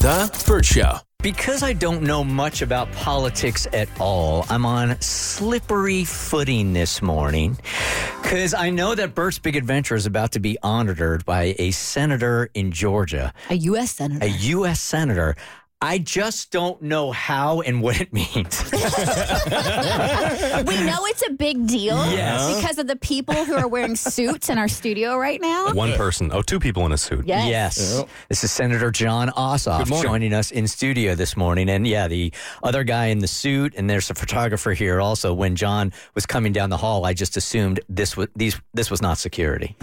The 0.00 0.44
Bert 0.46 0.64
Show. 0.64 0.98
Because 1.20 1.64
I 1.64 1.72
don't 1.72 2.02
know 2.02 2.22
much 2.22 2.62
about 2.62 2.92
politics 2.92 3.66
at 3.72 3.88
all, 3.98 4.46
I'm 4.48 4.64
on 4.64 5.00
slippery 5.00 6.04
footing 6.04 6.72
this 6.72 7.02
morning. 7.02 7.58
Because 8.22 8.54
I 8.54 8.70
know 8.70 8.94
that 8.94 9.16
Bert's 9.16 9.40
Big 9.40 9.56
Adventure 9.56 9.96
is 9.96 10.06
about 10.06 10.30
to 10.32 10.38
be 10.38 10.56
honored 10.62 11.24
by 11.24 11.56
a 11.58 11.72
senator 11.72 12.48
in 12.54 12.70
Georgia, 12.70 13.32
A 13.50 13.54
U.S. 13.54 13.96
senator. 13.96 14.24
a 14.24 14.28
U.S. 14.28 14.80
senator. 14.80 15.34
I 15.80 15.98
just 15.98 16.50
don't 16.50 16.82
know 16.82 17.12
how 17.12 17.60
and 17.60 17.80
what 17.80 18.00
it 18.00 18.12
means. 18.12 18.26
we 18.72 18.80
know 20.84 20.98
it's 21.06 21.24
a 21.28 21.30
big 21.32 21.68
deal 21.68 21.94
Yes. 22.10 22.56
because 22.60 22.78
of 22.78 22.88
the 22.88 22.96
people 22.96 23.44
who 23.44 23.54
are 23.54 23.68
wearing 23.68 23.94
suits 23.94 24.48
in 24.50 24.58
our 24.58 24.66
studio 24.66 25.16
right 25.16 25.40
now. 25.40 25.72
One 25.72 25.92
person. 25.92 26.30
Oh, 26.32 26.42
two 26.42 26.58
people 26.58 26.84
in 26.86 26.90
a 26.90 26.98
suit. 26.98 27.26
Yes. 27.28 27.48
Yes. 27.48 28.04
This 28.28 28.42
is 28.42 28.50
Senator 28.50 28.90
John 28.90 29.28
Ossoff 29.28 29.86
joining 30.02 30.32
us 30.34 30.50
in 30.50 30.66
studio 30.66 31.14
this 31.14 31.36
morning. 31.36 31.68
And 31.70 31.86
yeah, 31.86 32.08
the 32.08 32.32
other 32.64 32.82
guy 32.82 33.06
in 33.06 33.20
the 33.20 33.28
suit, 33.28 33.74
and 33.76 33.88
there's 33.88 34.10
a 34.10 34.14
photographer 34.14 34.72
here 34.72 35.00
also. 35.00 35.32
When 35.32 35.54
John 35.54 35.92
was 36.16 36.26
coming 36.26 36.52
down 36.52 36.70
the 36.70 36.76
hall, 36.76 37.06
I 37.06 37.14
just 37.14 37.36
assumed 37.36 37.78
this 37.88 38.16
was 38.16 38.26
these 38.34 38.60
this 38.74 38.90
was 38.90 39.00
not 39.00 39.16
security. 39.18 39.76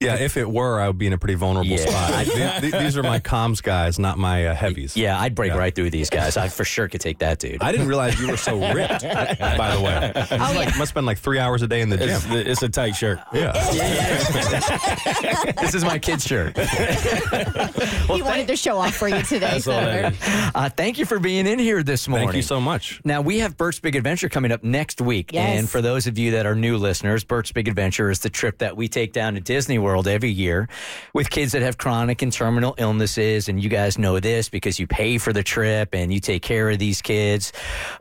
Yeah, 0.00 0.16
if 0.16 0.36
it 0.36 0.50
were, 0.50 0.80
I 0.80 0.86
would 0.88 0.98
be 0.98 1.06
in 1.06 1.12
a 1.12 1.18
pretty 1.18 1.34
vulnerable 1.34 1.70
Yeah. 1.70 1.76
spot. 1.86 2.24
Th- 2.26 2.60
th- 2.60 2.72
These 2.82 2.96
are 2.96 3.02
my 3.02 3.20
comms 3.20 3.62
guys, 3.62 3.98
not 3.98 4.18
my 4.18 4.46
uh, 4.48 4.54
heavies. 4.54 4.96
Yeah, 4.96 5.18
I'd 5.20 5.34
break 5.34 5.54
right 5.54 5.74
through 5.74 5.90
these 5.90 6.10
guys. 6.10 6.36
I 6.36 6.48
for 6.48 6.64
sure 6.64 6.88
could 6.88 7.00
take 7.00 7.18
that 7.20 7.38
dude. 7.38 7.62
I 7.62 7.72
didn't 7.72 7.88
realize 7.88 8.18
you 8.20 8.28
were 8.28 8.36
so 8.36 8.58
ripped, 8.72 9.02
by 9.02 9.74
the 9.76 9.80
way. 9.82 10.12
Oh, 10.14 10.52
like, 10.54 10.70
yeah. 10.70 10.78
Must 10.78 10.90
spend 10.90 11.06
like 11.06 11.18
three 11.18 11.38
hours 11.38 11.62
a 11.62 11.66
day 11.66 11.80
in 11.80 11.88
the 11.88 11.96
gym. 11.96 12.10
It's, 12.10 12.26
it's 12.48 12.62
a 12.62 12.68
tight 12.68 12.92
shirt. 12.96 13.20
Yeah. 13.32 13.52
this 15.60 15.74
is 15.74 15.84
my 15.84 15.98
kid's 15.98 16.26
shirt. 16.26 16.56
he 16.58 18.22
wanted 18.22 18.48
to 18.48 18.56
show 18.56 18.78
off 18.78 18.94
for 18.94 19.08
you 19.08 19.22
today, 19.22 19.38
That's 19.40 19.68
all 19.68 19.80
Senator. 19.80 20.16
that 20.16 20.48
is. 20.48 20.52
Uh, 20.54 20.68
thank 20.70 20.98
you 20.98 21.06
for 21.06 21.18
being 21.18 21.46
in 21.46 21.58
here 21.58 21.82
this 21.82 22.08
morning. 22.08 22.28
Thank 22.28 22.36
you 22.36 22.42
so 22.42 22.60
much. 22.60 23.00
Now, 23.04 23.20
we 23.20 23.38
have 23.40 23.56
Bert's 23.56 23.80
Big 23.80 23.96
Adventure 23.96 24.28
coming 24.28 24.52
up 24.52 24.62
next 24.64 25.00
week. 25.00 25.32
Yes. 25.32 25.58
And 25.58 25.68
for 25.68 25.82
those 25.82 26.06
of 26.06 26.18
you 26.18 26.32
that 26.32 26.46
are 26.46 26.54
new 26.54 26.76
listeners, 26.76 27.24
Bert's 27.24 27.52
Big 27.52 27.68
Adventure 27.68 28.10
is 28.10 28.20
the 28.20 28.30
trip 28.30 28.58
that 28.58 28.76
we 28.76 28.88
take 28.88 29.12
down 29.12 29.34
to 29.34 29.40
Disney 29.40 29.78
World 29.84 30.08
every 30.08 30.30
year 30.30 30.68
with 31.12 31.28
kids 31.28 31.52
that 31.52 31.62
have 31.62 31.76
chronic 31.76 32.22
and 32.22 32.32
terminal 32.32 32.74
illnesses. 32.78 33.48
And 33.48 33.62
you 33.62 33.68
guys 33.68 33.98
know 33.98 34.18
this 34.18 34.48
because 34.48 34.80
you 34.80 34.86
pay 34.86 35.18
for 35.18 35.32
the 35.32 35.42
trip 35.42 35.94
and 35.94 36.12
you 36.12 36.20
take 36.20 36.42
care 36.42 36.70
of 36.70 36.78
these 36.78 37.02
kids. 37.02 37.52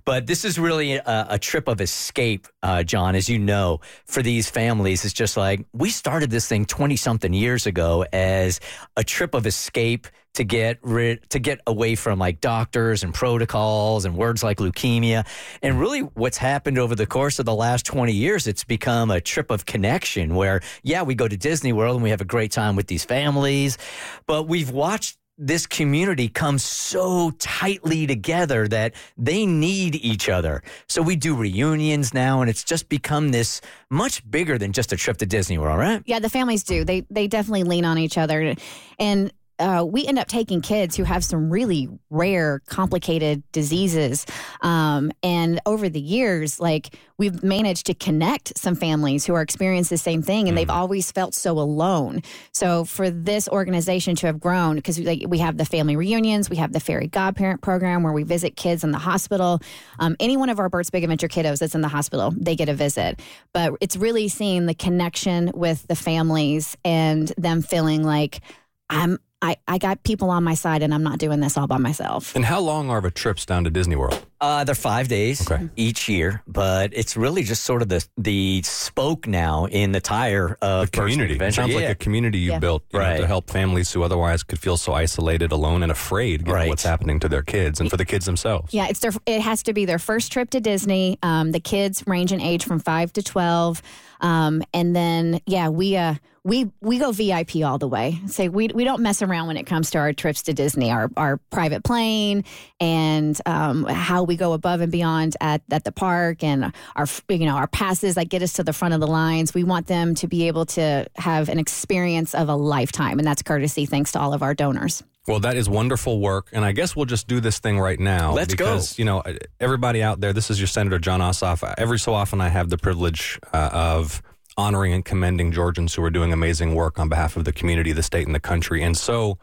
But 0.06 0.26
this 0.26 0.46
is 0.46 0.58
really 0.58 0.94
a, 0.94 1.28
a 1.30 1.38
trip 1.38 1.68
of 1.68 1.82
escape, 1.82 2.48
uh, 2.64 2.84
John, 2.84 3.16
as 3.16 3.28
you 3.28 3.38
know, 3.38 3.82
for 4.06 4.24
these 4.24 4.50
families. 4.50 5.04
It's 5.04 5.14
just 5.14 5.36
like 5.36 5.66
we 5.74 5.90
started 5.90 6.30
this 6.32 6.48
thing 6.48 6.66
20 6.66 6.96
something 6.96 7.34
years 7.34 7.68
ago 7.68 8.06
as 8.14 8.60
a 8.96 9.04
trip 9.04 9.34
of 9.34 9.46
escape 9.46 10.08
to 10.34 10.44
get 10.44 10.80
rid 10.82 11.30
to 11.30 11.40
get 11.40 11.60
away 11.68 11.96
from 11.96 12.20
like 12.20 12.42
doctors 12.42 13.04
and 13.04 13.14
protocols 13.14 14.06
and 14.06 14.16
words 14.16 14.44
like 14.44 14.58
leukemia 14.58 15.26
and 15.62 15.80
really 15.80 16.00
what's 16.02 16.38
happened 16.38 16.80
over 16.80 16.96
the 16.96 17.06
course 17.06 17.40
of 17.40 17.46
the 17.46 17.54
last 17.54 17.86
20 17.86 18.12
years 18.12 18.48
it's 18.48 18.64
become 18.64 19.12
a 19.12 19.22
trip 19.22 19.52
of 19.52 19.66
connection 19.66 20.36
where 20.36 20.62
yeah 20.82 21.04
we 21.04 21.14
go 21.14 21.28
to 21.28 21.38
Disney 21.38 21.72
World 21.72 21.96
and 21.96 22.04
we 22.04 22.10
have 22.10 22.22
a 22.22 22.26
great 22.26 22.52
time 22.52 22.76
with 22.76 22.88
these 22.88 23.06
families 23.06 23.78
but 24.26 24.48
we've 24.48 24.72
watched 24.72 25.18
this 25.38 25.66
community 25.66 26.30
come 26.30 26.58
so 26.60 27.32
tightly 27.40 28.06
together 28.06 28.68
that 28.68 28.94
they 29.18 29.48
need 29.48 29.96
each 29.96 30.30
other. 30.30 30.62
So 30.88 31.02
we 31.02 31.16
do 31.16 31.36
reunions 31.36 32.14
now, 32.14 32.42
and 32.42 32.50
it's 32.52 32.64
just 32.64 32.88
become 32.88 33.30
this 33.30 33.60
much 33.90 34.30
bigger 34.30 34.60
than 34.60 34.74
just 34.74 34.94
a 34.94 34.96
trip 34.96 35.18
to 35.18 35.26
Disney 35.26 35.58
World, 35.58 35.80
right? 35.80 36.04
Yeah, 36.06 36.20
the 36.20 36.30
families 36.30 36.64
do. 36.64 36.86
They 36.86 37.06
they 37.10 37.28
definitely 37.28 37.64
lean 37.64 37.84
on 37.84 37.98
each 37.98 38.18
other, 38.18 38.56
and 39.00 39.34
uh, 39.60 39.86
we 39.88 40.06
end 40.06 40.20
up 40.20 40.28
taking 40.28 40.62
kids 40.62 40.96
who 40.96 41.04
have 41.04 41.24
some 41.24 41.50
really 41.50 41.88
rare, 42.10 42.62
complicated 42.68 43.44
diseases. 43.52 44.26
Um, 44.62 45.12
and 45.22 45.60
over 45.66 45.90
the 45.90 46.00
years, 46.00 46.60
like 46.60 46.98
we've 47.18 47.44
managed 47.44 47.86
to 47.86 47.94
connect 47.94 48.58
some 48.58 48.76
families 48.76 49.26
who 49.26 49.34
are 49.34 49.42
experiencing 49.42 49.96
the 49.96 50.00
same 50.00 50.22
thing, 50.22 50.48
and 50.48 50.58
they've 50.58 50.70
always 50.70 51.12
felt 51.12 51.34
so 51.34 51.60
alone. 51.60 52.22
So 52.52 52.84
for 52.86 53.10
this 53.10 53.48
organization 53.48 54.16
to 54.18 54.28
have 54.28 54.40
grown, 54.40 54.76
because 54.78 55.00
like, 55.00 55.24
we 55.28 55.38
have 55.40 55.58
the 55.58 55.66
family 55.66 55.96
reunions, 55.96 56.50
we 56.50 56.58
have 56.58 56.74
the 56.74 56.80
fairy 56.80 57.08
godparent 57.08 57.62
program 57.62 58.04
where 58.04 58.14
we 58.14 58.24
visit 58.24 58.56
kids 58.56 58.84
in 58.84 58.92
the 58.92 58.98
hospital. 58.98 59.60
Um, 60.00 60.16
any 60.20 60.38
one 60.38 60.50
of 60.50 60.60
our 60.60 60.70
Bert's 60.70 60.90
Big 60.90 61.04
Adventure 61.04 61.28
kiddos 61.28 61.60
that's 61.60 61.76
in 61.76 61.82
the 61.82 61.88
hospital, 61.88 62.34
they 62.36 62.56
get 62.56 62.70
a 62.70 62.74
visit. 62.74 63.22
But 63.54 63.74
it's 63.82 63.96
really 63.96 64.28
seeing 64.28 64.66
the 64.66 64.76
connection 64.76 65.52
with 65.54 65.88
the 65.88 65.96
families 65.96 66.76
and 66.84 67.28
them 67.38 67.62
feeling 67.62 68.04
like 68.04 68.42
I'm. 68.90 69.20
I, 69.44 69.58
I 69.68 69.78
got 69.78 70.04
people 70.04 70.30
on 70.30 70.44
my 70.46 70.54
side 70.56 70.82
and 70.82 70.94
I'm 70.94 71.04
not 71.04 71.20
doing 71.20 71.42
this 71.42 71.58
all 71.58 71.68
by 71.68 71.78
myself. 71.78 72.34
And 72.34 72.46
how 72.46 72.62
long 72.62 72.90
are 72.90 73.02
the 73.02 73.12
trips 73.12 73.46
down 73.46 73.66
to 73.66 73.70
Disney 73.70 73.98
World? 73.98 74.26
Uh, 74.44 74.66
they're 74.66 74.76
five 74.76 75.08
days 75.08 75.50
Okay. 75.50 75.70
each 75.78 76.10
year, 76.10 76.44
but 76.46 76.92
it's 76.94 77.16
really 77.16 77.44
just 77.44 77.64
sort 77.64 77.82
of 77.82 77.88
the 77.88 78.06
the 78.18 78.62
spoke 78.64 79.26
now 79.26 79.68
in 79.68 79.94
the 79.94 80.02
tire 80.02 80.58
of 80.62 80.92
The 80.92 80.98
community. 80.98 81.36
It 81.40 81.54
sounds 81.54 81.72
yeah. 81.72 81.80
like 81.80 81.90
a 81.92 81.96
community 81.96 82.40
you 82.40 82.52
Yeah. 82.52 82.60
built 82.60 82.84
you 82.92 83.00
know, 83.00 83.18
to 83.22 83.26
help 83.26 83.50
families 83.50 83.94
who 83.94 84.04
otherwise 84.04 84.44
could 84.44 84.60
feel 84.60 84.76
so 84.76 84.92
isolated, 84.92 85.54
alone, 85.54 85.82
and 85.82 85.92
afraid 85.94 86.40
given 86.44 86.54
Right. 86.54 86.68
what's 86.68 86.84
happening 86.84 87.22
to 87.22 87.30
their 87.30 87.42
kids 87.42 87.80
and 87.80 87.90
for 87.90 87.96
the 87.96 88.04
kids 88.04 88.26
themselves. 88.26 88.74
Yeah, 88.74 88.88
it's 88.90 89.00
their. 89.00 89.14
It 89.26 89.40
has 89.42 89.64
to 89.64 89.72
be 89.74 89.86
their 89.86 90.00
first 90.00 90.30
trip 90.34 90.50
to 90.50 90.60
Disney. 90.60 91.18
Um, 91.24 91.54
the 91.54 91.62
kids 91.62 92.04
range 92.06 92.34
in 92.34 92.42
age 92.42 92.66
from 92.66 92.80
five 92.80 93.14
to 93.14 93.24
twelve, 93.24 93.82
um, 94.20 94.62
and 94.74 94.94
then 94.94 95.40
yeah, 95.46 95.70
we 95.70 95.96
uh 95.96 96.16
we 96.46 96.70
we 96.82 97.00
go 97.00 97.14
VIP 97.14 97.64
all 97.64 97.78
the 97.78 97.88
way. 97.88 98.20
Say 98.28 98.50
we 98.50 98.68
we 98.76 98.84
don't 98.84 99.02
mess 99.02 99.22
around 99.22 99.48
when 99.48 99.56
it 99.56 99.64
comes 99.66 99.92
to 99.92 99.98
our 100.00 100.12
trips 100.12 100.44
to 100.44 100.54
Disney. 100.54 100.92
Our 100.92 101.10
our 101.16 101.38
private 101.50 101.86
plane 101.86 102.44
and 102.82 103.40
um, 103.46 103.86
how 103.86 104.24
we 104.24 104.33
go 104.36 104.54
above 104.54 104.82
and 104.82 104.92
beyond 104.92 105.36
at 105.42 105.62
at 105.72 105.84
the 105.84 105.92
park 105.92 106.44
and 106.44 106.74
our 106.96 107.08
you 107.30 107.46
know 107.46 107.56
our 107.56 107.68
passes 107.68 108.16
that 108.16 108.30
get 108.30 108.42
us 108.42 108.54
to 108.54 108.64
the 108.64 108.74
front 108.74 108.94
of 108.94 109.00
the 109.00 109.08
lines. 109.08 109.54
We 109.54 109.64
want 109.64 109.88
them 109.88 110.16
to 110.16 110.28
be 110.28 110.48
able 110.48 110.66
to 110.68 111.08
have 111.16 111.50
an 111.50 111.60
experience 111.60 112.34
of 112.34 112.50
a 112.50 112.56
lifetime, 112.56 113.20
and 113.20 113.28
that's 113.28 113.42
courtesy 113.42 113.86
thanks 113.86 114.12
to 114.14 114.20
all 114.20 114.34
of 114.34 114.44
our 114.44 114.54
donors. 114.54 115.04
Well, 115.26 115.40
that 115.40 115.56
is 115.56 115.70
wonderful 115.70 116.20
work, 116.20 116.50
and 116.52 116.66
I 116.66 116.74
guess 116.74 116.96
we'll 116.96 117.06
just 117.06 117.30
do 117.30 117.40
this 117.40 117.60
thing 117.60 117.80
right 117.80 118.00
now. 118.00 118.34
Let's 118.34 118.56
go. 118.56 118.82
You 118.98 119.06
know, 119.06 119.24
everybody 119.60 120.04
out 120.04 120.20
there. 120.20 120.34
This 120.34 120.52
is 120.52 120.60
your 120.60 120.68
Senator 120.68 121.00
John 121.00 121.22
Ossoff. 121.22 121.74
Every 121.78 121.98
so 121.98 122.14
often, 122.14 122.42
I 122.42 122.50
have 122.50 122.70
the 122.70 122.78
privilege 122.78 123.40
uh, 123.54 123.70
of 123.72 124.22
honoring 124.58 124.94
and 124.94 125.06
commending 125.06 125.52
Georgians 125.52 125.96
who 125.96 126.04
are 126.04 126.10
doing 126.10 126.34
amazing 126.34 126.76
work 126.76 127.00
on 127.00 127.10
behalf 127.10 127.38
of 127.38 127.46
the 127.46 127.54
community, 127.54 127.92
the 127.92 128.04
state, 128.04 128.26
and 128.26 128.36
the 128.36 128.40
country. 128.40 128.84
And 128.84 128.98
so, 128.98 129.38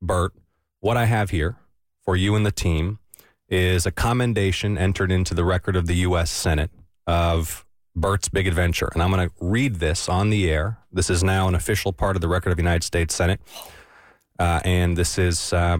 Bert, 0.00 0.32
what 0.80 0.96
I 0.96 1.04
have 1.04 1.30
here 1.30 1.56
for 2.04 2.16
you 2.16 2.34
and 2.34 2.46
the 2.46 2.52
team 2.52 2.98
is 3.48 3.86
a 3.86 3.90
commendation 3.90 4.76
entered 4.76 5.12
into 5.12 5.34
the 5.34 5.44
record 5.44 5.76
of 5.76 5.86
the 5.86 5.94
U.S. 5.96 6.30
Senate 6.30 6.70
of 7.06 7.64
Bert's 7.94 8.28
Big 8.28 8.46
Adventure, 8.46 8.90
and 8.92 9.02
I'm 9.02 9.10
going 9.10 9.28
to 9.28 9.34
read 9.40 9.76
this 9.76 10.08
on 10.08 10.30
the 10.30 10.50
air. 10.50 10.78
This 10.92 11.08
is 11.08 11.24
now 11.24 11.48
an 11.48 11.54
official 11.54 11.92
part 11.92 12.16
of 12.16 12.22
the 12.22 12.28
record 12.28 12.50
of 12.50 12.56
the 12.56 12.62
United 12.62 12.84
States 12.84 13.14
Senate. 13.14 13.40
Uh, 14.38 14.60
and 14.64 14.98
this 14.98 15.16
is 15.16 15.52
uh, 15.52 15.78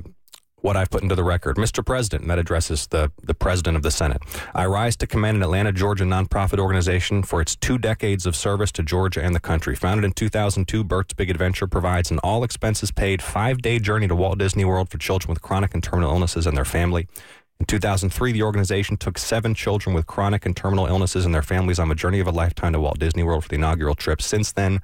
what 0.66 0.76
I've 0.76 0.90
put 0.90 1.02
into 1.02 1.14
the 1.14 1.22
record. 1.22 1.56
Mr. 1.56 1.84
President, 1.84 2.22
and 2.22 2.30
that 2.30 2.38
addresses 2.38 2.86
the, 2.86 3.12
the 3.22 3.34
President 3.34 3.76
of 3.76 3.82
the 3.82 3.90
Senate. 3.90 4.22
I 4.54 4.66
rise 4.66 4.96
to 4.96 5.06
commend 5.06 5.36
an 5.36 5.42
Atlanta, 5.42 5.72
Georgia 5.72 6.04
nonprofit 6.04 6.58
organization 6.58 7.22
for 7.22 7.40
its 7.40 7.54
two 7.54 7.78
decades 7.78 8.26
of 8.26 8.34
service 8.34 8.72
to 8.72 8.82
Georgia 8.82 9.22
and 9.22 9.34
the 9.34 9.40
country. 9.40 9.76
Founded 9.76 10.04
in 10.04 10.12
2002, 10.12 10.82
Bert's 10.84 11.14
Big 11.14 11.30
Adventure 11.30 11.66
provides 11.66 12.10
an 12.10 12.18
all 12.20 12.42
expenses 12.42 12.90
paid 12.90 13.22
five 13.22 13.60
day 13.60 13.78
journey 13.78 14.08
to 14.08 14.16
Walt 14.16 14.38
Disney 14.38 14.64
World 14.64 14.90
for 14.90 14.98
children 14.98 15.30
with 15.30 15.42
chronic 15.42 15.74
and 15.74 15.82
terminal 15.82 16.10
illnesses 16.10 16.46
and 16.46 16.56
their 16.56 16.64
family. 16.64 17.06
In 17.58 17.64
2003, 17.64 18.32
the 18.32 18.42
organization 18.42 18.98
took 18.98 19.16
seven 19.16 19.54
children 19.54 19.94
with 19.94 20.06
chronic 20.06 20.44
and 20.44 20.54
terminal 20.54 20.86
illnesses 20.86 21.24
and 21.24 21.34
their 21.34 21.42
families 21.42 21.78
on 21.78 21.90
a 21.90 21.94
journey 21.94 22.20
of 22.20 22.26
a 22.26 22.30
lifetime 22.30 22.74
to 22.74 22.80
Walt 22.80 22.98
Disney 22.98 23.22
World 23.22 23.44
for 23.44 23.48
the 23.48 23.54
inaugural 23.54 23.94
trip. 23.94 24.20
Since 24.20 24.52
then, 24.52 24.80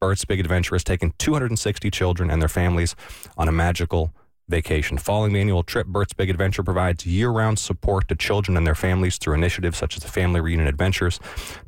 Bert's 0.00 0.24
Big 0.24 0.40
Adventure 0.40 0.74
has 0.74 0.84
taken 0.84 1.12
260 1.18 1.90
children 1.90 2.30
and 2.30 2.40
their 2.40 2.48
families 2.48 2.96
on 3.36 3.46
a 3.46 3.52
magical 3.52 4.14
vacation. 4.48 4.98
Following 4.98 5.32
the 5.32 5.40
annual 5.40 5.62
trip, 5.62 5.86
Bert's 5.86 6.12
Big 6.12 6.30
Adventure 6.30 6.62
provides 6.62 7.06
year 7.06 7.30
round 7.30 7.58
support 7.58 8.08
to 8.08 8.14
children 8.14 8.56
and 8.56 8.66
their 8.66 8.74
families 8.74 9.18
through 9.18 9.34
initiatives 9.34 9.78
such 9.78 9.96
as 9.96 10.02
the 10.02 10.10
Family 10.10 10.40
Reunion 10.40 10.68
Adventures, 10.68 11.18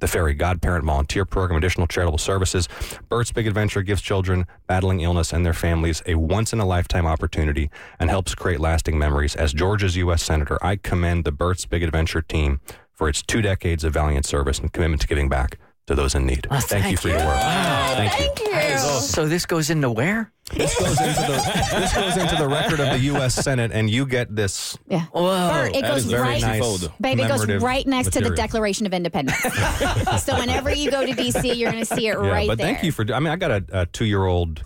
the 0.01 0.09
Fairy 0.09 0.35
Godparent 0.35 0.85
Volunteer 0.85 1.25
Program, 1.25 1.57
additional 1.57 1.87
charitable 1.87 2.19
services. 2.19 2.69
Bert's 3.09 3.33
Big 3.33 3.47
Adventure 3.47 3.83
gives 3.83 4.03
children 4.03 4.47
battling 4.67 5.01
illness 5.01 5.33
and 5.33 5.45
their 5.45 5.55
families 5.55 6.03
a 6.07 6.15
once 6.17 6.53
in 6.53 6.61
a 6.61 6.67
lifetime 6.67 7.07
opportunity 7.07 7.71
and 7.99 8.11
helps 8.11 8.35
create 8.35 8.61
lasting 8.61 8.99
memories. 8.99 9.35
As 9.37 9.53
Georgia's 9.53 9.97
U.S. 9.97 10.23
Senator, 10.23 10.59
I 10.65 10.77
commend 10.77 11.25
the 11.25 11.33
Bert's 11.33 11.67
Big 11.67 11.83
Adventure 11.83 12.23
team 12.23 12.61
for 12.93 13.09
its 13.09 13.23
two 13.23 13.43
decades 13.43 13.85
of 13.85 13.93
valiant 13.93 14.25
service 14.25 14.59
and 14.59 14.73
commitment 14.73 15.03
to 15.03 15.09
giving 15.09 15.29
back 15.29 15.59
to 15.87 15.95
those 15.95 16.15
in 16.15 16.27
need. 16.27 16.47
thank, 16.51 16.65
thank 16.65 16.91
you 16.91 16.97
for 16.97 17.09
your 17.09 17.19
work. 17.19 17.27
Wow. 17.27 17.95
Thank 17.97 18.41
you. 18.41 18.79
So 18.79 19.27
this 19.27 19.47
goes 19.47 19.71
into 19.71 19.91
where? 19.91 20.33
This 20.53 20.79
goes 20.79 21.01
into 21.01 21.21
the 21.23 21.79
this 21.81 21.95
goes 21.95 22.17
into 22.17 22.37
the 22.37 22.49
record 22.49 22.79
of 22.81 22.91
the 22.91 22.99
U.S. 23.07 23.35
Senate, 23.35 23.73
and 23.73 23.89
you 23.91 24.07
get 24.07 24.35
this. 24.35 24.77
Yeah. 24.89 25.07
Whoa. 25.07 25.51
Bert, 25.51 25.75
it 25.77 25.83
goes 25.83 26.05
very 26.05 26.23
right, 26.23 26.41
nice. 26.43 26.89
baby, 27.01 27.23
it 27.23 27.29
goes 27.29 27.47
right 27.63 27.87
next 27.87 28.13
to 28.13 28.21
the. 28.21 28.37
Declaration 28.37 28.85
of 28.87 28.93
Independence. 28.93 29.39
so 30.23 30.37
whenever 30.39 30.71
you 30.73 30.91
go 30.91 31.05
to 31.07 31.13
DC, 31.13 31.57
you're 31.57 31.73
going 31.73 31.85
to 31.85 31.95
see 31.95 32.07
it 32.09 32.19
Yeah, 32.21 32.29
right 32.29 32.47
but 32.47 32.59
there. 32.59 32.67
thank 32.67 32.85
you 32.85 32.93
for. 32.93 33.03
I 33.13 33.19
mean, 33.19 33.33
I 33.33 33.37
got 33.37 33.51
a, 33.51 33.65
a 33.73 33.87
two 33.87 34.05
year 34.05 34.27
old 34.27 34.63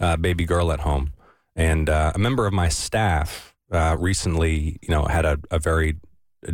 uh, 0.00 0.16
baby 0.16 0.44
girl 0.44 0.72
at 0.72 0.80
home, 0.80 1.12
and 1.54 1.88
uh, 1.88 2.12
a 2.14 2.18
member 2.18 2.46
of 2.46 2.52
my 2.52 2.68
staff 2.68 3.54
uh, 3.70 3.96
recently, 3.98 4.78
you 4.82 4.88
know, 4.88 5.04
had 5.04 5.24
a, 5.24 5.38
a 5.50 5.58
very 5.58 5.96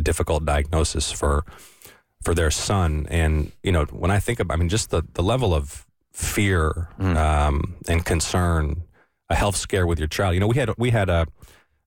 difficult 0.01 0.45
diagnosis 0.45 1.11
for 1.11 1.43
for 2.21 2.33
their 2.33 2.51
son, 2.51 3.07
and 3.09 3.51
you 3.63 3.71
know, 3.71 3.85
when 3.85 4.11
I 4.11 4.19
think 4.19 4.39
about, 4.39 4.55
I 4.55 4.57
mean, 4.57 4.69
just 4.69 4.89
the 4.89 5.03
the 5.13 5.23
level 5.23 5.53
of 5.53 5.85
fear 6.11 6.89
um, 6.99 7.75
and 7.87 8.05
concern, 8.05 8.83
a 9.29 9.35
health 9.35 9.55
scare 9.55 9.87
with 9.87 9.99
your 9.99 10.07
child. 10.07 10.33
You 10.33 10.39
know, 10.39 10.47
we 10.47 10.57
had 10.57 10.69
we 10.77 10.91
had 10.91 11.09
a 11.09 11.27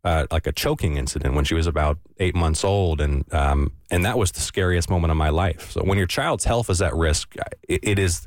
uh, 0.05 0.27
like 0.31 0.47
a 0.47 0.53
choking 0.53 0.97
incident 0.97 1.35
when 1.35 1.45
she 1.45 1.55
was 1.55 1.67
about 1.67 1.99
eight 2.19 2.35
months 2.35 2.65
old, 2.65 3.01
and 3.01 3.33
um, 3.33 3.73
and 3.91 4.05
that 4.05 4.19
was 4.19 4.33
the 4.33 4.41
scariest 4.41 4.91
moment 4.91 5.11
of 5.11 5.17
my 5.17 5.31
life. 5.31 5.71
So 5.71 5.83
when 5.83 5.99
your 5.99 6.07
child's 6.07 6.45
health 6.45 6.69
is 6.69 6.83
at 6.83 6.95
risk, 6.95 7.35
it, 7.69 7.81
it 7.83 7.99
is 7.99 8.27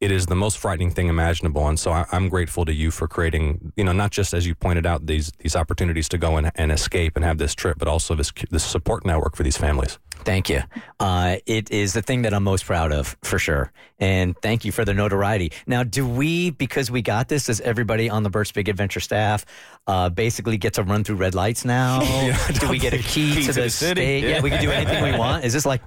it 0.00 0.10
is 0.10 0.26
the 0.26 0.34
most 0.34 0.58
frightening 0.58 0.90
thing 0.90 1.08
imaginable. 1.08 1.66
And 1.68 1.78
so 1.78 1.90
I, 1.90 2.06
I'm 2.12 2.28
grateful 2.28 2.64
to 2.64 2.72
you 2.72 2.90
for 2.90 3.08
creating, 3.08 3.72
you 3.76 3.84
know, 3.84 3.92
not 3.92 4.10
just 4.10 4.34
as 4.34 4.46
you 4.46 4.54
pointed 4.54 4.86
out 4.86 5.06
these 5.06 5.32
these 5.38 5.56
opportunities 5.56 6.08
to 6.10 6.18
go 6.18 6.36
and, 6.36 6.50
and 6.54 6.70
escape 6.70 7.16
and 7.16 7.24
have 7.24 7.38
this 7.38 7.54
trip, 7.54 7.78
but 7.78 7.88
also 7.88 8.14
this 8.14 8.32
this 8.50 8.64
support 8.64 9.06
network 9.06 9.36
for 9.36 9.42
these 9.42 9.56
families. 9.56 9.98
Thank 10.24 10.48
you. 10.48 10.62
Uh, 10.98 11.36
it 11.46 11.70
is 11.70 11.92
the 11.92 12.02
thing 12.02 12.22
that 12.22 12.34
I'm 12.34 12.42
most 12.42 12.64
proud 12.64 12.90
of, 12.90 13.16
for 13.22 13.38
sure. 13.38 13.70
And 14.00 14.34
thank 14.42 14.64
you 14.64 14.72
for 14.72 14.84
the 14.84 14.94
notoriety. 14.94 15.52
Now, 15.66 15.82
do 15.84 16.06
we, 16.06 16.50
because 16.50 16.90
we 16.90 17.02
got 17.02 17.28
this, 17.28 17.46
does 17.46 17.60
everybody 17.60 18.10
on 18.10 18.22
the 18.22 18.30
Bert's 18.30 18.50
Big 18.50 18.68
Adventure 18.68 19.00
staff 19.00 19.44
uh, 19.86 20.08
basically 20.08 20.56
get 20.56 20.74
to 20.74 20.82
run 20.82 21.04
through 21.04 21.16
red 21.16 21.34
lights 21.34 21.64
now? 21.64 22.00
do 22.60 22.68
we 22.68 22.78
get 22.78 22.92
a 22.92 22.98
key, 22.98 23.42
to, 23.44 23.52
the, 23.52 23.70
city. 23.70 24.00
state? 24.02 24.24
Yeah. 24.24 24.40
we 24.40 24.50
can 24.50 24.60
do 24.60 24.70
anything 24.70 25.04
we 25.04 25.16
want. 25.16 25.44
Is 25.44 25.52
this 25.52 25.66
like 25.66 25.82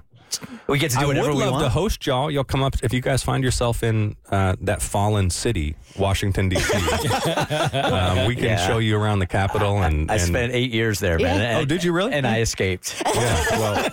we 0.66 0.78
get 0.78 0.90
to 0.92 0.98
do 0.98 1.04
I 1.04 1.06
whatever 1.08 1.28
would 1.28 1.36
we 1.36 1.42
love 1.44 1.52
want? 1.52 1.64
to 1.64 1.70
host 1.70 2.06
y'all. 2.06 2.30
You'll 2.30 2.44
come 2.44 2.62
up 2.62 2.76
if 2.82 2.92
you 2.92 3.00
guys 3.00 3.22
find 3.22 3.42
yourself 3.44 3.82
in 3.82 4.16
uh, 4.30 4.56
that 4.62 4.82
fallen 4.82 5.30
city, 5.30 5.76
Washington 5.98 6.48
D.C. 6.48 6.72
um, 7.76 8.26
we 8.26 8.34
can 8.34 8.44
Yeah. 8.44 8.66
show 8.66 8.78
you 8.78 8.96
around 8.96 9.18
the 9.20 9.26
Capitol. 9.26 9.82
And, 9.82 10.10
I 10.10 10.14
and 10.14 10.22
spent 10.22 10.52
eight 10.52 10.70
years 10.72 10.98
there, 11.00 11.18
man. 11.18 11.40
Yeah. 11.40 11.42
And- 11.50 11.60
Oh, 11.60 11.64
did 11.64 11.84
you 11.84 11.92
really? 11.92 12.12
And 12.12 12.26
I 12.26 12.40
escaped. 12.40 13.02
yeah, 13.14 13.44
well, 13.58 13.90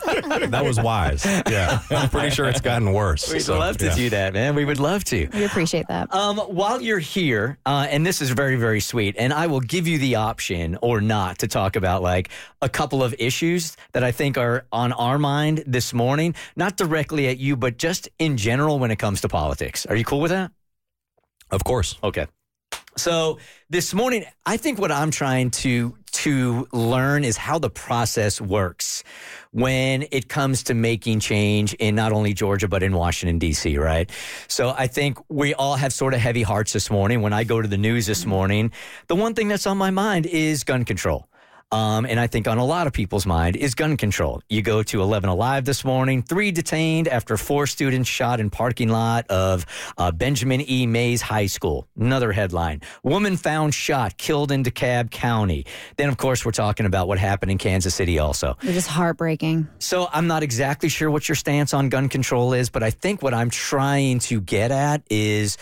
that 0.48 0.64
was 0.64 0.80
wise. 0.80 1.26
Yeah, 1.26 1.80
I'm 1.90 2.10
pretty 2.10 2.30
sure 2.30 2.46
it's 2.48 2.62
gotten 2.62 2.94
worse. 2.94 3.32
We'd 3.32 3.42
so, 3.42 3.60
love 3.60 3.78
to 3.78 3.88
yeah. 3.88 3.96
do 3.96 4.10
that, 4.12 4.34
man. 4.34 4.56
We 4.56 4.64
would 4.64 4.80
love 4.80 5.04
to. 5.06 5.28
We 5.34 5.44
appreciate 5.44 5.88
that. 5.90 6.14
Um, 6.14 6.38
while 6.38 6.82
you're 6.82 7.00
here, 7.00 7.58
uh, 7.66 7.88
and 7.90 8.06
this 8.06 8.22
is 8.22 8.30
very, 8.30 8.56
very 8.56 8.80
sweet, 8.80 9.16
and 9.18 9.34
I 9.34 9.48
will 9.48 9.60
give 9.60 9.88
you 9.88 9.98
the 9.98 10.16
option 10.16 10.78
or 10.82 11.02
not 11.02 11.40
to 11.40 11.48
talk 11.48 11.76
about 11.76 12.02
like 12.02 12.30
a 12.62 12.70
couple 12.70 13.04
of 13.04 13.14
issues 13.20 13.76
that 13.92 14.04
I 14.04 14.12
think 14.12 14.38
are 14.38 14.66
on 14.72 14.94
our 14.94 15.18
mind 15.20 15.64
this 15.68 15.94
morning, 15.94 16.27
not 16.56 16.78
directly 16.78 17.28
at 17.28 17.38
you, 17.38 17.56
but 17.56 17.78
just 17.78 18.10
in 18.20 18.38
general 18.38 18.80
when 18.80 18.92
it 18.92 18.98
comes 18.98 19.22
to 19.22 19.30
politics. 19.30 19.86
Are 19.86 19.96
you 19.96 20.06
cool 20.06 20.22
with 20.22 20.32
that? 20.32 20.52
Of 21.52 21.64
course. 21.64 21.98
Okay. 22.04 22.28
So 22.98 23.38
this 23.70 23.94
morning, 23.94 24.26
I 24.46 24.58
think 24.58 24.80
what 24.80 24.92
I'm 24.92 25.12
trying 25.12 25.52
to 25.52 25.96
to 26.14 26.68
learn 26.72 27.24
is 27.24 27.38
how 27.38 27.60
the 27.60 27.70
process 27.70 28.42
works 28.42 29.04
when 29.52 30.06
it 30.12 30.28
comes 30.28 30.64
to 30.64 30.74
making 30.74 31.20
change 31.20 31.76
in 31.76 31.94
not 31.94 32.12
only 32.12 32.34
Georgia 32.34 32.68
but 32.68 32.82
in 32.82 32.94
Washington 32.94 33.38
D.C. 33.38 33.78
Right. 33.78 34.10
So 34.48 34.74
I 34.76 34.88
think 34.88 35.20
we 35.30 35.54
all 35.54 35.76
have 35.76 35.94
sort 35.94 36.16
of 36.16 36.20
heavy 36.20 36.42
hearts 36.42 36.74
this 36.74 36.90
morning. 36.90 37.22
When 37.22 37.34
I 37.34 37.44
go 37.44 37.62
to 37.62 37.68
the 37.68 37.78
news 37.78 38.08
this 38.08 38.26
morning, 38.26 38.72
the 39.08 39.16
one 39.16 39.36
thing 39.36 39.48
that's 39.48 39.68
on 39.68 39.78
my 39.78 39.92
mind 39.92 40.26
is 40.26 40.64
gun 40.64 40.84
control. 40.84 41.30
Um, 41.72 42.06
and 42.06 42.18
I 42.18 42.28
think 42.28 42.48
on 42.48 42.58
a 42.58 42.66
lot 42.66 42.88
of 42.88 42.94
people's 42.94 43.26
mind 43.26 43.58
is 43.58 43.76
gun 43.76 43.98
control. 43.98 44.42
You 44.48 44.62
go 44.62 44.84
to 44.84 45.02
11 45.02 45.30
Alive 45.30 45.66
this 45.66 45.84
morning, 45.84 46.24
three 46.24 46.52
detained 46.52 47.10
after 47.10 47.36
four 47.36 47.68
students 47.68 48.08
shot 48.08 48.40
in 48.40 48.50
parking 48.50 48.88
lot 48.88 49.26
of 49.30 49.66
uh, 49.98 50.12
Benjamin 50.12 50.62
E. 50.62 50.88
Mays 50.88 51.22
High 51.22 51.48
School. 51.48 51.88
Another 52.00 52.32
headline: 52.32 52.82
Woman 53.04 53.36
found 53.36 53.74
shot, 53.74 54.18
killed 54.18 54.52
in 54.52 54.64
DeKalb 54.64 55.12
County. 55.12 55.66
Then, 55.98 56.08
of 56.08 56.18
course, 56.18 56.46
we're 56.46 56.52
talking 56.52 56.86
about 56.86 57.08
what 57.08 57.18
happened 57.20 57.52
in 57.52 57.58
Kansas 57.58 57.94
City 57.94 58.18
also. 58.18 58.58
They're 58.62 58.74
just 58.74 58.88
heartbreaking. 58.88 59.68
So 59.80 60.08
I'm 60.14 60.28
not 60.28 60.44
exactly 60.44 60.88
sure 60.88 61.12
what 61.12 61.28
your 61.28 61.36
stance 61.36 61.74
on 61.74 61.90
gun 61.90 62.08
control 62.08 62.54
is, 62.54 62.70
but 62.70 62.82
I 62.82 62.92
think 62.92 63.22
what 63.22 63.34
I'm 63.34 63.50
trying 63.50 64.20
to 64.20 64.40
get 64.40 64.72
at 64.72 65.04
is 65.10 65.58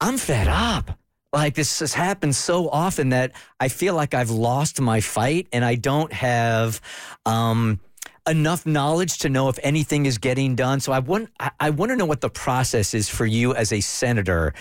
I'm 0.00 0.16
fed 0.16 0.46
up. 0.48 0.96
Like 1.34 1.54
this 1.56 1.80
has 1.80 1.92
happened 1.92 2.36
so 2.36 2.68
often 2.68 3.08
that 3.08 3.32
I 3.58 3.66
feel 3.66 3.96
like 3.96 4.14
I've 4.14 4.30
lost 4.30 4.80
my 4.80 5.00
fight 5.00 5.48
and 5.52 5.64
I 5.64 5.74
don't 5.74 6.12
have 6.12 6.80
um, 7.26 7.80
enough 8.28 8.64
knowledge 8.66 9.18
to 9.18 9.28
know 9.28 9.48
if 9.48 9.58
anything 9.64 10.06
is 10.06 10.18
getting 10.18 10.54
done. 10.54 10.78
So 10.78 10.92
I 10.92 11.00
want 11.00 11.30
I, 11.40 11.50
I 11.58 11.70
want 11.70 11.90
to 11.90 11.96
know 11.96 12.06
what 12.06 12.20
the 12.20 12.30
process 12.30 12.94
is 12.94 13.08
for 13.08 13.26
you 13.26 13.52
as 13.52 13.72
a 13.72 13.80
senator. 13.80 14.54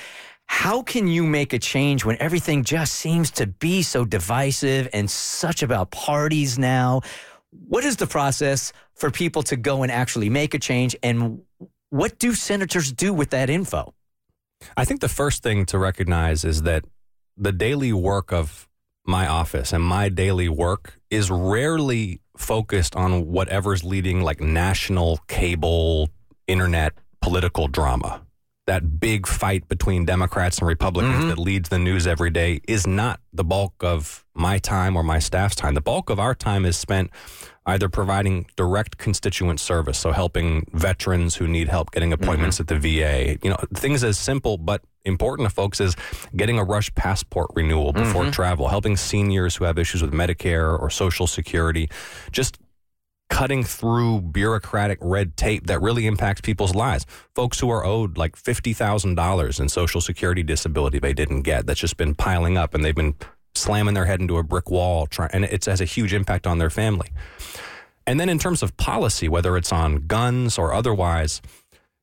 How 0.47 0.81
can 0.81 1.07
you 1.07 1.23
make 1.23 1.53
a 1.53 1.59
change 1.59 2.05
when 2.05 2.17
everything 2.19 2.63
just 2.63 2.93
seems 2.93 3.29
to 3.31 3.45
be 3.45 3.83
so 3.83 4.03
divisive 4.03 4.89
and 4.93 5.09
such 5.09 5.61
about 5.61 5.91
parties 5.91 6.57
now? 6.57 7.01
What 7.51 7.85
is 7.85 7.97
the 7.97 8.07
process 8.07 8.73
for 8.95 9.11
people 9.11 9.43
to 9.43 9.55
go 9.55 9.83
and 9.83 9.91
actually 9.91 10.29
make 10.31 10.55
a 10.55 10.59
change? 10.59 10.95
And 11.03 11.43
what 11.91 12.17
do 12.17 12.33
senators 12.33 12.91
do 12.91 13.13
with 13.13 13.29
that 13.29 13.51
info? 13.51 13.93
I 14.77 14.85
think 14.85 15.01
the 15.01 15.09
first 15.09 15.43
thing 15.43 15.65
to 15.67 15.77
recognize 15.77 16.43
is 16.43 16.63
that 16.63 16.85
the 17.37 17.51
daily 17.51 17.93
work 17.93 18.31
of 18.31 18.67
my 19.05 19.27
office 19.27 19.73
and 19.73 19.83
my 19.83 20.09
daily 20.09 20.49
work 20.49 20.99
is 21.09 21.29
rarely 21.29 22.21
focused 22.37 22.95
on 22.95 23.27
whatever's 23.27 23.83
leading 23.83 24.21
like 24.21 24.39
national 24.39 25.17
cable 25.27 26.09
internet 26.47 26.93
political 27.21 27.67
drama. 27.67 28.21
That 28.65 28.99
big 28.99 29.27
fight 29.27 29.67
between 29.67 30.05
Democrats 30.05 30.59
and 30.59 30.67
Republicans 30.67 31.15
mm-hmm. 31.15 31.29
that 31.29 31.37
leads 31.37 31.69
the 31.69 31.79
news 31.79 32.07
every 32.07 32.29
day 32.29 32.61
is 32.67 32.87
not 32.87 33.19
the 33.33 33.43
bulk 33.43 33.73
of 33.81 34.25
my 34.33 34.57
time 34.57 34.95
or 34.95 35.03
my 35.03 35.19
staff's 35.19 35.55
time. 35.55 35.73
The 35.73 35.81
bulk 35.81 36.09
of 36.09 36.19
our 36.19 36.33
time 36.33 36.65
is 36.65 36.77
spent 36.77 37.11
either 37.65 37.89
providing 37.89 38.45
direct 38.55 38.97
constituent 38.97 39.59
service, 39.59 39.97
so 39.97 40.11
helping 40.11 40.65
veterans 40.73 41.35
who 41.35 41.47
need 41.47 41.69
help 41.69 41.91
getting 41.91 42.11
appointments 42.11 42.59
mm-hmm. 42.59 42.73
at 42.73 42.81
the 42.81 42.99
VA, 42.99 43.37
you 43.41 43.49
know, 43.49 43.57
things 43.73 44.03
as 44.03 44.17
simple 44.17 44.57
but 44.57 44.81
important 45.05 45.49
to 45.49 45.53
folks 45.53 45.81
as 45.81 45.95
getting 46.35 46.57
a 46.57 46.63
rush 46.63 46.93
passport 46.95 47.51
renewal 47.55 47.93
before 47.93 48.23
mm-hmm. 48.23 48.31
travel, 48.31 48.67
helping 48.67 48.97
seniors 48.97 49.55
who 49.55 49.65
have 49.65 49.77
issues 49.77 50.01
with 50.01 50.13
Medicare 50.13 50.79
or 50.79 50.89
Social 50.89 51.27
Security, 51.27 51.89
just 52.31 52.57
cutting 53.29 53.63
through 53.63 54.21
bureaucratic 54.21 54.99
red 55.01 55.35
tape 55.35 55.65
that 55.65 55.81
really 55.81 56.05
impacts 56.05 56.41
people's 56.41 56.75
lives. 56.75 57.05
Folks 57.33 57.59
who 57.59 57.69
are 57.69 57.83
owed 57.83 58.17
like 58.17 58.35
$50,000 58.35 59.59
in 59.59 59.69
Social 59.69 60.01
Security 60.01 60.43
disability 60.43 60.99
they 60.99 61.13
didn't 61.13 61.41
get, 61.41 61.65
that's 61.65 61.79
just 61.79 61.97
been 61.97 62.13
piling 62.13 62.57
up 62.57 62.75
and 62.75 62.85
they've 62.85 62.93
been 62.93 63.15
slamming 63.55 63.93
their 63.93 64.05
head 64.05 64.19
into 64.19 64.37
a 64.37 64.43
brick 64.43 64.69
wall, 64.69 65.07
try, 65.07 65.29
and 65.31 65.45
it 65.45 65.65
has 65.65 65.81
a 65.81 65.85
huge 65.85 66.13
impact 66.13 66.47
on 66.47 66.57
their 66.57 66.69
family. 66.69 67.09
And 68.05 68.19
then 68.19 68.29
in 68.29 68.39
terms 68.39 68.63
of 68.63 68.75
policy, 68.77 69.29
whether 69.29 69.55
it's 69.55 69.71
on 69.71 70.07
guns 70.07 70.57
or 70.57 70.73
otherwise, 70.73 71.41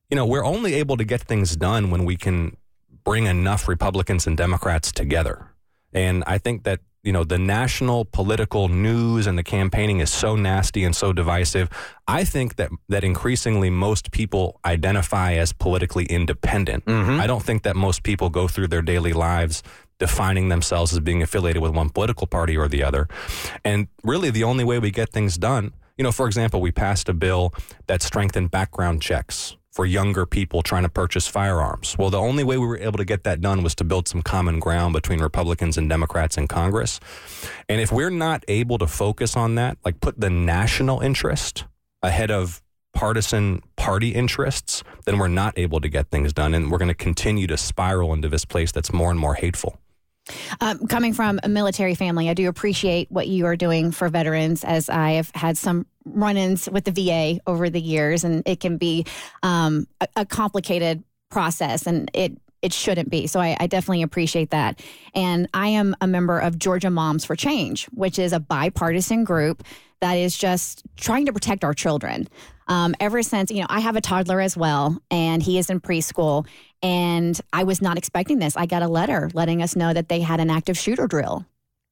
you 0.09 0.15
know, 0.15 0.25
we're 0.25 0.45
only 0.45 0.73
able 0.75 0.97
to 0.97 1.03
get 1.03 1.21
things 1.21 1.55
done 1.55 1.91
when 1.91 2.05
we 2.05 2.17
can 2.17 2.57
bring 3.03 3.25
enough 3.25 3.67
Republicans 3.67 4.27
and 4.27 4.35
Democrats 4.35 4.91
together. 4.91 5.47
And 5.93 6.23
I 6.25 6.37
think 6.37 6.63
that, 6.63 6.79
you 7.03 7.11
know, 7.11 7.23
the 7.23 7.37
national 7.37 8.05
political 8.05 8.67
news 8.67 9.25
and 9.25 9.37
the 9.37 9.43
campaigning 9.43 9.99
is 9.99 10.11
so 10.11 10.35
nasty 10.35 10.83
and 10.83 10.95
so 10.95 11.13
divisive. 11.13 11.69
I 12.07 12.23
think 12.23 12.55
that 12.57 12.69
that 12.89 13.03
increasingly 13.03 13.69
most 13.69 14.11
people 14.11 14.59
identify 14.65 15.33
as 15.33 15.51
politically 15.51 16.05
independent. 16.05 16.85
Mm-hmm. 16.85 17.19
I 17.19 17.27
don't 17.27 17.43
think 17.43 17.63
that 17.63 17.75
most 17.75 18.03
people 18.03 18.29
go 18.29 18.47
through 18.47 18.67
their 18.67 18.81
daily 18.81 19.13
lives 19.13 19.63
defining 20.01 20.49
themselves 20.49 20.91
as 20.91 20.99
being 20.99 21.21
affiliated 21.21 21.61
with 21.61 21.75
one 21.75 21.87
political 21.87 22.25
party 22.25 22.57
or 22.57 22.67
the 22.67 22.81
other. 22.81 23.07
And 23.63 23.87
really 24.03 24.31
the 24.31 24.43
only 24.43 24.63
way 24.63 24.79
we 24.79 24.89
get 24.89 25.09
things 25.09 25.37
done, 25.37 25.73
you 25.95 26.03
know, 26.03 26.11
for 26.11 26.25
example, 26.25 26.59
we 26.59 26.71
passed 26.71 27.07
a 27.07 27.13
bill 27.13 27.53
that 27.85 28.01
strengthened 28.01 28.49
background 28.49 29.03
checks 29.03 29.57
for 29.71 29.85
younger 29.85 30.25
people 30.25 30.63
trying 30.63 30.81
to 30.81 30.89
purchase 30.89 31.27
firearms. 31.27 31.95
Well, 31.99 32.09
the 32.09 32.17
only 32.17 32.43
way 32.43 32.57
we 32.57 32.65
were 32.65 32.79
able 32.79 32.97
to 32.97 33.05
get 33.05 33.23
that 33.25 33.41
done 33.41 33.61
was 33.61 33.75
to 33.75 33.83
build 33.83 34.07
some 34.07 34.23
common 34.23 34.59
ground 34.59 34.93
between 34.93 35.21
Republicans 35.21 35.77
and 35.77 35.87
Democrats 35.87 36.35
in 36.35 36.47
Congress. 36.47 36.99
And 37.69 37.79
if 37.79 37.91
we're 37.91 38.09
not 38.09 38.43
able 38.47 38.79
to 38.79 38.87
focus 38.87 39.37
on 39.37 39.53
that, 39.55 39.77
like 39.85 40.01
put 40.01 40.19
the 40.19 40.31
national 40.31 40.99
interest 41.01 41.65
ahead 42.01 42.31
of 42.31 42.63
partisan 42.95 43.61
party 43.75 44.09
interests, 44.09 44.83
then 45.05 45.19
we're 45.19 45.27
not 45.27 45.53
able 45.59 45.79
to 45.79 45.89
get 45.89 46.09
things 46.09 46.33
done. 46.33 46.55
And 46.55 46.71
we're 46.71 46.79
going 46.79 46.87
to 46.87 46.95
continue 46.95 47.45
to 47.45 47.55
spiral 47.55 48.13
into 48.13 48.29
this 48.29 48.45
place 48.45 48.71
that's 48.71 48.91
more 48.91 49.11
and 49.11 49.19
more 49.19 49.35
hateful. 49.35 49.77
Um, 50.59 50.87
coming 50.87 51.13
from 51.13 51.39
a 51.43 51.49
military 51.49 51.95
family, 51.95 52.29
I 52.29 52.33
do 52.33 52.47
appreciate 52.47 53.11
what 53.11 53.27
you 53.27 53.45
are 53.45 53.55
doing 53.55 53.91
for 53.91 54.09
veterans, 54.09 54.63
as 54.63 54.89
I 54.89 55.11
have 55.11 55.31
had 55.33 55.57
some 55.57 55.85
run 56.05 56.37
ins 56.37 56.69
with 56.69 56.85
the 56.85 56.91
VA 56.91 57.39
over 57.47 57.69
the 57.69 57.81
years, 57.81 58.23
and 58.23 58.43
it 58.45 58.59
can 58.59 58.77
be 58.77 59.05
um, 59.43 59.87
a, 59.99 60.07
a, 60.17 60.25
complicated 60.25 61.03
process, 61.29 61.85
and 61.85 62.09
it 62.13 62.33
it 62.61 62.73
shouldn't 62.73 63.09
be. 63.09 63.27
So 63.27 63.39
I, 63.39 63.57
I, 63.59 63.67
definitely 63.67 64.03
appreciate 64.03 64.51
that. 64.51 64.79
And 65.15 65.47
I 65.53 65.69
am 65.69 65.95
a 65.99 66.05
member 66.05 66.37
of 66.37 66.59
Georgia 66.59 66.91
Moms 66.91 67.25
for 67.25 67.35
Change, 67.35 67.85
which 67.85 68.19
is 68.19 68.33
a 68.33 68.39
bipartisan 68.39 69.23
group 69.23 69.63
that 69.99 70.13
is 70.13 70.37
just 70.37 70.83
trying 70.95 71.25
to 71.25 71.33
protect 71.33 71.63
our 71.63 71.73
children. 71.73 72.27
Um, 72.71 72.95
ever 73.01 73.21
since, 73.21 73.51
you 73.51 73.59
know, 73.59 73.67
I 73.69 73.81
have 73.81 73.97
a 73.97 74.01
toddler 74.01 74.39
as 74.39 74.55
well, 74.55 74.97
and 75.11 75.43
he 75.43 75.57
is 75.57 75.69
in 75.69 75.81
preschool. 75.81 76.47
And 76.81 77.39
I 77.51 77.65
was 77.65 77.81
not 77.81 77.97
expecting 77.97 78.39
this. 78.39 78.55
I 78.55 78.65
got 78.65 78.81
a 78.81 78.87
letter 78.87 79.29
letting 79.33 79.61
us 79.61 79.75
know 79.75 79.91
that 79.91 80.07
they 80.07 80.21
had 80.21 80.39
an 80.39 80.49
active 80.49 80.77
shooter 80.77 81.05
drill. 81.05 81.45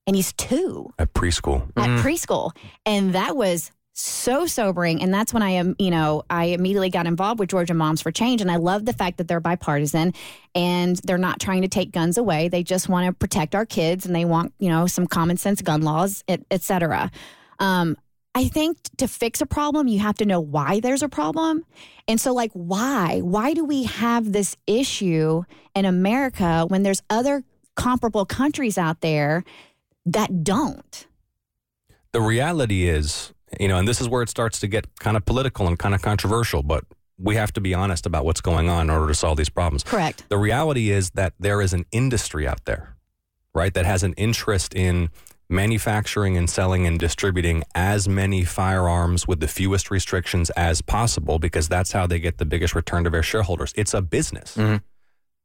And 0.08 0.16
he's 0.16 0.32
two 0.34 0.94
at 0.98 1.14
preschool. 1.14 1.70
At 1.76 1.90
mm. 1.90 2.02
preschool. 2.02 2.56
And 2.86 3.14
that 3.14 3.36
was 3.36 3.72
so 3.92 4.46
sobering. 4.46 5.02
And 5.02 5.14
that's 5.14 5.34
when 5.34 5.44
I 5.44 5.50
am, 5.50 5.76
you 5.78 5.92
know, 5.92 6.24
I 6.30 6.46
immediately 6.46 6.90
got 6.90 7.06
involved 7.06 7.40
with 7.40 7.50
Georgia 7.50 7.74
Moms 7.74 8.02
for 8.02 8.12
Change. 8.12 8.40
And 8.42 8.50
I 8.50 8.56
love 8.56 8.86
the 8.86 8.94
fact 8.94 9.18
that 9.18 9.28
they're 9.28 9.42
bipartisan 9.42 10.14
and 10.56 10.96
they're 11.04 11.18
not 11.18 11.42
trying 11.42 11.64
to 11.64 11.68
take 11.68 11.92
guns 11.92 12.18
away. 12.18 12.48
They 12.48 12.64
just 12.64 12.88
want 12.88 13.06
to 13.06 13.12
protect 13.12 13.54
our 13.54 13.66
kids 13.66 14.06
and 14.06 14.16
they 14.16 14.24
want, 14.24 14.54
you 14.60 14.70
know, 14.70 14.88
some 14.88 15.08
common 15.08 15.36
sense 15.36 15.62
gun 15.62 15.82
laws, 15.82 16.24
et, 16.30 16.46
et 16.50 16.62
cetera. 16.62 17.12
Um, 17.60 17.98
I 18.36 18.48
think 18.48 18.78
to 18.98 19.08
fix 19.08 19.42
a 19.42 19.46
problem, 19.46 19.88
you 19.88 20.00
have 20.00 20.16
to 20.18 20.26
know 20.26 20.40
why 20.40 20.80
there's 20.80 21.04
a 21.04 21.10
problem. 21.10 21.66
And 22.08 22.22
so, 22.22 22.34
like, 22.34 22.52
why? 22.54 23.20
Why 23.22 23.54
do 23.54 23.66
we 23.66 23.84
have 23.84 24.32
this 24.32 24.56
issue 24.68 25.44
in 25.76 25.86
America 25.86 26.66
when 26.68 26.84
there's 26.84 27.02
other 27.10 27.44
comparable 27.76 28.26
countries 28.26 28.78
out 28.78 29.02
there 29.02 29.44
that 30.06 30.44
don't? 30.44 31.08
The 32.12 32.22
reality 32.22 32.88
is, 32.88 33.34
you 33.60 33.68
know, 33.68 33.78
and 33.78 33.88
this 33.88 34.02
is 34.02 34.08
where 34.08 34.22
it 34.22 34.30
starts 34.30 34.60
to 34.60 34.68
get 34.68 35.00
kind 35.00 35.18
of 35.18 35.26
political 35.26 35.68
and 35.68 35.78
kind 35.78 35.96
of 35.96 36.02
controversial, 36.02 36.64
but 36.64 36.84
we 37.18 37.36
have 37.36 37.52
to 37.54 37.62
be 37.62 37.74
honest 37.74 38.06
about 38.06 38.26
what's 38.26 38.42
going 38.42 38.70
on 38.70 38.84
in 38.84 38.90
order 38.90 39.08
to 39.08 39.14
solve 39.14 39.38
these 39.38 39.50
problems. 39.50 39.84
Correct. 39.84 40.24
The 40.30 40.38
reality 40.38 40.92
is 40.92 41.12
that 41.12 41.34
there 41.40 41.62
is 41.62 41.74
an 41.74 41.86
industry 41.92 42.48
out 42.48 42.66
there, 42.66 42.96
right, 43.54 43.74
that 43.74 43.86
has 43.86 44.04
an 44.04 44.14
interest 44.14 44.74
in 44.74 45.10
manufacturing 45.50 46.38
and 46.38 46.50
selling 46.50 46.86
and 46.86 47.00
distributing 47.00 47.64
as 47.74 48.08
many 48.08 48.46
firearms 48.46 49.28
with 49.28 49.40
the 49.40 49.48
fewest 49.48 49.90
restrictions 49.90 50.50
as 50.52 50.82
possible 50.82 51.40
because 51.40 51.68
that's 51.68 51.92
how 51.92 52.06
they 52.06 52.20
get 52.20 52.38
the 52.38 52.46
biggest 52.46 52.76
return 52.76 53.04
to 53.04 53.10
their 53.10 53.24
shareholders. 53.24 53.74
It's 53.76 53.94
a 53.94 54.02
business. 54.02 54.56
Mm-hmm. 54.56 54.78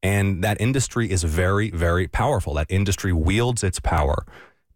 And 0.03 0.45
that 0.45 0.61
industry 0.61 1.11
is 1.11 1.25
very, 1.25 1.71
very 1.71 2.07
powerful. 2.07 2.55
That 2.55 2.67
industry 2.69 3.13
wields 3.15 3.65
its 3.65 3.81
power 3.81 4.27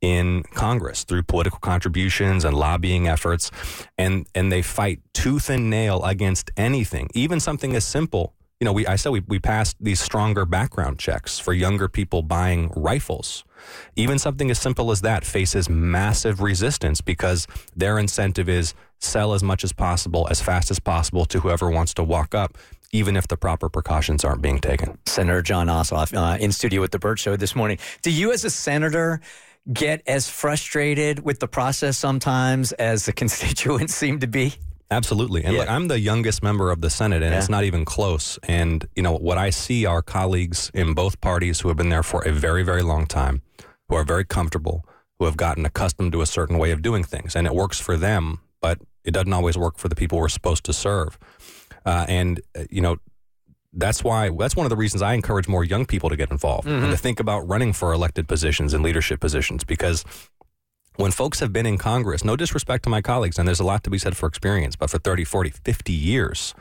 in 0.00 0.44
Congress 0.54 1.04
through 1.04 1.24
political 1.24 1.58
contributions 1.58 2.44
and 2.44 2.56
lobbying 2.56 3.06
efforts. 3.06 3.50
And, 3.98 4.26
and 4.34 4.50
they 4.50 4.62
fight 4.62 5.00
tooth 5.12 5.50
and 5.50 5.68
nail 5.68 6.02
against 6.04 6.50
anything, 6.56 7.10
even 7.12 7.40
something 7.40 7.76
as 7.76 7.84
simple. 7.84 8.32
You 8.60 8.64
know, 8.64 8.72
we, 8.72 8.86
I 8.86 8.96
said 8.96 9.12
we, 9.12 9.20
we 9.28 9.38
passed 9.38 9.76
these 9.78 10.00
stronger 10.00 10.46
background 10.46 10.98
checks 10.98 11.38
for 11.38 11.52
younger 11.52 11.88
people 11.88 12.22
buying 12.22 12.72
rifles 12.74 13.44
even 13.96 14.18
something 14.18 14.50
as 14.50 14.58
simple 14.58 14.90
as 14.90 15.00
that 15.02 15.24
faces 15.24 15.68
massive 15.68 16.40
resistance 16.40 17.00
because 17.00 17.46
their 17.76 17.98
incentive 17.98 18.48
is 18.48 18.74
sell 18.98 19.32
as 19.32 19.42
much 19.42 19.64
as 19.64 19.72
possible, 19.72 20.26
as 20.30 20.40
fast 20.40 20.70
as 20.70 20.78
possible 20.78 21.24
to 21.26 21.40
whoever 21.40 21.70
wants 21.70 21.94
to 21.94 22.04
walk 22.04 22.34
up 22.34 22.56
even 22.92 23.16
if 23.16 23.28
the 23.28 23.36
proper 23.36 23.68
precautions 23.68 24.24
aren't 24.24 24.42
being 24.42 24.58
taken. 24.58 24.98
Senator 25.06 25.42
John 25.42 25.66
Ossoff 25.66 26.16
uh, 26.16 26.38
in 26.38 26.52
studio 26.52 26.80
with 26.80 26.90
the 26.90 26.98
Bert 26.98 27.18
Show 27.18 27.36
this 27.36 27.54
morning. 27.54 27.78
Do 28.02 28.10
you, 28.10 28.32
as 28.32 28.44
a 28.44 28.50
senator, 28.50 29.20
get 29.72 30.02
as 30.06 30.28
frustrated 30.28 31.20
with 31.20 31.40
the 31.40 31.48
process 31.48 31.98
sometimes 31.98 32.72
as 32.72 33.04
the 33.04 33.12
constituents 33.22 33.94
seem 33.94 34.20
to 34.20 34.26
be? 34.26 34.54
Absolutely. 34.90 35.44
And 35.44 35.52
yeah. 35.52 35.60
look, 35.60 35.70
I'm 35.70 35.88
the 35.88 36.00
youngest 36.00 36.42
member 36.42 36.70
of 36.70 36.80
the 36.80 36.88
Senate, 36.88 37.22
and 37.22 37.32
yeah. 37.32 37.38
it's 37.38 37.50
not 37.50 37.64
even 37.64 37.84
close. 37.84 38.38
And, 38.44 38.86
you 38.96 39.02
know, 39.02 39.14
what 39.14 39.36
I 39.36 39.50
see 39.50 39.84
are 39.84 40.00
colleagues 40.00 40.70
in 40.72 40.94
both 40.94 41.20
parties 41.20 41.60
who 41.60 41.68
have 41.68 41.76
been 41.76 41.90
there 41.90 42.02
for 42.02 42.22
a 42.26 42.32
very, 42.32 42.62
very 42.62 42.82
long 42.82 43.06
time, 43.06 43.42
who 43.88 43.96
are 43.96 44.04
very 44.04 44.24
comfortable, 44.24 44.86
who 45.18 45.26
have 45.26 45.36
gotten 45.36 45.66
accustomed 45.66 46.12
to 46.12 46.22
a 46.22 46.26
certain 46.26 46.58
way 46.58 46.70
of 46.70 46.80
doing 46.80 47.04
things. 47.04 47.36
And 47.36 47.46
it 47.46 47.54
works 47.54 47.78
for 47.78 47.96
them, 47.96 48.40
but 48.62 48.78
it 49.04 49.12
doesn't 49.12 49.32
always 49.32 49.58
work 49.58 49.76
for 49.76 49.88
the 49.88 49.94
people 49.94 50.18
we're 50.18 50.28
supposed 50.28 50.64
to 50.64 50.72
serve. 50.72 51.18
Uh, 51.84 52.06
and, 52.08 52.40
uh, 52.58 52.64
you 52.70 52.80
know, 52.80 52.96
that's 53.74 54.02
why 54.02 54.30
that's 54.30 54.56
one 54.56 54.64
of 54.64 54.70
the 54.70 54.76
reasons 54.76 55.02
I 55.02 55.12
encourage 55.12 55.46
more 55.46 55.62
young 55.62 55.84
people 55.84 56.08
to 56.08 56.16
get 56.16 56.30
involved 56.30 56.66
mm-hmm. 56.66 56.84
and 56.84 56.90
to 56.90 56.96
think 56.96 57.20
about 57.20 57.46
running 57.46 57.74
for 57.74 57.92
elected 57.92 58.26
positions 58.26 58.72
and 58.72 58.82
leadership 58.82 59.20
positions 59.20 59.62
because 59.62 60.04
when 60.98 61.12
folks 61.12 61.38
have 61.38 61.52
been 61.52 61.64
in 61.64 61.78
Congress, 61.78 62.24
no 62.24 62.34
disrespect 62.34 62.82
to 62.82 62.90
my 62.90 63.00
colleagues, 63.00 63.38
and 63.38 63.46
there's 63.46 63.60
a 63.60 63.64
lot 63.64 63.84
to 63.84 63.90
be 63.90 63.98
said 63.98 64.16
for 64.16 64.26
experience, 64.26 64.74
but 64.74 64.90
for 64.90 64.98
30, 64.98 65.22
40, 65.22 65.50
50 65.50 65.92
years, 65.92 66.56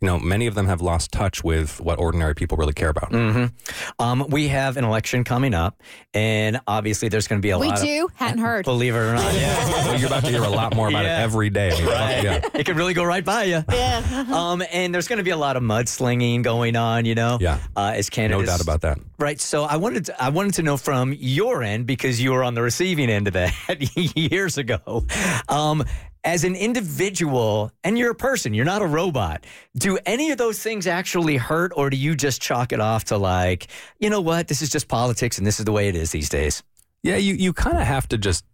you 0.00 0.06
know, 0.06 0.18
many 0.18 0.46
of 0.46 0.54
them 0.54 0.66
have 0.66 0.80
lost 0.80 1.10
touch 1.10 1.42
with 1.42 1.80
what 1.80 1.98
ordinary 1.98 2.34
people 2.34 2.56
really 2.56 2.72
care 2.72 2.90
about. 2.90 3.10
Mm-hmm. 3.10 4.02
Um, 4.02 4.26
we 4.28 4.48
have 4.48 4.76
an 4.76 4.84
election 4.84 5.24
coming 5.24 5.54
up, 5.54 5.82
and 6.14 6.60
obviously 6.66 7.08
there's 7.08 7.26
going 7.26 7.40
to 7.40 7.46
be 7.46 7.50
a 7.50 7.58
we 7.58 7.68
lot. 7.68 7.80
We 7.80 7.86
do. 7.86 8.04
Of, 8.06 8.12
Hadn't 8.14 8.38
heard. 8.38 8.64
Believe 8.64 8.94
it 8.94 8.98
or 8.98 9.14
not, 9.14 9.34
yeah. 9.34 9.68
well, 9.68 9.98
you're 9.98 10.06
about 10.06 10.24
to 10.24 10.30
hear 10.30 10.44
a 10.44 10.48
lot 10.48 10.76
more 10.76 10.88
about 10.88 11.04
yeah. 11.04 11.20
it 11.20 11.22
every 11.22 11.50
day. 11.50 11.68
Right. 11.88 12.22
Yeah. 12.22 12.40
It 12.54 12.66
could 12.66 12.76
really 12.76 12.92
go 12.92 13.02
right 13.02 13.24
by 13.24 13.44
you. 13.44 13.64
Yeah. 13.72 14.26
um, 14.32 14.62
and 14.72 14.92
there's 14.92 15.08
going 15.08 15.18
to 15.18 15.24
be 15.24 15.30
a 15.30 15.36
lot 15.36 15.56
of 15.56 15.62
mudslinging 15.62 16.42
going 16.42 16.76
on. 16.76 17.06
You 17.06 17.14
know. 17.14 17.38
Yeah. 17.40 17.60
Uh, 17.74 17.92
as 17.94 18.10
candidates. 18.10 18.46
No 18.46 18.52
doubt 18.52 18.60
about 18.60 18.82
that. 18.82 18.98
Right. 19.18 19.40
So 19.40 19.64
I 19.64 19.76
wanted 19.76 20.06
to, 20.06 20.22
I 20.22 20.28
wanted 20.28 20.54
to 20.54 20.62
know 20.62 20.76
from 20.76 21.14
your 21.18 21.62
end 21.62 21.86
because 21.86 22.20
you 22.20 22.32
were 22.32 22.44
on 22.44 22.54
the 22.54 22.62
receiving 22.62 23.08
end 23.08 23.26
of 23.26 23.32
that 23.34 23.52
years 23.96 24.58
ago. 24.58 25.06
Um, 25.48 25.84
as 26.24 26.44
an 26.44 26.54
individual, 26.54 27.70
and 27.84 27.98
you're 27.98 28.10
a 28.10 28.14
person, 28.14 28.54
you're 28.54 28.64
not 28.64 28.82
a 28.82 28.86
robot, 28.86 29.44
do 29.76 29.98
any 30.06 30.30
of 30.30 30.38
those 30.38 30.62
things 30.62 30.86
actually 30.86 31.36
hurt, 31.36 31.72
or 31.76 31.90
do 31.90 31.96
you 31.96 32.14
just 32.14 32.40
chalk 32.40 32.72
it 32.72 32.80
off 32.80 33.04
to 33.04 33.16
like, 33.16 33.68
you 33.98 34.10
know 34.10 34.20
what, 34.20 34.48
this 34.48 34.62
is 34.62 34.70
just 34.70 34.88
politics 34.88 35.38
and 35.38 35.46
this 35.46 35.58
is 35.58 35.64
the 35.64 35.72
way 35.72 35.88
it 35.88 35.96
is 35.96 36.10
these 36.10 36.28
days? 36.28 36.62
Yeah, 37.02 37.16
you, 37.16 37.34
you 37.34 37.52
kind 37.52 37.78
of 37.78 37.84
have 37.84 38.08
to 38.08 38.18
just 38.18 38.44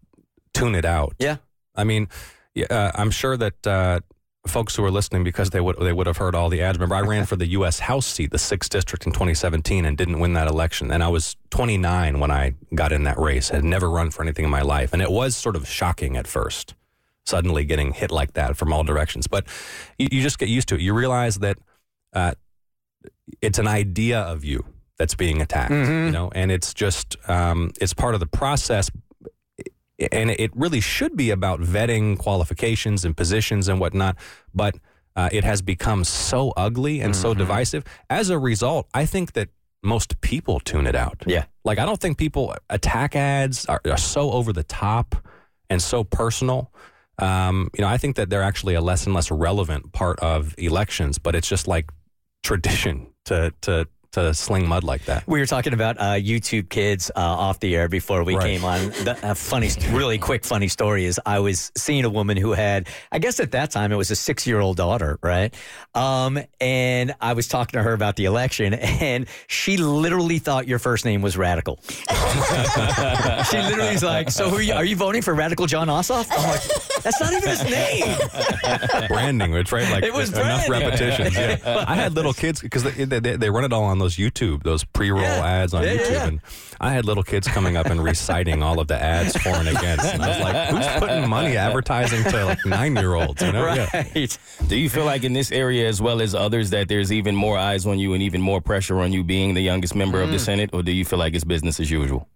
tune 0.52 0.74
it 0.74 0.84
out. 0.84 1.14
Yeah. 1.18 1.36
I 1.74 1.84
mean, 1.84 2.08
uh, 2.70 2.92
I'm 2.94 3.10
sure 3.10 3.36
that 3.36 3.66
uh, 3.66 4.00
folks 4.46 4.76
who 4.76 4.84
are 4.84 4.90
listening, 4.90 5.24
because 5.24 5.50
they 5.50 5.60
would 5.60 5.76
they 5.78 5.92
would 5.92 6.06
have 6.06 6.18
heard 6.18 6.34
all 6.34 6.48
the 6.48 6.62
ads. 6.62 6.78
Remember, 6.78 6.94
I 6.94 7.00
ran 7.00 7.26
for 7.26 7.36
the 7.36 7.46
U.S. 7.46 7.80
House 7.80 8.06
seat, 8.06 8.30
the 8.30 8.38
sixth 8.38 8.70
district 8.70 9.06
in 9.06 9.12
2017, 9.12 9.84
and 9.84 9.96
didn't 9.96 10.20
win 10.20 10.34
that 10.34 10.46
election. 10.46 10.90
And 10.90 11.02
I 11.02 11.08
was 11.08 11.36
29 11.50 12.20
when 12.20 12.30
I 12.30 12.54
got 12.74 12.92
in 12.92 13.04
that 13.04 13.18
race. 13.18 13.50
I 13.50 13.56
had 13.56 13.64
never 13.64 13.90
run 13.90 14.10
for 14.10 14.22
anything 14.22 14.44
in 14.44 14.50
my 14.50 14.62
life, 14.62 14.92
and 14.92 15.02
it 15.02 15.10
was 15.10 15.34
sort 15.34 15.56
of 15.56 15.66
shocking 15.66 16.16
at 16.16 16.26
first 16.26 16.74
suddenly 17.26 17.64
getting 17.64 17.92
hit 17.92 18.10
like 18.10 18.34
that 18.34 18.56
from 18.56 18.72
all 18.72 18.84
directions. 18.84 19.26
But 19.26 19.46
you, 19.98 20.08
you 20.10 20.22
just 20.22 20.38
get 20.38 20.48
used 20.48 20.68
to 20.68 20.74
it. 20.76 20.80
You 20.80 20.94
realize 20.94 21.38
that 21.38 21.58
uh, 22.12 22.32
it's 23.40 23.58
an 23.58 23.66
idea 23.66 24.20
of 24.20 24.44
you 24.44 24.64
that's 24.98 25.14
being 25.14 25.40
attacked, 25.40 25.72
mm-hmm. 25.72 26.06
you 26.06 26.10
know, 26.10 26.30
and 26.34 26.52
it's 26.52 26.72
just 26.72 27.16
um, 27.28 27.72
it's 27.80 27.94
part 27.94 28.14
of 28.14 28.20
the 28.20 28.26
process. 28.26 28.90
And 30.12 30.30
it 30.30 30.50
really 30.56 30.80
should 30.80 31.16
be 31.16 31.30
about 31.30 31.60
vetting 31.60 32.18
qualifications 32.18 33.04
and 33.04 33.16
positions 33.16 33.68
and 33.68 33.78
whatnot, 33.78 34.16
but 34.52 34.76
uh, 35.14 35.28
it 35.30 35.44
has 35.44 35.62
become 35.62 36.02
so 36.02 36.52
ugly 36.56 37.00
and 37.00 37.14
mm-hmm. 37.14 37.22
so 37.22 37.32
divisive. 37.32 37.84
As 38.10 38.28
a 38.28 38.38
result, 38.38 38.88
I 38.92 39.06
think 39.06 39.34
that 39.34 39.50
most 39.84 40.20
people 40.20 40.58
tune 40.58 40.88
it 40.88 40.96
out. 40.96 41.22
Yeah, 41.26 41.44
like 41.64 41.78
I 41.78 41.86
don't 41.86 42.00
think 42.00 42.18
people 42.18 42.54
attack 42.68 43.14
ads 43.14 43.66
are, 43.66 43.80
are 43.84 43.96
so 43.96 44.32
over 44.32 44.52
the 44.52 44.64
top 44.64 45.14
and 45.70 45.80
so 45.80 46.02
personal 46.02 46.72
um, 47.18 47.70
you 47.76 47.82
know, 47.82 47.88
I 47.88 47.96
think 47.96 48.16
that 48.16 48.30
they're 48.30 48.42
actually 48.42 48.74
a 48.74 48.80
less 48.80 49.06
and 49.06 49.14
less 49.14 49.30
relevant 49.30 49.92
part 49.92 50.18
of 50.20 50.54
elections, 50.58 51.18
but 51.18 51.34
it's 51.34 51.48
just 51.48 51.68
like 51.68 51.90
tradition 52.42 53.08
to 53.26 53.52
to 53.62 53.88
to 54.14 54.34
sling 54.34 54.66
mud 54.66 54.82
like 54.84 55.04
that. 55.04 55.26
We 55.28 55.38
were 55.38 55.46
talking 55.46 55.72
about 55.74 55.98
uh, 55.98 56.14
YouTube 56.14 56.68
kids 56.68 57.10
uh, 57.14 57.20
off 57.20 57.60
the 57.60 57.76
air 57.76 57.88
before 57.88 58.24
we 58.24 58.34
Right. 58.34 58.46
came 58.46 58.64
on. 58.64 58.88
The 59.04 59.16
a 59.22 59.34
funny, 59.34 59.70
really 59.90 60.18
quick, 60.18 60.44
funny 60.44 60.68
story 60.68 61.04
is 61.04 61.20
I 61.24 61.38
was 61.38 61.70
seeing 61.76 62.04
a 62.04 62.10
woman 62.10 62.36
who 62.36 62.52
had, 62.52 62.88
I 63.12 63.18
guess 63.18 63.38
at 63.40 63.52
that 63.52 63.70
time 63.70 63.92
it 63.92 63.96
was 63.96 64.10
a 64.10 64.16
six 64.16 64.46
year 64.46 64.58
old 64.60 64.76
daughter, 64.76 65.18
right? 65.22 65.54
Um, 65.94 66.38
and 66.60 67.14
I 67.20 67.34
was 67.34 67.46
talking 67.48 67.78
to 67.78 67.82
her 67.82 67.92
about 67.92 68.16
the 68.16 68.24
election, 68.24 68.74
and 69.04 69.26
she 69.46 69.76
literally 69.76 70.38
thought 70.38 70.66
your 70.66 70.78
first 70.78 71.04
name 71.04 71.22
was 71.22 71.36
Radical. 71.36 71.78
she 71.88 73.58
literally 73.58 73.92
was 73.92 74.02
like, 74.02 74.30
"So 74.30 74.48
who 74.50 74.56
are 74.56 74.62
you, 74.62 74.72
are 74.74 74.84
you 74.84 74.96
voting 74.96 75.22
for 75.22 75.34
Radical 75.34 75.66
John 75.66 75.88
Ossoff?" 75.88 76.28
I'm 76.30 76.42
like, 76.50 76.62
"That's 77.02 77.20
not 77.20 77.32
even 77.32 77.48
his 77.48 77.64
name." 77.64 78.16
branding, 79.08 79.54
it's 79.54 79.72
right. 79.72 79.90
Like 79.90 80.02
It 80.04 80.12
was 80.12 80.32
enough 80.32 80.66
branding. 80.66 80.90
repetitions. 80.90 81.36
Yeah. 81.36 81.84
I 81.88 81.94
had 81.94 82.14
little 82.14 82.32
kids 82.32 82.60
because 82.60 82.82
they, 82.82 83.04
they, 83.04 83.20
they 83.36 83.50
run 83.50 83.64
it 83.64 83.72
all 83.72 83.84
on 83.84 83.98
those 84.04 84.16
YouTube, 84.16 84.62
those 84.62 84.84
pre-roll 84.84 85.22
Yeah. 85.22 85.46
ads 85.62 85.72
on 85.74 85.82
Yeah, 85.82 85.92
yeah, 85.92 85.98
YouTube, 86.00 86.10
yeah. 86.12 86.26
and 86.28 86.40
I 86.80 86.92
had 86.92 87.04
little 87.04 87.22
kids 87.22 87.48
coming 87.48 87.76
up 87.76 87.86
and 87.86 88.02
reciting 88.02 88.62
all 88.62 88.78
of 88.80 88.86
the 88.88 89.00
ads 89.02 89.36
for 89.42 89.48
and 89.48 89.68
against, 89.68 90.04
and 90.14 90.22
I 90.22 90.28
was 90.28 90.40
like, 90.40 90.56
"Who's 90.68 90.86
putting 91.00 91.28
money 91.28 91.56
advertising 91.56 92.22
to 92.24 92.44
like 92.44 92.64
nine-year-olds?" 92.66 93.40
You 93.42 93.52
know? 93.52 93.66
Yeah. 93.74 93.88
Right. 94.14 94.38
Do 94.68 94.76
you 94.76 94.88
feel 94.90 95.04
like 95.06 95.24
in 95.24 95.32
this 95.32 95.50
area 95.52 95.88
as 95.88 96.00
well 96.02 96.20
as 96.20 96.34
others 96.34 96.70
that 96.70 96.88
there's 96.88 97.10
even 97.12 97.34
more 97.34 97.56
eyes 97.58 97.86
on 97.86 97.98
you 97.98 98.12
and 98.14 98.22
even 98.22 98.40
more 98.42 98.60
pressure 98.60 99.00
on 99.00 99.12
you 99.12 99.24
being 99.24 99.54
the 99.54 99.62
youngest 99.62 99.94
member 99.94 100.20
of 100.22 100.30
the 100.30 100.38
Senate, 100.38 100.70
or 100.74 100.82
do 100.82 100.92
you 100.92 101.04
feel 101.04 101.18
like 101.18 101.34
it's 101.34 101.44
business 101.44 101.80
as 101.80 101.90
usual? 101.90 102.28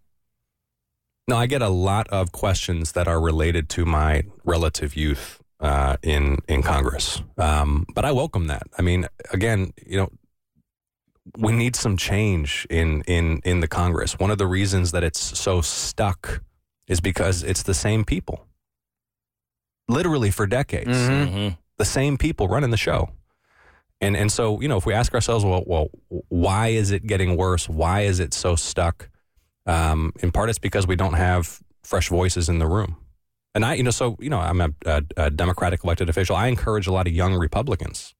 No, 1.29 1.37
I 1.37 1.47
get 1.47 1.61
a 1.61 1.69
lot 1.69 2.09
of 2.09 2.33
questions 2.33 2.93
that 2.93 3.07
are 3.07 3.21
related 3.21 3.69
to 3.71 3.85
my 3.85 4.23
relative 4.45 4.97
youth 4.97 5.41
uh, 5.61 5.97
in 6.03 6.39
in 6.49 6.63
Congress, 6.63 7.21
um, 7.37 7.85
but 7.95 8.05
I 8.07 8.13
welcome 8.13 8.47
that. 8.47 8.63
I 8.79 8.83
mean, 8.83 9.07
again, 9.33 9.73
you 9.87 9.99
know, 9.99 10.09
we 11.37 11.53
need 11.53 11.77
some 11.77 11.97
change 11.97 12.67
in 12.71 13.03
in 13.07 13.41
in 13.45 13.61
the 13.61 13.69
Congress. 13.69 14.19
One 14.19 14.31
of 14.31 14.39
the 14.39 14.47
reasons 14.47 14.93
that 14.93 15.03
it's 15.05 15.21
so 15.39 15.61
stuck 15.61 16.43
is 16.87 17.01
because 17.01 17.43
it's 17.43 17.63
the 17.65 17.75
same 17.75 18.05
people, 18.05 18.47
literally 19.89 20.31
for 20.31 20.47
decades, 20.47 20.91
Mm-hmm. 20.97 21.55
the 21.77 21.85
same 21.85 22.17
people 22.19 22.49
running 22.49 22.71
the 22.71 22.77
show. 22.77 23.11
And 24.01 24.17
and 24.17 24.31
so 24.31 24.61
you 24.61 24.69
know, 24.69 24.77
if 24.77 24.87
we 24.87 24.95
ask 24.95 25.13
ourselves, 25.15 25.45
well, 25.45 25.65
well, 25.67 25.89
why 26.29 26.69
is 26.69 26.91
it 26.93 27.07
getting 27.07 27.37
worse? 27.37 27.69
Why 27.69 28.03
is 28.03 28.21
it 28.21 28.33
so 28.33 28.55
stuck? 28.57 29.09
Um, 29.67 30.13
in 30.21 30.31
part, 30.33 30.49
it's 30.51 30.59
because 30.59 30.87
we 30.87 30.97
don't 30.97 31.15
have 31.15 31.61
fresh 31.83 32.09
voices 32.09 32.49
in 32.49 32.59
the 32.59 32.67
room. 32.67 32.97
And 33.55 33.65
I, 33.65 33.75
you 33.75 33.83
know, 33.83 33.91
so 33.91 34.17
you 34.21 34.31
know, 34.31 34.39
I'm 34.39 34.61
a, 34.61 34.71
a, 34.87 35.03
a 35.17 35.31
Democratic 35.31 35.83
elected 35.85 36.09
official. 36.09 36.37
I 36.37 36.47
encourage 36.47 36.87
a 36.87 36.93
lot 36.93 37.07
of 37.09 37.13
young 37.13 37.35
Republicans 37.35 38.15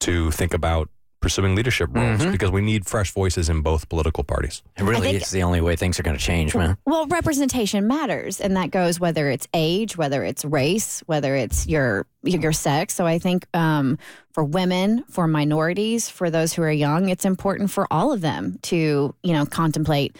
to 0.00 0.30
think 0.30 0.52
about 0.52 0.90
pursuing 1.26 1.56
leadership 1.56 1.90
roles 1.92 2.24
because 2.24 2.52
we 2.52 2.60
need 2.60 2.86
fresh 2.86 3.10
voices 3.10 3.48
in 3.48 3.60
both 3.60 3.88
political 3.88 4.22
parties. 4.22 4.62
It 4.76 4.84
really 4.84 5.10
think- 5.10 5.22
is 5.22 5.32
the 5.32 5.42
only 5.42 5.60
way 5.60 5.74
things 5.74 5.98
are 5.98 6.04
going 6.04 6.16
to 6.16 6.22
change, 6.22 6.54
man. 6.54 6.76
Well, 6.86 7.08
representation 7.08 7.88
matters, 7.88 8.40
and 8.40 8.56
that 8.56 8.70
goes 8.70 9.00
whether 9.00 9.28
it's 9.28 9.48
age, 9.52 9.96
whether 9.96 10.22
it's 10.22 10.44
race, 10.44 11.02
whether 11.06 11.34
it's 11.34 11.66
your 11.66 12.06
your 12.22 12.52
sex. 12.52 12.94
So 12.94 13.06
I 13.06 13.18
think 13.18 13.44
um, 13.54 13.98
for 14.32 14.44
women, 14.44 15.02
for 15.10 15.26
minorities, 15.26 16.08
for 16.08 16.30
those 16.30 16.52
who 16.52 16.62
are 16.62 16.70
young, 16.70 17.08
it's 17.08 17.24
important 17.24 17.72
for 17.72 17.88
all 17.90 18.12
of 18.12 18.20
them 18.20 18.60
to 18.62 19.12
you 19.24 19.32
know 19.32 19.46
contemplate 19.46 20.14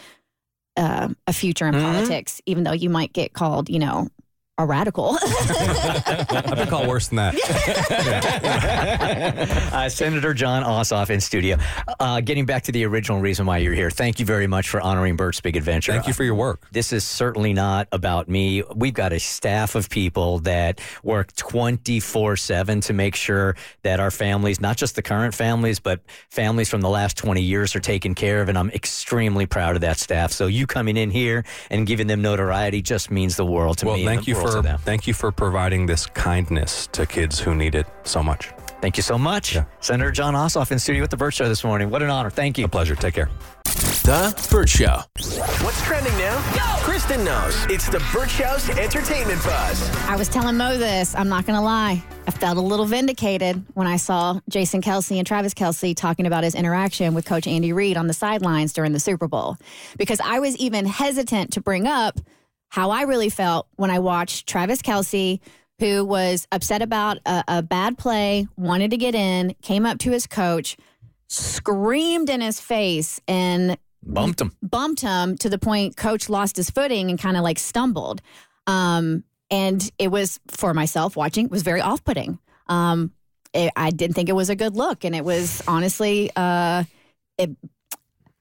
uh, 0.77 1.11
a 1.29 1.33
future 1.33 1.69
in 1.69 1.75
politics, 1.75 2.41
even 2.47 2.65
though 2.65 2.73
you 2.73 2.91
might 2.91 3.13
get 3.13 3.33
called 3.33 3.69
you 3.71 3.79
know 3.79 4.09
a 4.59 4.65
radical. 4.65 5.19
I've 5.21 6.57
been 6.57 6.69
called 6.69 6.89
worse 6.89 7.09
than 7.09 7.17
that. 7.17 7.35
uh, 9.73 9.89
Senator 9.91 10.33
John 10.33 10.63
Ossoff 10.63 11.11
in 11.11 11.21
studio. 11.21 11.59
Uh, 12.01 12.23
getting 12.23 12.47
back 12.47 12.63
to 12.65 12.73
the 12.73 12.87
original 12.87 13.21
reason 13.21 13.45
why 13.45 13.59
you're 13.59 13.75
here, 13.75 13.91
thank 13.91 14.19
you 14.19 14.25
very 14.25 14.47
much 14.47 14.71
for 14.71 14.81
honoring 14.81 15.17
Bert's 15.17 15.43
Big 15.43 15.57
Adventure. 15.57 15.93
Thank 15.93 16.07
you 16.07 16.15
for 16.15 16.25
your 16.25 16.37
work. 16.37 16.67
This 16.73 16.91
is 16.95 17.05
certainly 17.05 17.53
not 17.53 17.87
about 17.93 18.31
me. 18.31 18.63
We've 18.75 18.95
got 18.95 19.13
a 19.13 19.21
staff 19.21 19.75
of 19.75 19.91
people 19.91 20.39
that 20.41 20.81
work 21.03 21.37
24 21.37 22.39
7 22.39 22.81
to 22.81 22.93
make 22.95 23.15
sure 23.15 23.57
that 23.83 24.01
our 24.01 24.11
families, 24.11 24.59
not 24.59 24.79
just 24.79 24.97
the 24.97 25.03
current 25.03 25.35
families, 25.35 25.81
but 25.81 26.01
families 26.31 26.71
from 26.71 26.81
the 26.81 26.89
last 26.89 27.19
20 27.19 27.43
years 27.43 27.77
are 27.77 27.81
taken 27.81 28.15
care 28.15 28.41
of. 28.41 28.49
And 28.49 28.57
I'm 28.57 28.71
extremely 28.71 29.45
proud 29.45 29.75
of 29.75 29.83
that 29.83 29.99
staff. 29.99 30.33
So 30.33 30.47
you 30.47 30.67
coming 30.67 30.97
in 30.97 31.11
here 31.11 31.45
and 31.71 31.87
giving 31.87 32.07
them 32.07 32.23
notoriety 32.23 32.81
just 32.81 33.11
means 33.11 33.37
the 33.37 33.45
world 33.45 33.77
to 33.79 33.87
Well, 33.87 33.97
me. 33.97 34.07
and 34.07 34.17
thank 34.17 34.27
you 34.27 34.35
world 34.35 34.46
for 34.47 34.57
to 34.57 34.63
them. 34.63 34.79
thank 34.79 35.07
you 35.07 35.15
for 35.15 35.33
providing 35.33 35.87
this 35.87 36.07
kindness 36.07 36.87
to 36.89 37.07
kids 37.07 37.39
who 37.39 37.55
need 37.55 37.75
it 37.75 37.87
so 38.05 38.23
much. 38.23 38.53
Thank 38.81 38.97
you 38.97 39.03
so 39.03 39.19
much. 39.19 39.55
Yeah. 39.55 39.65
Senator 39.81 40.11
John 40.11 40.35
Ossoff 40.35 40.71
in 40.71 40.79
studio 40.79 41.03
with 41.03 41.11
the 41.11 41.17
Bert 41.17 41.35
Show 41.35 41.49
this 41.49 41.65
morning. 41.65 41.91
What 41.91 42.03
an 42.03 42.11
honor. 42.11 42.31
Thank 42.31 42.59
you. 42.59 42.67
A 42.67 42.69
pleasure. 42.69 42.95
Take 42.95 43.15
care. 43.15 43.31
The 44.05 44.49
Bert 44.51 44.69
Show. 44.69 45.01
What's 45.65 45.83
trending 45.83 46.13
now? 46.19 46.37
Go! 46.55 46.83
Kristen 46.85 47.25
knows. 47.25 47.65
It's 47.69 47.89
the 47.89 47.99
Bert 48.13 48.31
Show's 48.31 48.69
entertainment 48.71 49.43
buzz. 49.43 49.91
I 50.07 50.15
was 50.17 50.29
telling 50.29 50.57
Mo 50.57 50.77
this. 50.77 51.15
I'm 51.15 51.29
not 51.29 51.47
going 51.47 51.59
to 51.59 51.65
lie. 51.65 52.03
I 52.27 52.31
felt 52.31 52.59
a 52.59 52.61
little 52.61 52.87
vindicated 52.87 53.65
when 53.75 53.87
I 53.87 53.97
saw 53.97 54.39
Jason 54.49 54.83
Kelce 54.83 55.19
and 55.19 55.27
Travis 55.27 55.55
Kelce 55.55 55.97
talking 55.97 56.27
about 56.27 56.45
his 56.45 56.55
interaction 56.55 57.15
with 57.15 57.25
Coach 57.25 57.47
Andy 57.47 57.73
Reid 57.73 57.97
on 57.97 58.07
the 58.07 58.15
sidelines 58.15 58.73
during 58.73 58.93
the 58.93 59.01
Super 59.01 59.27
Bowl. 59.27 59.57
Because 59.99 60.21
I 60.21 60.39
was 60.39 60.57
even 60.59 60.87
hesitant 60.87 61.53
to 61.55 61.61
bring 61.61 61.87
up 61.87 62.21
how 62.77 62.91
I 62.91 63.03
really 63.05 63.31
felt 63.31 63.67
when 63.77 63.91
I 63.91 64.01
watched 64.01 64.47
Travis 64.47 64.83
Kelce, 64.83 65.41
who 65.79 66.05
was 66.05 66.47
upset 66.53 66.83
about 66.83 67.17
a, 67.25 67.43
a 67.49 67.63
bad 67.63 67.97
play, 67.97 68.47
wanted 68.59 68.91
to 68.91 68.99
get 68.99 69.15
in, 69.15 69.55
came 69.63 69.87
up 69.87 69.97
to 70.01 70.11
his 70.11 70.27
coach, 70.27 70.77
screamed 71.27 72.29
in 72.29 72.43
his 72.43 72.61
face, 72.61 73.19
and 73.27 73.79
Bumped 74.03 74.43
him. 74.43 74.53
bumped 74.63 75.01
him 75.01 75.39
to 75.39 75.49
the 75.49 75.59
point 75.59 75.97
coach 75.97 76.29
lost 76.29 76.59
his 76.59 76.69
footing 76.69 77.09
and 77.09 77.19
kind 77.19 77.37
of 77.37 77.43
like 77.43 77.59
stumbled 77.59 78.23
um 78.69 79.25
and 79.51 79.91
it 79.99 80.09
was 80.13 80.39
for 80.47 80.73
myself 80.75 81.17
watching 81.17 81.47
it 81.47 81.51
was 81.51 81.65
very 81.65 81.81
off-putting 81.81 82.39
um 82.69 83.11
it, 83.53 83.73
i 83.75 83.91
didn't 83.91 84.15
think 84.15 84.29
it 84.29 84.35
was 84.37 84.49
a 84.49 84.55
good 84.55 84.77
look 84.77 85.03
and 85.03 85.17
it 85.17 85.25
was 85.25 85.61
honestly 85.67 86.31
uh 86.37 86.85
it 87.37 87.51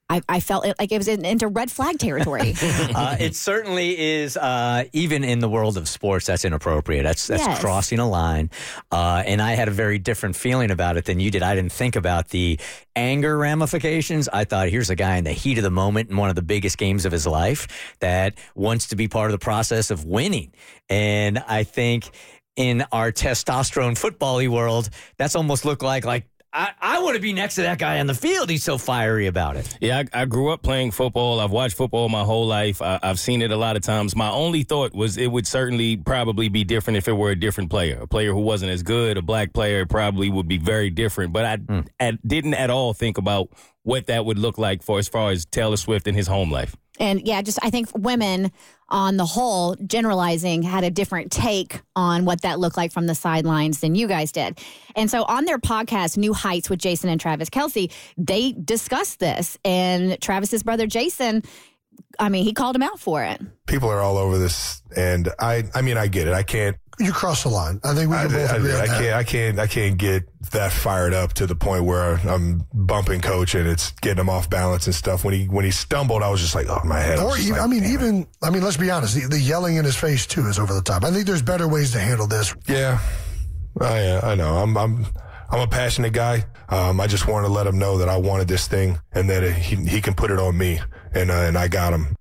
I, 0.07 0.21
I 0.29 0.39
felt 0.39 0.67
it 0.67 0.75
like 0.77 0.91
it 0.91 0.97
was 0.99 1.07
in, 1.07 1.25
into 1.25 1.47
red 1.47 1.71
flag 1.71 1.97
territory. 1.97 2.53
uh, 2.61 3.17
it 3.19 3.35
certainly 3.35 3.97
is. 3.97 4.37
Uh, 4.37 4.83
even 4.93 5.23
in 5.23 5.39
the 5.39 5.49
world 5.49 5.77
of 5.77 5.87
sports, 5.87 6.27
that's 6.27 6.45
inappropriate. 6.45 7.03
That's 7.03 7.25
that's 7.25 7.41
Yes. 7.43 7.59
crossing 7.59 7.97
a 7.97 8.07
line. 8.07 8.51
Uh, 8.91 9.23
and 9.25 9.41
I 9.41 9.53
had 9.53 9.67
a 9.67 9.71
very 9.71 9.97
different 9.97 10.35
feeling 10.35 10.69
about 10.69 10.97
it 10.97 11.05
than 11.05 11.19
you 11.19 11.31
did. 11.31 11.41
I 11.41 11.55
didn't 11.55 11.71
think 11.71 11.95
about 11.95 12.29
the 12.29 12.59
anger 12.95 13.35
ramifications. 13.35 14.29
I 14.29 14.43
thought, 14.43 14.69
here's 14.69 14.91
a 14.91 14.95
guy 14.95 15.17
in 15.17 15.23
the 15.23 15.31
heat 15.31 15.57
of 15.57 15.63
the 15.63 15.71
moment 15.71 16.11
in 16.11 16.17
one 16.17 16.29
of 16.29 16.35
the 16.35 16.43
biggest 16.43 16.77
games 16.77 17.05
of 17.05 17.11
his 17.11 17.25
life 17.25 17.95
that 17.99 18.35
wants 18.53 18.87
to 18.89 18.95
be 18.95 19.07
part 19.07 19.31
of 19.31 19.31
the 19.31 19.43
process 19.43 19.89
of 19.89 20.05
winning. 20.05 20.51
And 20.87 21.39
I 21.39 21.63
think 21.63 22.11
in 22.55 22.85
our 22.91 23.11
testosterone 23.11 23.97
football 23.97 24.47
world, 24.49 24.89
that's 25.17 25.35
almost 25.35 25.65
looked 25.65 25.81
like 25.81 26.05
like. 26.05 26.27
I, 26.55 26.71
I 26.79 26.99
want 26.99 27.15
to 27.15 27.21
be 27.21 27.33
next 27.33 27.55
to 27.55 27.63
that 27.63 27.79
guy 27.79 27.99
on 27.99 28.07
the 28.07 28.13
field. 28.13 28.49
He's 28.49 28.63
so 28.63 28.77
fiery 28.77 29.27
about 29.27 29.57
it. 29.57 29.77
Yeah, 29.81 30.03
I, 30.13 30.21
I 30.21 30.25
grew 30.25 30.51
up 30.51 30.61
playing 30.61 30.91
football. 30.91 31.41
I've 31.41 31.51
watched 31.51 31.75
football 31.75 32.07
my 32.07 32.23
whole 32.23 32.47
life. 32.47 32.81
I, 32.81 32.97
I've 33.03 33.19
seen 33.19 33.41
it 33.41 33.51
a 33.51 33.57
lot 33.57 33.75
of 33.75 33.81
times. 33.81 34.15
My 34.15 34.29
only 34.29 34.63
thought 34.63 34.95
was 34.95 35.17
it 35.17 35.29
would 35.29 35.45
certainly 35.45 35.97
probably 35.97 36.47
be 36.47 36.63
different 36.63 36.95
if 36.95 37.09
it 37.09 37.11
were 37.11 37.31
a 37.31 37.35
different 37.35 37.69
player, 37.69 37.99
a 38.01 38.07
player 38.07 38.31
who 38.31 38.39
wasn't 38.39 38.71
as 38.71 38.83
good, 38.83 39.17
a 39.17 39.21
black 39.21 39.51
player 39.51 39.85
probably 39.85 40.29
would 40.29 40.47
be 40.47 40.57
very 40.57 40.89
different. 40.89 41.33
But 41.33 41.45
I 41.45 41.57
hmm. 41.57 41.79
I 41.99 42.17
didn't 42.25 42.53
at 42.53 42.69
all 42.69 42.93
think 42.93 43.17
about 43.17 43.49
what 43.83 44.07
that 44.07 44.25
would 44.25 44.39
look 44.39 44.57
like 44.57 44.81
for 44.81 44.97
as 44.97 45.09
far 45.09 45.31
as 45.31 45.45
Taylor 45.45 45.77
Swift 45.77 46.07
in 46.07 46.15
his 46.15 46.27
home 46.27 46.51
life. 46.51 46.75
and 46.99 47.27
yeah, 47.27 47.41
just 47.41 47.59
I 47.63 47.69
think 47.69 47.89
women 47.93 48.51
on 48.89 49.17
the 49.17 49.25
whole, 49.25 49.75
generalizing, 49.87 50.61
had 50.61 50.83
a 50.83 50.91
different 50.91 51.31
take 51.31 51.81
on 51.95 52.25
what 52.25 52.41
that 52.41 52.59
looked 52.59 52.77
like 52.77 52.91
from 52.91 53.07
the 53.07 53.15
sidelines 53.15 53.79
than 53.79 53.95
you 53.95 54.07
guys 54.07 54.31
did. 54.31 54.59
And 54.95 55.09
so 55.09 55.23
on 55.23 55.45
their 55.45 55.57
podcast, 55.57 56.17
New 56.17 56.33
Heights 56.33 56.69
with 56.69 56.79
Jason 56.79 57.09
and 57.09 57.19
Travis 57.19 57.49
Kelce, 57.49 57.91
they 58.17 58.51
discussed 58.51 59.19
this. 59.19 59.57
And 59.65 60.19
Travis's 60.21 60.63
brother 60.63 60.87
Jason, 60.87 61.43
I 62.19 62.29
mean, 62.29 62.43
he 62.43 62.53
called 62.53 62.75
him 62.75 62.83
out 62.83 62.99
for 62.99 63.23
it. 63.23 63.41
people 63.67 63.89
are 63.89 64.01
all 64.01 64.17
over 64.17 64.37
this, 64.37 64.81
and 64.95 65.29
I, 65.39 65.63
I 65.73 65.81
mean, 65.81 65.97
I 65.97 66.07
get 66.07 66.27
it. 66.27 66.33
I 66.33 66.43
can't, 66.43 66.77
You 66.99 67.11
cross 67.11 67.43
the 67.43 67.49
line. 67.49 67.79
I 67.83 67.93
think 67.93 68.09
we 68.09 68.15
I, 68.15 68.23
can 68.23 68.31
both 68.31 68.51
I, 68.51 68.55
agree 68.55 68.73
on 68.73 68.81
I 68.81 68.87
can't, 68.87 69.13
I 69.13 69.23
can't, 69.23 69.59
I 69.59 69.67
can't 69.67 69.97
get 69.97 70.23
that 70.51 70.71
fired 70.71 71.13
up 71.13 71.33
to 71.33 71.45
the 71.45 71.55
point 71.55 71.83
where 71.83 72.15
I'm 72.27 72.65
bumping 72.73 73.19
coach 73.21 73.53
and 73.55 73.67
it's 73.67 73.91
getting 73.91 74.19
him 74.19 74.29
off 74.29 74.49
balance 74.49 74.85
and 74.85 74.95
stuff. 74.95 75.25
When 75.25 75.33
he, 75.33 75.45
when 75.45 75.65
he 75.65 75.71
stumbled, 75.71 76.23
I 76.23 76.29
was 76.29 76.39
just 76.39 76.55
like, 76.55 76.67
oh 76.69 76.81
my 76.85 76.99
head. 76.99 77.19
Or 77.19 77.37
even, 77.37 77.51
like, 77.51 77.61
I 77.61 77.67
mean, 77.67 77.81
damn 77.81 77.91
it. 77.91 77.93
even, 77.93 78.27
I 78.41 78.49
mean, 78.49 78.63
let's 78.63 78.77
be 78.77 78.89
honest. 78.89 79.15
The, 79.15 79.27
the 79.27 79.39
yelling 79.39 79.75
in 79.75 79.83
his 79.85 79.95
face 79.95 80.25
too 80.25 80.47
is 80.47 80.57
over 80.57 80.73
the 80.73 80.81
top. 80.81 81.03
I 81.03 81.11
think 81.11 81.25
there's 81.25 81.41
better 81.41 81.67
ways 81.67 81.91
to 81.91 81.99
handle 81.99 82.27
this. 82.27 82.55
Yeah, 82.67 82.99
I, 83.81 84.07
uh, 84.07 84.31
I 84.31 84.35
know. 84.35 84.55
I'm, 84.55 84.77
I'm, 84.77 85.05
I'm 85.49 85.59
a 85.59 85.67
passionate 85.67 86.13
guy. 86.13 86.45
Um, 86.69 86.99
I 87.01 87.07
just 87.07 87.27
wanted 87.27 87.47
to 87.47 87.53
let 87.53 87.67
him 87.67 87.77
know 87.77 87.97
that 87.97 88.09
I 88.09 88.17
wanted 88.17 88.47
this 88.47 88.67
thing 88.67 88.99
and 89.11 89.29
that 89.29 89.43
he, 89.51 89.75
he 89.75 90.01
can 90.01 90.13
put 90.13 90.31
it 90.31 90.39
on 90.39 90.57
me, 90.57 90.79
and, 91.13 91.29
uh, 91.29 91.33
and 91.33 91.57
I 91.57 91.67
got 91.67 91.93
him. 91.93 92.15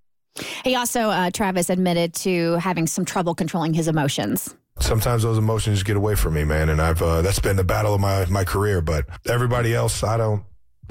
He 0.64 0.74
also, 0.74 1.10
uh, 1.10 1.30
Travis 1.30 1.70
admitted 1.70 2.12
to 2.14 2.54
having 2.54 2.88
some 2.88 3.04
trouble 3.04 3.34
controlling 3.34 3.72
his 3.72 3.86
emotions. 3.86 4.54
Sometimes 4.80 5.22
those 5.22 5.38
emotions 5.38 5.82
get 5.82 5.96
away 5.96 6.14
from 6.14 6.34
me, 6.34 6.44
man. 6.44 6.68
And 6.68 6.80
I've 6.80 7.00
uh, 7.00 7.22
that's 7.22 7.38
been 7.38 7.56
the 7.56 7.64
battle 7.64 7.94
of 7.94 8.00
my 8.00 8.26
my 8.26 8.44
career. 8.44 8.80
But 8.80 9.06
everybody 9.26 9.74
else, 9.74 10.02
I 10.02 10.16
don't 10.16 10.44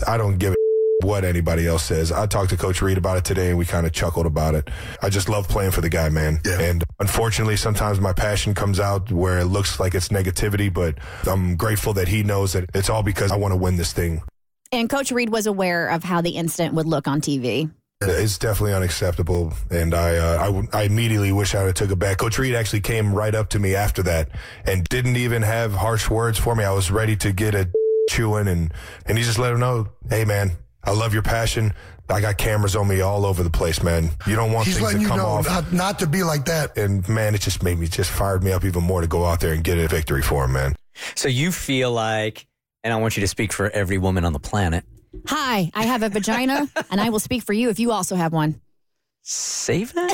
I 0.07 0.17
don't 0.17 0.37
give 0.37 0.53
a 0.53 0.55
what 1.05 1.25
anybody 1.25 1.67
else 1.67 1.83
says. 1.83 2.11
I 2.11 2.25
talked 2.25 2.49
to 2.51 2.57
Coach 2.57 2.81
Reid 2.81 2.97
about 2.97 3.17
it 3.17 3.25
today 3.25 3.49
and 3.49 3.57
we 3.57 3.65
kind 3.65 3.85
of 3.85 3.91
chuckled 3.91 4.25
about 4.25 4.55
it. 4.55 4.69
I 5.01 5.09
just 5.09 5.27
love 5.27 5.47
playing 5.49 5.71
for 5.71 5.81
the 5.81 5.89
guy, 5.89 6.09
man. 6.09 6.39
Yeah. 6.45 6.61
And 6.61 6.83
unfortunately, 6.99 7.57
sometimes 7.57 7.99
my 7.99 8.13
passion 8.13 8.53
comes 8.53 8.79
out 8.79 9.11
where 9.11 9.39
it 9.39 9.45
looks 9.45 9.79
like 9.79 9.95
it's 9.95 10.09
negativity, 10.09 10.73
but 10.73 10.97
I'm 11.27 11.55
grateful 11.57 11.93
that 11.93 12.07
he 12.07 12.23
knows 12.23 12.53
that 12.53 12.69
it's 12.73 12.89
all 12.89 13.03
because 13.03 13.31
I 13.31 13.35
want 13.35 13.51
to 13.51 13.57
win 13.57 13.75
this 13.75 13.91
thing. 13.91 14.21
And 14.71 14.89
Coach 14.89 15.11
Reid 15.11 15.29
was 15.29 15.45
aware 15.45 15.89
of 15.89 16.03
how 16.03 16.21
the 16.21 16.31
incident 16.31 16.73
would 16.75 16.87
look 16.87 17.07
on 17.07 17.21
TV. 17.21 17.69
It's 18.09 18.37
definitely 18.37 18.73
unacceptable, 18.73 19.53
and 19.69 19.93
I, 19.93 20.17
uh, 20.17 20.37
I 20.41 20.45
w- 20.45 20.67
I 20.73 20.83
immediately 20.83 21.31
wish 21.31 21.55
I 21.55 21.59
would 21.59 21.67
have 21.67 21.75
took 21.75 21.91
it 21.91 21.99
back. 21.99 22.17
Coach 22.17 22.37
Reid 22.37 22.55
actually 22.55 22.81
came 22.81 23.13
right 23.13 23.33
up 23.35 23.49
to 23.49 23.59
me 23.59 23.75
after 23.75 24.03
that 24.03 24.29
and 24.65 24.83
didn't 24.89 25.17
even 25.17 25.41
have 25.41 25.73
harsh 25.73 26.09
words 26.09 26.37
for 26.37 26.55
me. 26.55 26.63
I 26.63 26.71
was 26.71 26.91
ready 26.91 27.15
to 27.17 27.31
get 27.31 27.55
a 27.55 27.69
chewing, 28.09 28.47
and 28.47 28.73
and 29.05 29.17
he 29.17 29.23
just 29.23 29.39
let 29.39 29.53
him 29.53 29.59
know, 29.59 29.87
hey 30.09 30.25
man, 30.25 30.51
I 30.83 30.91
love 30.91 31.13
your 31.13 31.23
passion. 31.23 31.73
I 32.09 32.19
got 32.19 32.37
cameras 32.37 32.75
on 32.75 32.87
me 32.89 32.99
all 32.99 33.25
over 33.25 33.43
the 33.43 33.49
place, 33.49 33.81
man. 33.81 34.09
You 34.27 34.35
don't 34.35 34.51
want 34.51 34.67
He's 34.67 34.75
things 34.75 34.83
letting 34.87 34.99
to 34.99 35.03
you 35.03 35.07
come 35.07 35.17
know 35.19 35.25
off. 35.25 35.45
not, 35.47 35.71
not 35.71 35.99
to 35.99 36.05
be 36.07 36.21
like 36.21 36.43
that. 36.45 36.77
and 36.77 37.07
man, 37.07 37.33
it 37.33 37.39
just 37.39 37.63
made 37.63 37.79
me 37.79 37.87
just 37.87 38.11
fired 38.11 38.43
me 38.43 38.51
up 38.51 38.65
even 38.65 38.83
more 38.83 38.99
to 38.99 39.07
go 39.07 39.23
out 39.25 39.39
there 39.39 39.53
and 39.53 39.63
get 39.63 39.77
a 39.77 39.87
victory 39.87 40.21
for 40.21 40.43
him, 40.43 40.51
man. 40.51 40.75
So 41.15 41.29
you 41.29 41.51
feel 41.53 41.91
like, 41.91 42.45
and 42.83 42.93
I 42.93 42.97
want 42.97 43.15
you 43.15 43.21
to 43.21 43.27
speak 43.27 43.53
for 43.53 43.69
every 43.69 43.97
woman 43.97 44.25
on 44.25 44.33
the 44.33 44.39
planet. 44.39 44.83
Hi, 45.27 45.71
I 45.73 45.83
have 45.85 46.03
a 46.03 46.09
vagina, 46.09 46.67
and 46.91 46.99
I 46.99 47.09
will 47.09 47.19
speak 47.19 47.43
for 47.43 47.53
you 47.53 47.69
if 47.69 47.79
you 47.79 47.91
also 47.91 48.15
have 48.15 48.33
one. 48.33 48.61
Save 49.21 49.93
that. 49.93 50.11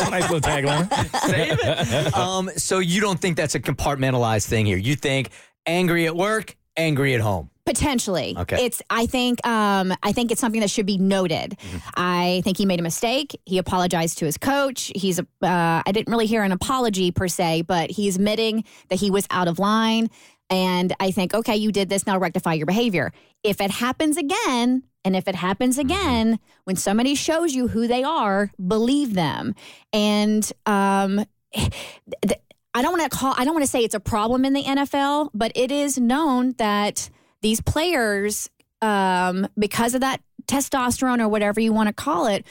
nice 0.10 0.30
little 0.30 0.40
tagline. 0.40 0.90
Save 1.28 1.58
it. 1.62 2.16
Um, 2.16 2.50
so 2.56 2.80
you 2.80 3.00
don't 3.00 3.20
think 3.20 3.36
that's 3.36 3.54
a 3.54 3.60
compartmentalized 3.60 4.46
thing 4.46 4.66
here? 4.66 4.78
You 4.78 4.96
think 4.96 5.30
angry 5.64 6.06
at 6.06 6.16
work, 6.16 6.56
angry 6.76 7.14
at 7.14 7.20
home. 7.20 7.50
Potentially. 7.66 8.36
Okay. 8.36 8.64
It's 8.64 8.80
I 8.90 9.06
think 9.06 9.44
um 9.44 9.92
I 10.04 10.12
think 10.12 10.30
it's 10.30 10.40
something 10.40 10.60
that 10.60 10.70
should 10.70 10.86
be 10.86 10.98
noted. 10.98 11.56
I 11.96 12.40
think 12.44 12.58
he 12.58 12.64
made 12.64 12.78
a 12.78 12.82
mistake. 12.82 13.40
He 13.44 13.58
apologized 13.58 14.18
to 14.18 14.24
his 14.24 14.38
coach. 14.38 14.92
He's 14.94 15.18
a 15.18 15.22
uh, 15.42 15.82
I 15.84 15.90
didn't 15.92 16.12
really 16.12 16.26
hear 16.26 16.44
an 16.44 16.52
apology 16.52 17.10
per 17.10 17.26
se, 17.26 17.62
but 17.62 17.90
he's 17.90 18.14
admitting 18.16 18.62
that 18.88 19.00
he 19.00 19.10
was 19.10 19.26
out 19.30 19.48
of 19.48 19.58
line 19.58 20.10
and 20.50 20.92
I 21.00 21.10
think 21.10 21.34
okay, 21.34 21.56
you 21.56 21.72
did 21.72 21.88
this 21.88 22.06
now 22.06 22.18
rectify 22.18 22.54
your 22.54 22.66
behavior. 22.66 23.12
If 23.42 23.60
it 23.60 23.70
happens 23.70 24.16
again, 24.16 24.84
and 25.04 25.16
if 25.16 25.28
it 25.28 25.34
happens 25.34 25.78
again, 25.78 26.38
when 26.64 26.76
somebody 26.76 27.14
shows 27.14 27.54
you 27.54 27.68
who 27.68 27.86
they 27.86 28.02
are, 28.02 28.50
believe 28.64 29.14
them. 29.14 29.54
And 29.92 30.50
um 30.66 31.24
th- 31.54 32.40
I 32.74 32.82
don't 32.82 32.98
want 32.98 33.10
to 33.10 33.16
call 33.16 33.34
I 33.36 33.44
don't 33.44 33.54
want 33.54 33.64
to 33.64 33.70
say 33.70 33.80
it's 33.80 33.94
a 33.94 34.00
problem 34.00 34.44
in 34.44 34.52
the 34.52 34.62
NFL, 34.62 35.30
but 35.34 35.52
it 35.54 35.70
is 35.72 35.98
known 35.98 36.54
that 36.58 37.08
these 37.42 37.60
players 37.60 38.50
um 38.82 39.48
because 39.58 39.94
of 39.94 40.00
that 40.02 40.20
testosterone 40.46 41.20
or 41.20 41.28
whatever 41.28 41.60
you 41.60 41.72
want 41.72 41.88
to 41.88 41.92
call 41.92 42.26
it 42.26 42.46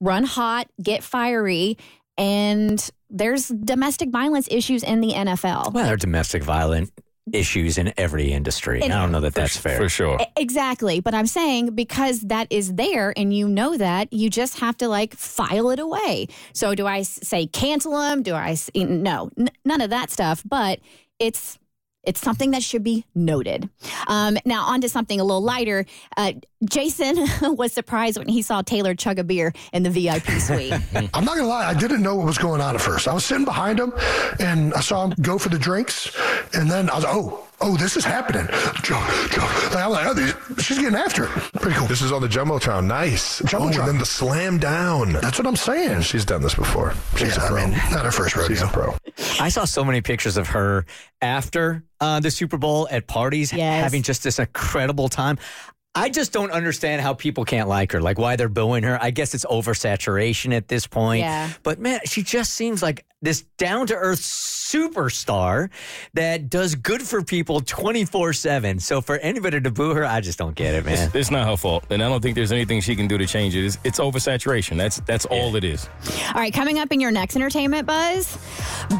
run 0.00 0.24
hot, 0.24 0.68
get 0.82 1.02
fiery 1.02 1.76
and 2.18 2.90
there's 3.10 3.48
domestic 3.48 4.10
violence 4.10 4.48
issues 4.50 4.82
in 4.82 5.00
the 5.00 5.12
NFL. 5.12 5.72
Well, 5.72 5.84
there 5.84 5.94
are 5.94 5.96
domestic 5.96 6.42
violent 6.42 6.92
issues 7.32 7.78
in 7.78 7.92
every 7.96 8.32
industry. 8.32 8.80
And- 8.82 8.92
I 8.92 9.00
don't 9.00 9.12
know 9.12 9.20
that 9.20 9.34
that's 9.34 9.56
fair. 9.56 9.76
For 9.76 9.88
sure. 9.88 10.18
Exactly. 10.36 11.00
But 11.00 11.14
I'm 11.14 11.26
saying 11.26 11.74
because 11.74 12.20
that 12.22 12.48
is 12.50 12.74
there 12.74 13.12
and 13.16 13.32
you 13.34 13.48
know 13.48 13.76
that, 13.76 14.12
you 14.12 14.28
just 14.30 14.58
have 14.60 14.76
to 14.78 14.88
like 14.88 15.14
file 15.14 15.70
it 15.70 15.78
away. 15.78 16.26
So 16.52 16.74
do 16.74 16.86
I 16.86 17.02
say 17.02 17.46
cancel 17.46 17.92
them? 17.98 18.22
Do 18.22 18.34
I, 18.34 18.56
No, 18.74 19.30
n- 19.38 19.50
none 19.64 19.80
of 19.80 19.90
that 19.90 20.10
stuff. 20.10 20.42
But 20.44 20.80
it's. 21.18 21.58
It's 22.04 22.20
something 22.20 22.50
that 22.50 22.62
should 22.62 22.82
be 22.82 23.04
noted. 23.14 23.68
Um, 24.08 24.36
now, 24.44 24.64
on 24.64 24.80
to 24.80 24.88
something 24.88 25.20
a 25.20 25.24
little 25.24 25.42
lighter. 25.42 25.86
Uh, 26.16 26.32
Jason 26.64 27.16
was 27.56 27.72
surprised 27.72 28.18
when 28.18 28.28
he 28.28 28.42
saw 28.42 28.62
Taylor 28.62 28.94
chug 28.94 29.18
a 29.18 29.24
beer 29.24 29.52
in 29.72 29.82
the 29.82 29.90
VIP 29.90 30.26
suite. 30.40 30.72
I'm 31.14 31.24
not 31.24 31.36
gonna 31.36 31.46
lie, 31.46 31.66
I 31.66 31.74
didn't 31.74 32.02
know 32.02 32.16
what 32.16 32.26
was 32.26 32.38
going 32.38 32.60
on 32.60 32.74
at 32.74 32.80
first. 32.80 33.08
I 33.08 33.14
was 33.14 33.24
sitting 33.24 33.44
behind 33.44 33.78
him 33.78 33.92
and 34.38 34.74
I 34.74 34.80
saw 34.80 35.04
him 35.06 35.14
go 35.20 35.38
for 35.38 35.48
the 35.48 35.58
drinks, 35.58 36.10
and 36.54 36.70
then 36.70 36.90
I 36.90 36.96
was 36.96 37.04
like, 37.04 37.14
oh, 37.14 37.46
oh, 37.62 37.76
this 37.76 37.96
is 37.96 38.04
happening. 38.04 38.46
Chug, 38.82 39.08
chug. 39.30 39.72
Like, 39.74 39.84
I'm 39.84 39.90
like, 39.90 40.06
oh, 40.08 40.56
she's 40.60 40.78
getting 40.78 40.94
after 40.96 41.24
it. 41.24 41.30
Pretty 41.54 41.76
cool. 41.76 41.86
This 41.86 42.02
is 42.02 42.12
on 42.12 42.20
the 42.22 42.28
jumbotron. 42.28 42.86
Nice. 42.86 43.40
Jumbotron. 43.42 43.60
Oh, 43.76 43.80
and 43.80 43.88
then 43.88 43.98
the 43.98 44.06
slam 44.06 44.58
down. 44.58 45.12
That's 45.14 45.38
what 45.38 45.46
I'm 45.46 45.56
saying. 45.56 46.02
She's 46.02 46.24
done 46.24 46.42
this 46.42 46.54
before. 46.54 46.94
She's 47.16 47.36
Yeah, 47.36 47.42
a 47.42 47.46
I 47.46 47.48
pro. 47.48 47.66
mean, 47.66 47.70
not 47.90 48.04
her 48.04 48.10
first 48.12 48.36
rodeo. 48.36 48.48
She's 48.48 48.62
a 48.62 48.68
pro. 48.68 48.94
I 49.40 49.48
saw 49.48 49.64
so 49.64 49.84
many 49.84 50.00
pictures 50.00 50.36
of 50.36 50.48
her 50.48 50.84
after 51.20 51.82
uh, 52.00 52.20
the 52.20 52.30
Super 52.30 52.56
Bowl 52.58 52.88
at 52.90 53.06
parties, 53.06 53.52
Yes. 53.52 53.82
having 53.84 54.02
just 54.02 54.22
this 54.22 54.38
incredible 54.38 55.08
time. 55.08 55.38
I 55.94 56.08
just 56.08 56.32
don't 56.32 56.50
understand 56.50 57.02
how 57.02 57.12
people 57.12 57.44
can't 57.44 57.68
like 57.68 57.92
her, 57.92 58.00
like 58.00 58.18
why 58.18 58.36
they're 58.36 58.48
booing 58.48 58.82
her. 58.84 58.98
I 59.02 59.10
guess 59.10 59.34
it's 59.34 59.44
oversaturation 59.44 60.54
at 60.54 60.66
this 60.68 60.86
point. 60.86 61.20
Yeah. 61.20 61.50
But 61.62 61.78
man, 61.80 62.00
she 62.06 62.22
just 62.22 62.54
seems 62.54 62.82
like 62.82 63.04
this 63.22 63.42
down 63.56 63.86
to 63.86 63.94
earth 63.94 64.20
superstar 64.20 65.70
that 66.14 66.50
does 66.50 66.74
good 66.74 67.02
for 67.02 67.22
people 67.22 67.60
24 67.60 68.32
7. 68.32 68.80
So 68.80 69.00
for 69.00 69.16
anybody 69.18 69.60
to 69.60 69.70
boo 69.70 69.94
her, 69.94 70.04
I 70.04 70.20
just 70.20 70.38
don't 70.38 70.54
get 70.54 70.74
it, 70.74 70.84
man. 70.84 71.10
It's 71.14 71.30
not 71.30 71.48
her 71.48 71.56
fault, 71.56 71.84
and 71.90 72.02
I 72.02 72.08
don't 72.08 72.20
think 72.20 72.34
there's 72.34 72.52
anything 72.52 72.80
she 72.80 72.96
can 72.96 73.06
do 73.06 73.16
to 73.18 73.26
change 73.26 73.54
it. 73.54 73.64
It's, 73.64 73.78
it's 73.84 73.98
oversaturation. 73.98 74.76
That's 74.76 75.00
that's 75.00 75.24
all 75.26 75.54
it 75.56 75.64
is. 75.64 75.88
All 76.28 76.40
right, 76.40 76.52
coming 76.52 76.78
up 76.78 76.90
in 76.92 77.00
your 77.00 77.10
next 77.10 77.36
entertainment 77.36 77.86
buzz, 77.86 78.36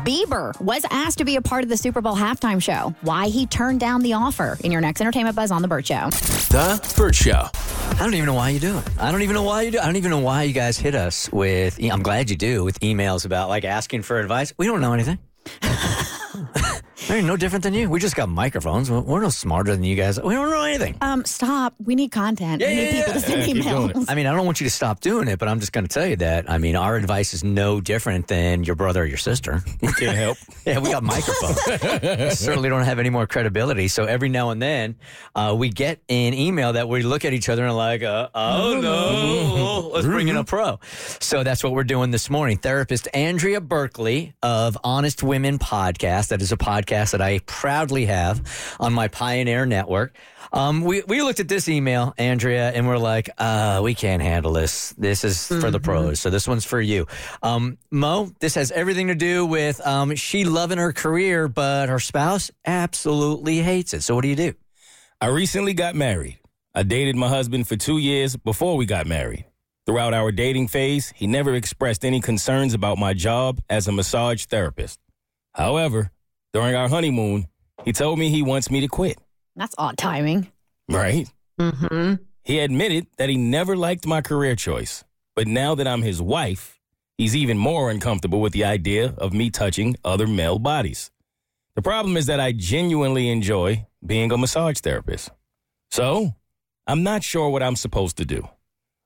Bieber 0.04 0.58
was 0.60 0.84
asked 0.90 1.18
to 1.18 1.24
be 1.24 1.36
a 1.36 1.42
part 1.42 1.64
of 1.64 1.68
the 1.68 1.76
Super 1.76 2.00
Bowl 2.00 2.16
halftime 2.16 2.62
show. 2.62 2.94
Why 3.02 3.28
he 3.28 3.46
turned 3.46 3.80
down 3.80 4.02
the 4.02 4.12
offer 4.12 4.56
in 4.62 4.70
your 4.70 4.80
next 4.80 5.00
entertainment 5.00 5.36
buzz 5.36 5.50
on 5.50 5.62
the 5.62 5.68
Bert 5.68 5.86
Show. 5.86 6.10
The 6.50 6.94
Bert 6.96 7.14
Show. 7.14 7.48
I 7.92 8.04
don't 8.04 8.14
even 8.14 8.26
know 8.26 8.34
why 8.34 8.50
you 8.50 8.60
do 8.60 8.78
it. 8.78 8.84
I 8.98 9.10
don't 9.12 9.22
even 9.22 9.34
know 9.34 9.42
why 9.42 9.62
you 9.62 9.70
do. 9.70 9.78
I 9.78 9.86
don't 9.86 9.96
even 9.96 10.10
know 10.10 10.18
why 10.18 10.42
you 10.44 10.52
guys 10.52 10.78
hit 10.78 10.94
us 10.94 11.30
with. 11.32 11.78
I'm 11.82 12.02
glad 12.02 12.30
you 12.30 12.36
do 12.36 12.64
with 12.64 12.80
emails 12.80 13.24
about 13.24 13.48
like 13.48 13.64
asking 13.64 14.02
for 14.02 14.11
advice. 14.18 14.52
We 14.56 14.66
don't 14.66 14.80
know 14.80 14.92
anything. 14.92 15.18
They're 17.08 17.20
no 17.20 17.36
different 17.36 17.64
than 17.64 17.74
you. 17.74 17.90
We 17.90 17.98
just 17.98 18.14
got 18.14 18.28
microphones. 18.28 18.90
We're 18.90 19.00
we're 19.00 19.20
no 19.20 19.28
smarter 19.28 19.72
than 19.72 19.82
you 19.82 19.96
guys. 19.96 20.20
We 20.20 20.34
don't 20.34 20.50
know 20.50 20.62
anything. 20.62 20.96
Um, 21.00 21.24
stop. 21.24 21.74
We 21.82 21.96
need 21.96 22.12
content. 22.12 22.60
Yeah, 22.60 22.68
we 22.68 22.74
need 22.74 22.82
yeah, 22.82 22.90
people 22.92 23.08
yeah. 23.08 23.12
to 23.12 23.20
send 23.20 23.56
Yeah, 23.56 23.72
emails. 23.72 24.04
I 24.08 24.14
mean, 24.14 24.26
I 24.26 24.34
don't 24.34 24.46
want 24.46 24.60
you 24.60 24.66
to 24.66 24.70
stop 24.70 25.00
doing 25.00 25.26
it, 25.26 25.38
but 25.38 25.48
I'm 25.48 25.58
just 25.58 25.72
going 25.72 25.86
to 25.86 25.92
tell 25.92 26.06
you 26.06 26.16
that. 26.16 26.48
I 26.48 26.58
mean, 26.58 26.76
our 26.76 26.94
advice 26.96 27.34
is 27.34 27.42
no 27.42 27.80
different 27.80 28.28
than 28.28 28.62
your 28.62 28.76
brother 28.76 29.02
or 29.02 29.06
your 29.06 29.18
sister. 29.18 29.62
We 29.80 29.92
Can't 29.92 30.16
help. 30.16 30.38
Yeah, 30.64 30.78
we 30.78 30.92
got 30.92 31.02
microphones. 31.02 31.58
Certainly 32.38 32.68
don't 32.68 32.84
have 32.84 33.00
any 33.00 33.10
more 33.10 33.26
credibility. 33.26 33.88
So 33.88 34.04
every 34.04 34.28
now 34.28 34.50
and 34.50 34.62
then, 34.62 34.94
uh, 35.34 35.56
we 35.58 35.70
get 35.70 35.98
an 36.08 36.34
email 36.34 36.74
that 36.74 36.88
we 36.88 37.02
look 37.02 37.24
at 37.24 37.32
each 37.32 37.48
other 37.48 37.64
and 37.66 37.76
like, 37.76 38.04
uh, 38.04 38.28
oh 38.32 38.80
no, 38.80 39.90
let's 39.92 40.06
bring 40.06 40.28
in 40.28 40.36
a 40.36 40.44
pro. 40.44 40.78
So 41.18 41.42
that's 41.42 41.64
what 41.64 41.72
we're 41.72 41.82
doing 41.82 42.12
this 42.12 42.30
morning. 42.30 42.58
Therapist 42.58 43.08
Andrea 43.12 43.60
Berkeley 43.60 44.34
of 44.40 44.78
Honest 44.84 45.24
Women 45.24 45.58
Podcast. 45.58 46.28
That 46.28 46.40
is 46.42 46.52
a 46.52 46.56
podcast 46.56 46.91
that 46.92 47.20
I 47.20 47.38
proudly 47.40 48.06
have 48.06 48.76
on 48.78 48.92
my 48.92 49.08
Pioneer 49.08 49.66
Network. 49.66 50.14
Um, 50.52 50.82
we, 50.82 51.02
we 51.06 51.22
looked 51.22 51.40
at 51.40 51.48
this 51.48 51.68
email, 51.68 52.12
Andrea, 52.18 52.70
and 52.70 52.86
we're 52.86 52.98
like, 52.98 53.30
uh, 53.38 53.80
we 53.82 53.94
can't 53.94 54.20
handle 54.20 54.52
this. 54.52 54.90
This 54.98 55.24
is 55.24 55.46
for 55.46 55.70
the 55.70 55.80
pros. 55.80 56.20
So 56.20 56.28
this 56.28 56.46
one's 56.46 56.66
for 56.66 56.80
you. 56.80 57.06
Um, 57.42 57.78
Mo, 57.90 58.30
this 58.40 58.54
has 58.56 58.70
everything 58.70 59.08
to 59.08 59.14
do 59.14 59.46
with 59.46 59.84
um, 59.86 60.14
she 60.14 60.44
loving 60.44 60.76
her 60.76 60.92
career, 60.92 61.48
but 61.48 61.88
her 61.88 61.98
spouse 61.98 62.50
absolutely 62.66 63.58
hates 63.58 63.94
it. 63.94 64.02
So 64.02 64.14
what 64.14 64.22
do 64.22 64.28
you 64.28 64.36
do? 64.36 64.52
I 65.20 65.28
recently 65.28 65.72
got 65.72 65.94
married. 65.94 66.38
I 66.74 66.82
dated 66.82 67.16
my 67.16 67.28
husband 67.28 67.66
for 67.66 67.76
two 67.76 67.98
years 67.98 68.36
before 68.36 68.76
we 68.76 68.84
got 68.84 69.06
married. 69.06 69.46
Throughout 69.86 70.14
our 70.14 70.30
dating 70.30 70.68
phase, 70.68 71.12
he 71.16 71.26
never 71.26 71.54
expressed 71.54 72.04
any 72.04 72.20
concerns 72.20 72.74
about 72.74 72.98
my 72.98 73.14
job 73.14 73.60
as 73.68 73.88
a 73.88 73.92
massage 73.92 74.44
therapist. 74.44 75.00
However, 75.54 76.12
during 76.52 76.74
our 76.74 76.88
honeymoon, 76.88 77.46
he 77.84 77.92
told 77.92 78.18
me 78.18 78.28
he 78.28 78.42
wants 78.42 78.70
me 78.70 78.80
to 78.80 78.88
quit. 78.88 79.18
That's 79.56 79.74
odd 79.78 79.98
timing. 79.98 80.50
Right? 80.88 81.28
Mm-hmm. 81.58 82.14
He 82.44 82.58
admitted 82.58 83.06
that 83.18 83.28
he 83.28 83.36
never 83.36 83.76
liked 83.76 84.06
my 84.06 84.20
career 84.20 84.56
choice, 84.56 85.04
but 85.34 85.46
now 85.46 85.74
that 85.74 85.86
I'm 85.86 86.02
his 86.02 86.20
wife, 86.20 86.80
he's 87.16 87.36
even 87.36 87.58
more 87.58 87.90
uncomfortable 87.90 88.40
with 88.40 88.52
the 88.52 88.64
idea 88.64 89.14
of 89.18 89.32
me 89.32 89.50
touching 89.50 89.96
other 90.04 90.26
male 90.26 90.58
bodies. 90.58 91.10
The 91.76 91.82
problem 91.82 92.16
is 92.16 92.26
that 92.26 92.40
I 92.40 92.52
genuinely 92.52 93.30
enjoy 93.30 93.86
being 94.04 94.32
a 94.32 94.36
massage 94.36 94.80
therapist. 94.80 95.30
So, 95.90 96.34
I'm 96.86 97.02
not 97.02 97.22
sure 97.22 97.48
what 97.48 97.62
I'm 97.62 97.76
supposed 97.76 98.16
to 98.18 98.24
do. 98.24 98.48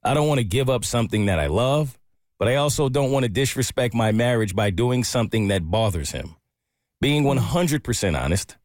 I 0.02 0.14
don't 0.14 0.28
want 0.28 0.38
to 0.38 0.44
give 0.44 0.70
up 0.70 0.84
something 0.84 1.26
that 1.26 1.38
I 1.38 1.46
love, 1.46 1.98
but 2.38 2.48
I 2.48 2.56
also 2.56 2.88
don't 2.88 3.12
want 3.12 3.24
to 3.24 3.28
disrespect 3.28 3.94
my 3.94 4.12
marriage 4.12 4.54
by 4.54 4.70
doing 4.70 5.04
something 5.04 5.48
that 5.48 5.70
bothers 5.70 6.10
him. 6.12 6.36
Being 7.00 7.24
100% 7.24 8.20
honest, 8.20 8.56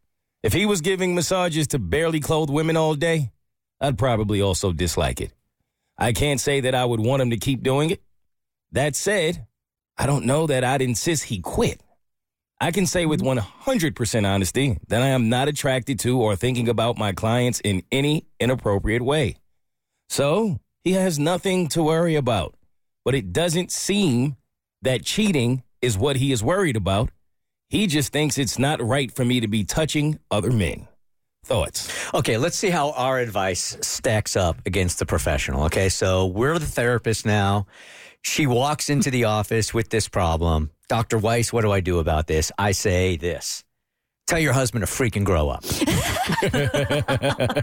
if 0.41 0.53
he 0.53 0.65
was 0.65 0.81
giving 0.81 1.13
massages 1.15 1.67
to 1.67 1.79
barely 1.79 2.19
clothed 2.19 2.51
women 2.51 2.77
all 2.77 2.95
day, 2.95 3.31
I'd 3.79 3.97
probably 3.97 4.41
also 4.41 4.71
dislike 4.71 5.19
it. 5.19 5.33
I 5.97 6.13
can't 6.13 6.39
say 6.39 6.61
that 6.61 6.73
I 6.73 6.85
would 6.85 6.99
want 6.99 7.21
him 7.21 7.31
to 7.31 7.37
keep 7.37 7.61
doing 7.61 7.89
it. 7.89 8.01
That 8.71 8.95
said, 8.95 9.45
I 9.97 10.05
don't 10.05 10.25
know 10.25 10.47
that 10.47 10.63
I'd 10.63 10.81
insist 10.81 11.25
he 11.25 11.41
quit. 11.41 11.81
I 12.61 12.71
can 12.71 12.85
say 12.85 13.05
with 13.05 13.21
mm-hmm. 13.21 13.69
100% 13.69 14.27
honesty 14.27 14.77
that 14.87 15.01
I 15.01 15.07
am 15.07 15.29
not 15.29 15.47
attracted 15.47 15.99
to 15.99 16.21
or 16.21 16.35
thinking 16.35 16.69
about 16.69 16.97
my 16.97 17.11
clients 17.11 17.59
in 17.59 17.83
any 17.91 18.27
inappropriate 18.39 19.01
way. 19.01 19.37
So 20.09 20.59
he 20.83 20.93
has 20.93 21.19
nothing 21.19 21.67
to 21.69 21.83
worry 21.83 22.15
about. 22.15 22.55
But 23.03 23.15
it 23.15 23.33
doesn't 23.33 23.71
seem 23.71 24.37
that 24.83 25.03
cheating 25.03 25.63
is 25.81 25.97
what 25.97 26.17
he 26.17 26.31
is 26.31 26.43
worried 26.43 26.75
about. 26.75 27.09
He 27.71 27.87
just 27.87 28.11
thinks 28.11 28.37
it's 28.37 28.59
not 28.59 28.83
right 28.83 29.09
for 29.09 29.23
me 29.23 29.39
to 29.39 29.47
be 29.47 29.63
touching 29.63 30.19
other 30.29 30.51
men. 30.51 30.89
Thoughts? 31.45 31.89
Okay, 32.13 32.37
let's 32.37 32.57
see 32.57 32.69
how 32.69 32.91
our 32.91 33.17
advice 33.17 33.77
stacks 33.79 34.35
up 34.35 34.57
against 34.65 34.99
the 34.99 35.05
professional. 35.05 35.63
Okay, 35.63 35.87
so 35.87 36.25
we're 36.25 36.59
the 36.59 36.65
therapist 36.65 37.25
now. 37.25 37.67
She 38.23 38.45
walks 38.45 38.89
into 38.89 39.09
the 39.09 39.23
office 39.23 39.73
with 39.73 39.89
this 39.89 40.09
problem. 40.09 40.71
Dr. 40.89 41.17
Weiss, 41.17 41.53
what 41.53 41.61
do 41.61 41.71
I 41.71 41.79
do 41.79 41.99
about 41.99 42.27
this? 42.27 42.51
I 42.59 42.73
say 42.73 43.15
this 43.15 43.63
tell 44.27 44.39
your 44.39 44.53
husband 44.53 44.85
to 44.85 44.91
freaking 44.91 45.23
grow 45.23 45.49
up. 45.49 45.61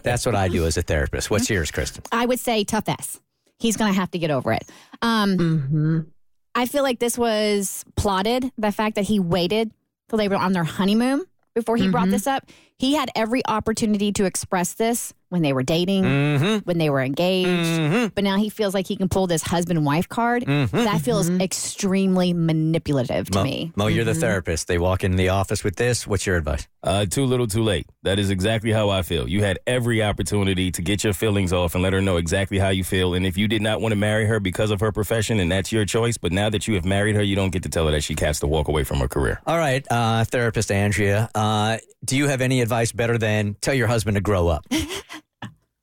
That's 0.03 0.25
what 0.27 0.35
I 0.35 0.49
do 0.49 0.67
as 0.67 0.77
a 0.79 0.83
therapist. 0.83 1.31
What's 1.31 1.49
yours, 1.49 1.71
Kristen? 1.71 2.03
I 2.13 2.25
would 2.25 2.41
say 2.41 2.65
tough 2.65 2.89
ass. 2.89 3.21
He's 3.59 3.77
going 3.77 3.93
to 3.93 3.99
have 3.99 4.11
to 4.13 4.19
get 4.19 4.31
over 4.31 4.53
it. 4.53 4.65
Um, 5.01 6.13
I 6.55 6.67
feel 6.67 6.83
like 6.83 6.99
this 6.99 7.17
was 7.17 7.85
plotted. 7.97 8.53
The 8.59 8.73
fact 8.73 8.97
that 8.97 9.05
he 9.05 9.19
waited 9.19 9.71
till 10.09 10.19
they 10.19 10.29
were 10.29 10.37
on 10.37 10.53
their 10.53 10.65
honeymoon 10.65 11.25
before 11.55 11.77
he 11.77 11.89
brought 11.89 12.05
mm-hmm. 12.05 12.13
this 12.13 12.27
up. 12.27 12.45
He 12.79 12.95
had 12.95 13.11
every 13.17 13.43
opportunity 13.49 14.13
to 14.13 14.25
express 14.25 14.75
this 14.75 15.13
when 15.31 15.43
they 15.43 15.53
were 15.53 15.65
dating, 15.65 16.05
mm-hmm. 16.05 16.59
when 16.59 16.79
they 16.79 16.91
were 16.91 17.03
engaged. 17.03 17.49
Mm-hmm. 17.49 18.07
But 18.15 18.23
now 18.23 18.37
he 18.37 18.49
feels 18.49 18.73
like 18.73 18.87
he 18.87 18.95
can 18.95 19.09
pull 19.09 19.27
this 19.27 19.43
husband 19.43 19.85
wife 19.85 20.09
card. 20.09 20.45
That 20.47 21.01
feels 21.01 21.29
extremely 21.29 22.33
manipulative 22.33 23.31
to 23.31 23.39
Mo, 23.39 23.45
me. 23.45 23.73
Mo, 23.75 23.89
you're 23.89 24.05
the 24.05 24.15
therapist. 24.15 24.69
They 24.69 24.79
walk 24.79 25.03
in 25.03 25.17
the 25.17 25.31
office 25.31 25.65
with 25.65 25.75
this. 25.75 26.07
What's 26.07 26.25
your 26.25 26.37
advice? 26.37 26.69
Uh, 26.83 27.05
too 27.07 27.25
little, 27.25 27.47
too 27.47 27.63
late. 27.63 27.87
That 28.05 28.19
is 28.19 28.31
exactly 28.31 28.71
how 28.71 28.89
I 28.91 29.03
feel. 29.03 29.29
You 29.29 29.43
had 29.43 29.59
every 29.67 30.03
opportunity 30.03 30.71
to 30.71 30.83
get 30.83 31.03
your 31.03 31.13
feelings 31.13 31.53
off 31.53 31.75
and 31.75 31.83
let 31.83 31.93
her 31.93 32.01
know 32.01 32.17
exactly 32.17 32.59
how 32.59 32.69
you 32.69 32.85
feel. 32.85 33.15
And 33.15 33.27
if 33.27 33.37
you 33.37 33.49
did 33.49 33.63
not 33.63 33.81
want 33.81 33.93
to 33.93 33.97
marry 33.97 34.27
her 34.27 34.39
because 34.39 34.71
of 34.71 34.81
her 34.81 34.93
profession, 34.93 35.41
and 35.41 35.51
that's 35.51 35.73
your 35.73 35.85
choice, 35.85 36.17
but 36.17 36.31
now 36.33 36.49
that 36.51 36.69
you 36.69 36.75
have 36.75 36.85
married 36.85 37.17
her, 37.17 37.23
you 37.23 37.35
don't 37.35 37.51
get 37.51 37.65
to 37.65 37.69
tell 37.69 37.87
her 37.87 37.93
that 37.93 38.05
she 38.05 38.15
has 38.21 38.41
to 38.41 38.47
walk 38.47 38.69
away 38.69 38.85
from 38.85 38.99
her 38.99 39.09
career. 39.09 39.41
All 39.47 39.59
right, 39.59 39.85
uh, 39.91 40.25
therapist 40.25 40.71
Andrea, 40.71 41.29
uh, 41.35 41.79
do 42.05 42.17
you 42.17 42.29
have 42.29 42.41
any 42.41 42.61
advice 42.61 42.93
better 42.93 43.19
than 43.19 43.57
tell 43.61 43.75
your 43.75 43.89
husband 43.89 44.15
to 44.15 44.21
grow 44.21 44.49
up? 44.49 44.65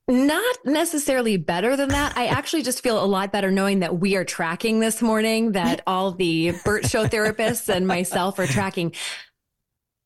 Not 0.08 0.58
necessarily 0.64 1.38
better 1.38 1.76
than 1.76 1.90
that. 1.90 2.16
I 2.16 2.28
actually 2.28 2.62
just 2.62 2.84
feel 2.84 3.04
a 3.04 3.08
lot 3.08 3.32
better 3.32 3.50
knowing 3.50 3.80
that 3.80 3.98
we 3.98 4.16
are 4.16 4.24
tracking 4.24 4.80
this 4.80 5.02
morning, 5.02 5.54
that 5.54 5.82
all 5.88 6.12
the 6.12 6.54
Bert 6.64 6.88
Show 6.88 7.08
therapists 7.08 7.74
and 7.74 7.88
myself 7.88 8.38
are 8.38 8.46
tracking. 8.46 8.94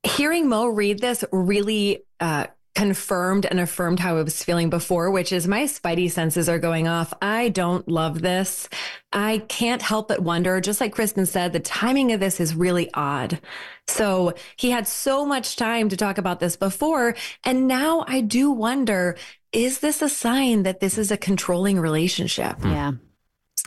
Hearing 0.04 0.48
Mo 0.48 0.68
read 0.68 1.00
this 1.00 1.24
really 1.32 2.04
uh, 2.20 2.48
confirmed 2.76 3.46
and 3.46 3.60
affirmed 3.60 4.00
how 4.00 4.16
I 4.18 4.24
was 4.24 4.42
feeling 4.42 4.70
before, 4.70 5.12
which 5.12 5.34
is 5.34 5.48
my 5.48 5.64
spidey 5.64 6.10
senses 6.10 6.48
are 6.48 6.60
going 6.60 6.88
off. 6.88 7.14
I 7.22 7.50
don't 7.50 7.86
love 7.90 8.22
this. 8.22 8.70
I 9.12 9.40
can't 9.50 9.82
help 9.82 10.08
but 10.08 10.22
wonder, 10.22 10.62
just 10.62 10.80
like 10.80 10.94
Kristen 10.94 11.26
said, 11.26 11.52
the 11.52 11.60
timing 11.60 12.14
of 12.14 12.22
this 12.22 12.40
is 12.40 12.56
really 12.56 12.90
odd. 12.94 13.42
So 13.88 14.34
he 14.56 14.72
had 14.72 14.88
so 14.88 15.26
much 15.26 15.58
time 15.58 15.90
to 15.90 15.98
talk 15.98 16.18
about 16.18 16.40
this 16.40 16.56
before. 16.56 17.16
And 17.44 17.68
now 17.68 18.06
I 18.08 18.22
do 18.22 18.52
wonder, 18.52 19.18
is 19.52 19.80
this 19.80 20.02
a 20.02 20.08
sign 20.08 20.64
that 20.64 20.80
this 20.80 20.98
is 20.98 21.12
a 21.12 21.18
controlling 21.18 21.80
relationship? 21.80 22.56
Yeah. 22.64 22.94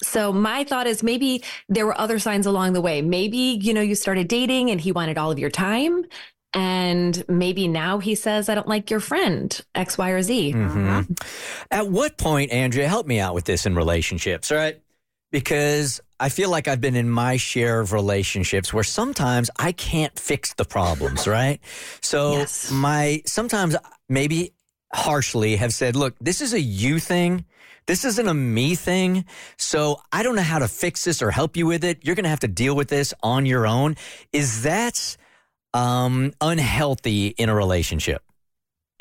So 0.02 0.32
my 0.32 0.64
thought 0.64 0.86
is 0.86 1.02
maybe 1.02 1.42
there 1.68 1.86
were 1.86 1.98
other 1.98 2.18
signs 2.18 2.46
along 2.46 2.72
the 2.74 2.80
way. 2.80 3.02
Maybe, 3.02 3.58
you 3.60 3.72
know, 3.72 3.80
you 3.80 3.94
started 3.94 4.28
dating 4.28 4.70
and 4.70 4.80
he 4.80 4.92
wanted 4.92 5.16
all 5.18 5.30
of 5.30 5.38
your 5.38 5.50
time. 5.50 6.04
And 6.54 7.24
maybe 7.28 7.66
now 7.66 7.98
he 7.98 8.14
says, 8.14 8.48
I 8.50 8.54
don't 8.54 8.68
like 8.68 8.90
your 8.90 9.00
friend, 9.00 9.58
X, 9.74 9.96
Y, 9.96 10.10
or 10.10 10.22
Z. 10.22 10.52
Mhm. 10.52 11.18
At 11.70 11.88
what 11.88 12.18
point, 12.18 12.52
Andrea, 12.52 12.88
help 12.88 13.06
me 13.06 13.18
out 13.20 13.34
with 13.34 13.44
this 13.44 13.64
in 13.64 13.74
relationships, 13.74 14.52
all 14.52 14.58
right? 14.58 14.78
Because 15.30 16.00
I 16.20 16.28
feel 16.28 16.50
like 16.50 16.68
I've 16.68 16.80
been 16.80 16.94
in 16.94 17.08
my 17.08 17.38
share 17.38 17.80
of 17.80 17.92
relationships 17.94 18.70
where 18.72 18.84
sometimes 18.84 19.48
I 19.58 19.72
can't 19.72 20.16
fix 20.18 20.52
the 20.52 20.66
problems, 20.66 21.26
right? 21.26 21.58
So 22.02 22.32
Yes. 22.32 22.70
my 22.70 23.22
sometimes 23.24 23.74
maybe 24.10 24.52
harshly 24.94 25.56
have 25.56 25.72
said, 25.72 25.96
look, 25.96 26.14
this 26.20 26.40
is 26.40 26.52
a 26.52 26.60
you 26.60 26.98
thing. 26.98 27.44
This 27.86 28.04
isn't 28.04 28.28
a 28.28 28.34
me 28.34 28.74
thing. 28.74 29.24
So 29.56 30.00
I 30.12 30.22
don't 30.22 30.36
know 30.36 30.42
how 30.42 30.60
to 30.60 30.68
fix 30.68 31.04
this 31.04 31.22
or 31.22 31.30
help 31.30 31.56
you 31.56 31.66
with 31.66 31.84
it. 31.84 31.98
You're 32.02 32.14
going 32.14 32.24
to 32.24 32.30
have 32.30 32.40
to 32.40 32.48
deal 32.48 32.76
with 32.76 32.88
this 32.88 33.12
on 33.22 33.46
your 33.46 33.66
own. 33.66 33.96
Is 34.32 34.62
that 34.62 35.16
um, 35.74 36.32
unhealthy 36.40 37.28
in 37.28 37.48
a 37.48 37.54
relationship? 37.54 38.22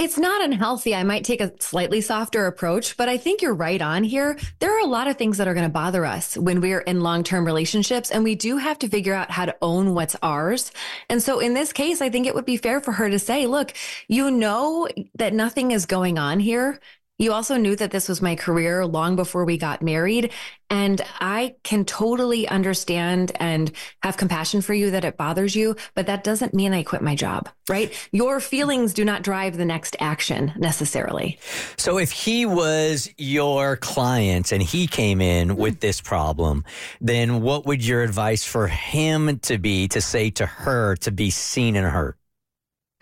It's 0.02 0.18
not 0.18 0.44
unhealthy. 0.44 0.96
I 0.96 1.04
might 1.04 1.24
take 1.24 1.42
a 1.42 1.54
slightly 1.60 2.02
softer 2.02 2.48
approach, 2.48 2.98
but 2.98 3.08
I 3.08 3.18
think 3.18 3.44
you're 3.44 3.54
right 3.54 3.80
on 3.80 4.04
here. 4.04 4.36
There 4.58 4.76
are 4.76 4.80
a 4.80 4.88
lot 4.88 5.08
of 5.08 5.16
things 5.16 5.38
that 5.38 5.48
are 5.48 5.54
going 5.54 5.68
to 5.68 5.72
bother 5.72 6.08
us 6.08 6.36
when 6.36 6.60
we're 6.60 6.80
in 6.80 7.02
long 7.02 7.24
term 7.24 7.46
relationships, 7.46 8.10
and 8.10 8.24
we 8.24 8.34
do 8.34 8.58
have 8.58 8.80
to 8.80 8.90
figure 8.90 9.14
out 9.14 9.30
how 9.30 9.46
to 9.46 9.56
own 9.62 9.94
what's 9.94 10.16
ours. 10.24 10.72
And 11.08 11.22
so 11.22 11.38
in 11.38 11.54
this 11.54 11.72
case, 11.72 12.02
I 12.02 12.10
think 12.10 12.26
it 12.26 12.34
would 12.34 12.46
be 12.46 12.58
fair 12.58 12.82
for 12.82 12.94
her 12.94 13.12
to 13.12 13.20
say, 13.20 13.46
look, 13.46 13.74
you 14.08 14.32
know 14.32 14.88
that 15.20 15.36
nothing 15.36 15.70
is 15.70 15.86
going 15.86 16.18
on 16.18 16.40
here. 16.40 16.80
You 17.22 17.34
also 17.34 17.56
knew 17.56 17.76
that 17.76 17.92
this 17.92 18.10
was 18.10 18.20
my 18.20 18.36
career 18.36 18.84
long 18.84 19.16
before 19.16 19.46
we 19.46 19.56
got 19.56 19.84
married. 19.84 20.32
And 20.72 21.00
I 21.20 21.54
can 21.62 21.86
totally 21.86 22.48
understand 22.48 23.32
and 23.36 23.72
have 24.02 24.18
compassion 24.18 24.62
for 24.62 24.74
you 24.74 24.90
that 24.90 25.06
it 25.06 25.18
bothers 25.18 25.56
you, 25.56 25.76
but 25.94 26.08
that 26.08 26.24
doesn't 26.24 26.56
mean 26.56 26.74
I 26.74 26.82
quit 26.82 27.04
my 27.04 27.14
job, 27.14 27.48
right? 27.70 27.94
Your 28.12 28.40
feelings 28.40 28.96
do 28.96 29.06
not 29.06 29.22
drive 29.22 29.56
the 29.56 29.66
next 29.66 29.96
action 30.00 30.52
necessarily. 30.58 31.38
So 31.78 32.00
if 32.00 32.12
he 32.12 32.48
was 32.48 33.08
your 33.20 33.78
client 33.78 34.52
and 34.52 34.64
he 34.64 34.88
came 34.88 35.22
in 35.22 35.58
with 35.58 35.80
this 35.80 36.02
problem, 36.02 36.64
then 37.02 37.44
what 37.44 37.68
would 37.68 37.86
your 37.86 38.02
advice 38.02 38.44
for 38.44 38.66
him 38.66 39.38
to 39.42 39.60
be 39.60 39.88
to 39.90 40.02
say 40.02 40.32
to 40.32 40.48
her 40.48 40.96
to 40.96 41.12
be 41.12 41.30
seen 41.30 41.76
and 41.76 41.86
heard? 41.86 42.16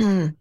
Mm. 0.02 0.36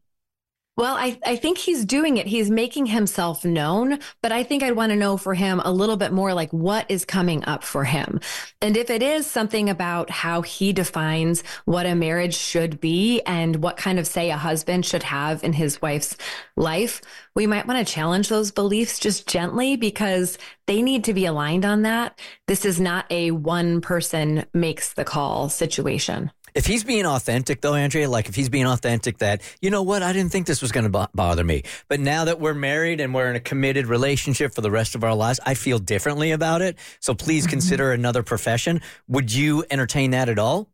Well, 0.78 0.94
I, 0.94 1.18
I 1.26 1.34
think 1.34 1.58
he's 1.58 1.84
doing 1.84 2.18
it. 2.18 2.28
He's 2.28 2.52
making 2.52 2.86
himself 2.86 3.44
known, 3.44 3.98
but 4.22 4.30
I 4.30 4.44
think 4.44 4.62
I'd 4.62 4.76
want 4.76 4.90
to 4.90 4.96
know 4.96 5.16
for 5.16 5.34
him 5.34 5.60
a 5.64 5.72
little 5.72 5.96
bit 5.96 6.12
more 6.12 6.32
like 6.32 6.52
what 6.52 6.88
is 6.88 7.04
coming 7.04 7.44
up 7.46 7.64
for 7.64 7.82
him. 7.82 8.20
And 8.62 8.76
if 8.76 8.88
it 8.88 9.02
is 9.02 9.26
something 9.26 9.68
about 9.68 10.08
how 10.08 10.42
he 10.42 10.72
defines 10.72 11.42
what 11.64 11.84
a 11.84 11.96
marriage 11.96 12.36
should 12.36 12.80
be 12.80 13.20
and 13.22 13.56
what 13.56 13.76
kind 13.76 13.98
of 13.98 14.06
say 14.06 14.30
a 14.30 14.36
husband 14.36 14.86
should 14.86 15.02
have 15.02 15.42
in 15.42 15.52
his 15.52 15.82
wife's 15.82 16.16
life, 16.56 17.00
we 17.34 17.48
might 17.48 17.66
want 17.66 17.84
to 17.84 17.92
challenge 17.92 18.28
those 18.28 18.52
beliefs 18.52 19.00
just 19.00 19.26
gently 19.26 19.74
because 19.74 20.38
they 20.68 20.80
need 20.80 21.02
to 21.02 21.12
be 21.12 21.26
aligned 21.26 21.64
on 21.64 21.82
that. 21.82 22.20
This 22.46 22.64
is 22.64 22.78
not 22.80 23.04
a 23.10 23.32
one 23.32 23.80
person 23.80 24.44
makes 24.54 24.92
the 24.92 25.04
call 25.04 25.48
situation. 25.48 26.30
If 26.54 26.66
he's 26.66 26.84
being 26.84 27.06
authentic, 27.06 27.60
though, 27.60 27.74
Andrea, 27.74 28.08
like 28.08 28.28
if 28.28 28.34
he's 28.34 28.48
being 28.48 28.66
authentic 28.66 29.18
that, 29.18 29.42
you 29.60 29.70
know 29.70 29.82
what, 29.82 30.02
I 30.02 30.12
didn't 30.12 30.32
think 30.32 30.46
this 30.46 30.62
was 30.62 30.72
going 30.72 30.84
to 30.84 30.90
bo- 30.90 31.08
bother 31.14 31.44
me. 31.44 31.62
But 31.88 32.00
now 32.00 32.24
that 32.24 32.40
we're 32.40 32.54
married 32.54 33.00
and 33.00 33.14
we're 33.14 33.30
in 33.30 33.36
a 33.36 33.40
committed 33.40 33.86
relationship 33.86 34.54
for 34.54 34.60
the 34.60 34.70
rest 34.70 34.94
of 34.94 35.04
our 35.04 35.14
lives, 35.14 35.40
I 35.44 35.54
feel 35.54 35.78
differently 35.78 36.32
about 36.32 36.62
it. 36.62 36.78
So 37.00 37.14
please 37.14 37.44
mm-hmm. 37.44 37.50
consider 37.50 37.92
another 37.92 38.22
profession. 38.22 38.80
Would 39.08 39.32
you 39.32 39.64
entertain 39.70 40.12
that 40.12 40.28
at 40.28 40.38
all? 40.38 40.68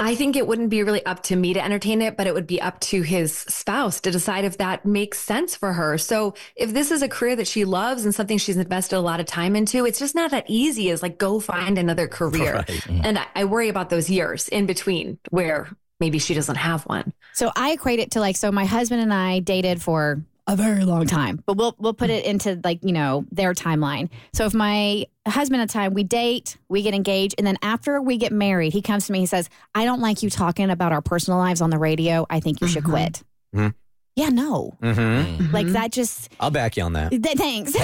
I 0.00 0.14
think 0.14 0.34
it 0.34 0.46
wouldn't 0.46 0.70
be 0.70 0.82
really 0.82 1.04
up 1.04 1.22
to 1.24 1.36
me 1.36 1.52
to 1.52 1.62
entertain 1.62 2.00
it, 2.00 2.16
but 2.16 2.26
it 2.26 2.32
would 2.32 2.46
be 2.46 2.60
up 2.60 2.80
to 2.80 3.02
his 3.02 3.36
spouse 3.36 4.00
to 4.00 4.10
decide 4.10 4.46
if 4.46 4.56
that 4.56 4.86
makes 4.86 5.18
sense 5.18 5.54
for 5.54 5.74
her. 5.74 5.98
So 5.98 6.34
if 6.56 6.72
this 6.72 6.90
is 6.90 7.02
a 7.02 7.08
career 7.08 7.36
that 7.36 7.46
she 7.46 7.66
loves 7.66 8.06
and 8.06 8.14
something 8.14 8.38
she's 8.38 8.56
invested 8.56 8.96
a 8.96 9.00
lot 9.00 9.20
of 9.20 9.26
time 9.26 9.54
into, 9.54 9.84
it's 9.84 9.98
just 9.98 10.14
not 10.14 10.30
that 10.30 10.46
easy 10.48 10.90
as 10.90 11.02
like 11.02 11.18
go 11.18 11.38
find 11.38 11.76
another 11.76 12.08
career. 12.08 12.54
Right. 12.54 12.86
And 12.88 13.18
I, 13.18 13.26
I 13.34 13.44
worry 13.44 13.68
about 13.68 13.90
those 13.90 14.08
years 14.08 14.48
in 14.48 14.64
between 14.64 15.18
where 15.28 15.68
maybe 16.00 16.18
she 16.18 16.32
doesn't 16.32 16.56
have 16.56 16.84
one. 16.84 17.12
So 17.34 17.52
I 17.54 17.72
equate 17.72 17.98
it 18.00 18.12
to 18.12 18.20
like 18.20 18.36
so 18.36 18.50
my 18.50 18.64
husband 18.64 19.02
and 19.02 19.12
I 19.12 19.40
dated 19.40 19.82
for 19.82 20.22
a 20.52 20.56
very 20.56 20.84
long 20.84 21.06
time, 21.06 21.42
but 21.46 21.56
we'll 21.56 21.74
we'll 21.78 21.94
put 21.94 22.10
it 22.10 22.24
into 22.24 22.60
like 22.64 22.80
you 22.82 22.92
know 22.92 23.24
their 23.30 23.54
timeline. 23.54 24.08
So 24.32 24.44
if 24.46 24.54
my 24.54 25.06
husband 25.28 25.62
at 25.62 25.68
the 25.68 25.72
time 25.72 25.94
we 25.94 26.02
date, 26.04 26.56
we 26.68 26.82
get 26.82 26.94
engaged, 26.94 27.36
and 27.38 27.46
then 27.46 27.56
after 27.62 28.00
we 28.02 28.16
get 28.18 28.32
married, 28.32 28.72
he 28.72 28.82
comes 28.82 29.06
to 29.06 29.12
me. 29.12 29.20
He 29.20 29.26
says, 29.26 29.48
"I 29.74 29.84
don't 29.84 30.00
like 30.00 30.22
you 30.22 30.30
talking 30.30 30.70
about 30.70 30.92
our 30.92 31.02
personal 31.02 31.38
lives 31.38 31.60
on 31.60 31.70
the 31.70 31.78
radio. 31.78 32.26
I 32.28 32.40
think 32.40 32.60
you 32.60 32.66
should 32.68 32.84
Mhm. 32.84 32.90
quit." 32.90 33.22
Mhm. 33.54 33.74
Yeah, 34.16 34.28
no, 34.30 34.76
Mm-hmm. 34.82 35.52
like 35.54 35.68
that 35.68 35.92
just 35.92 36.30
I'll 36.40 36.50
back 36.50 36.76
you 36.76 36.82
on 36.82 36.92
that. 36.94 37.10
Th- 37.10 37.22
Thanks. 37.38 37.72
so 37.74 37.80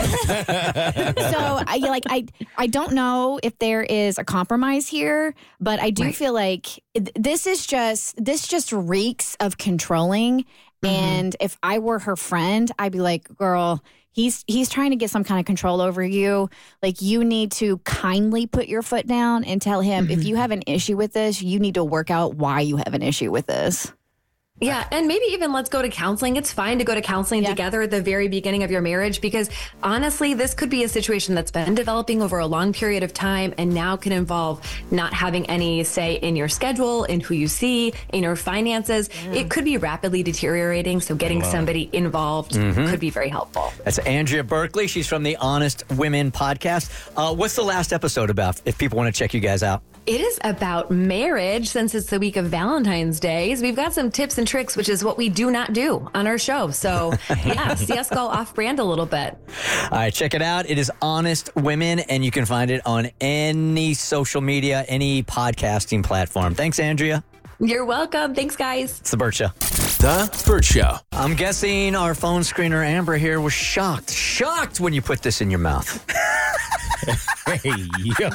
I 1.66 1.79
like 1.88 2.02
I 2.09 2.26
I 2.59 2.66
don't 2.66 2.92
know 2.92 3.38
if 3.42 3.59
there 3.59 3.83
is 3.83 4.18
a 4.18 4.24
compromise 4.24 4.88
here, 4.88 5.35
but 5.61 5.81
I 5.81 5.90
do 5.90 6.05
Right. 6.05 6.14
feel 6.16 6.33
like 6.35 6.66
th- 6.94 7.11
this 7.14 7.46
is 7.46 7.66
just 7.66 8.22
this 8.22 8.46
just 8.48 8.72
reeks 8.72 9.37
of 9.40 9.57
controlling. 9.57 10.44
Mhm. 10.87 10.90
And 10.92 11.37
if 11.40 11.57
I 11.62 11.79
were 11.79 11.99
her 12.01 12.16
friend, 12.16 12.70
I'd 12.79 12.92
be 12.92 13.01
like, 13.01 13.29
"Girl, 13.37 13.83
he's 14.12 14.44
he's 14.46 14.68
trying 14.68 14.90
to 14.90 14.96
get 14.96 15.11
some 15.11 15.25
kind 15.25 15.40
of 15.40 15.46
control 15.46 15.81
over 15.81 16.03
you. 16.05 16.49
Like 16.83 17.03
you 17.03 17.25
need 17.25 17.53
to 17.53 17.79
kindly 17.79 18.46
put 18.46 18.68
your 18.68 18.83
foot 18.83 19.07
down 19.07 19.44
and 19.44 19.61
tell 19.61 19.81
him 19.81 20.09
if 20.11 20.20
Mhm. 20.20 20.25
you 20.25 20.37
have 20.37 20.51
an 20.51 20.62
issue 20.66 20.96
with 20.96 21.12
this, 21.12 21.42
you 21.42 21.59
need 21.59 21.75
to 21.75 21.85
work 21.85 22.11
out 22.11 22.37
why 22.37 22.61
you 22.61 22.77
have 22.79 22.94
an 22.94 23.03
issue 23.03 23.31
with 23.31 23.46
this." 23.46 23.92
Yeah, 24.59 24.87
and 24.90 25.07
maybe 25.07 25.27
even 25.33 25.53
let's 25.53 25.69
go 25.69 25.83
to 25.83 25.88
counseling. 25.90 26.37
It's 26.37 26.51
fine 26.51 26.79
to 26.79 26.85
go 26.85 26.95
to 26.95 27.03
counseling 27.03 27.42
Yeah. 27.42 27.51
together 27.51 27.83
at 27.83 27.90
the 27.90 28.01
very 28.01 28.27
beginning 28.29 28.62
of 28.62 28.71
your 28.71 28.81
marriage 28.81 29.21
because 29.21 29.51
honestly, 29.83 30.33
this 30.33 30.55
could 30.55 30.71
be 30.71 30.83
a 30.83 30.88
situation 30.88 31.35
that's 31.35 31.51
been 31.51 31.75
developing 31.75 32.23
over 32.23 32.38
a 32.38 32.47
long 32.47 32.73
period 32.73 33.03
of 33.03 33.12
time 33.12 33.53
and 33.59 33.75
now 33.75 33.97
can 33.97 34.12
involve 34.12 34.62
not 34.90 35.12
having 35.12 35.45
any 35.51 35.85
say 35.85 36.14
in 36.14 36.37
your 36.37 36.49
schedule, 36.49 37.05
in 37.05 37.21
who 37.21 37.35
you 37.35 37.49
see, 37.49 37.92
in 38.14 38.23
your 38.23 38.35
finances. 38.35 39.11
It 39.31 39.51
could 39.51 39.64
be 39.66 39.77
rapidly 39.77 40.23
deteriorating, 40.23 41.03
so 41.03 41.14
getting 41.14 41.42
somebody 41.45 41.90
involved 41.92 42.53
could 42.53 42.99
be 43.01 43.11
very 43.11 43.29
helpful. 43.29 43.75
That's 43.85 43.99
Andrea 43.99 44.42
Berkeley. 44.42 44.87
She's 44.87 45.07
from 45.07 45.23
the 45.23 45.37
Honest 45.37 45.85
Women 45.90 46.31
podcast. 46.33 46.90
Uh, 47.14 47.35
what's 47.35 47.57
the 47.57 47.62
last 47.62 47.92
episode 47.92 48.31
about 48.31 48.62
if 48.64 48.79
people 48.79 48.97
want 48.97 49.14
to 49.14 49.19
check 49.19 49.35
you 49.35 49.40
guys 49.40 49.62
out? 49.62 49.83
It 50.07 50.21
is 50.21 50.38
about 50.45 50.92
marriage 50.92 51.69
since 51.69 51.92
it's 51.92 52.07
the 52.07 52.21
week 52.21 52.37
of 52.37 52.47
Valentine's 52.47 53.19
Days. 53.19 53.61
We've 53.61 53.75
got 53.75 53.92
some 53.92 54.12
tips 54.12 54.38
and 54.38 54.47
tricks, 54.47 54.77
which 54.77 54.88
is 54.88 55.03
what 55.03 55.19
we 55.19 55.29
do 55.29 55.51
not 55.51 55.73
do 55.73 56.09
on 56.14 56.29
our 56.29 56.38
show. 56.38 56.71
So, 56.71 57.12
yeah, 57.45 57.75
see 57.75 57.99
us 57.99 58.09
go 58.09 58.29
off 58.29 58.55
brand 58.55 58.79
a 58.79 58.85
little 58.85 59.05
bit. 59.05 59.37
All 59.83 59.99
right, 59.99 60.14
check 60.14 60.35
it 60.35 60.42
out. 60.42 60.71
It 60.71 60.79
is 60.79 60.92
Honest 61.03 61.51
Women, 61.57 61.99
and 61.99 62.25
you 62.25 62.31
can 62.31 62.45
find 62.45 62.71
it 62.71 62.87
on 62.87 63.11
any 63.21 63.95
social 63.95 64.40
media, 64.40 64.85
any 64.87 65.25
podcasting 65.25 66.05
platform. 66.05 66.55
Thanks, 66.55 66.79
Andrea. 66.79 67.25
You're 67.59 67.85
welcome. 67.85 68.33
Thanks, 68.33 68.55
guys. 68.55 69.01
It's 69.01 69.11
the 69.11 69.16
Bert 69.16 69.35
Show. 69.35 69.49
The 70.07 70.45
Bert 70.47 70.64
Show. 70.64 70.99
I'm 71.11 71.35
guessing 71.35 71.97
our 71.97 72.14
phone 72.14 72.42
screener 72.42 72.87
Amber 72.87 73.16
here 73.16 73.40
was 73.40 73.53
shocked, 73.53 74.12
shocked 74.12 74.79
when 74.79 74.92
you 74.92 75.03
put 75.03 75.21
this 75.21 75.40
in 75.40 75.51
your 75.51 75.59
mouth. 75.59 76.07
Hey, 77.47 77.71
yo. 78.19 78.29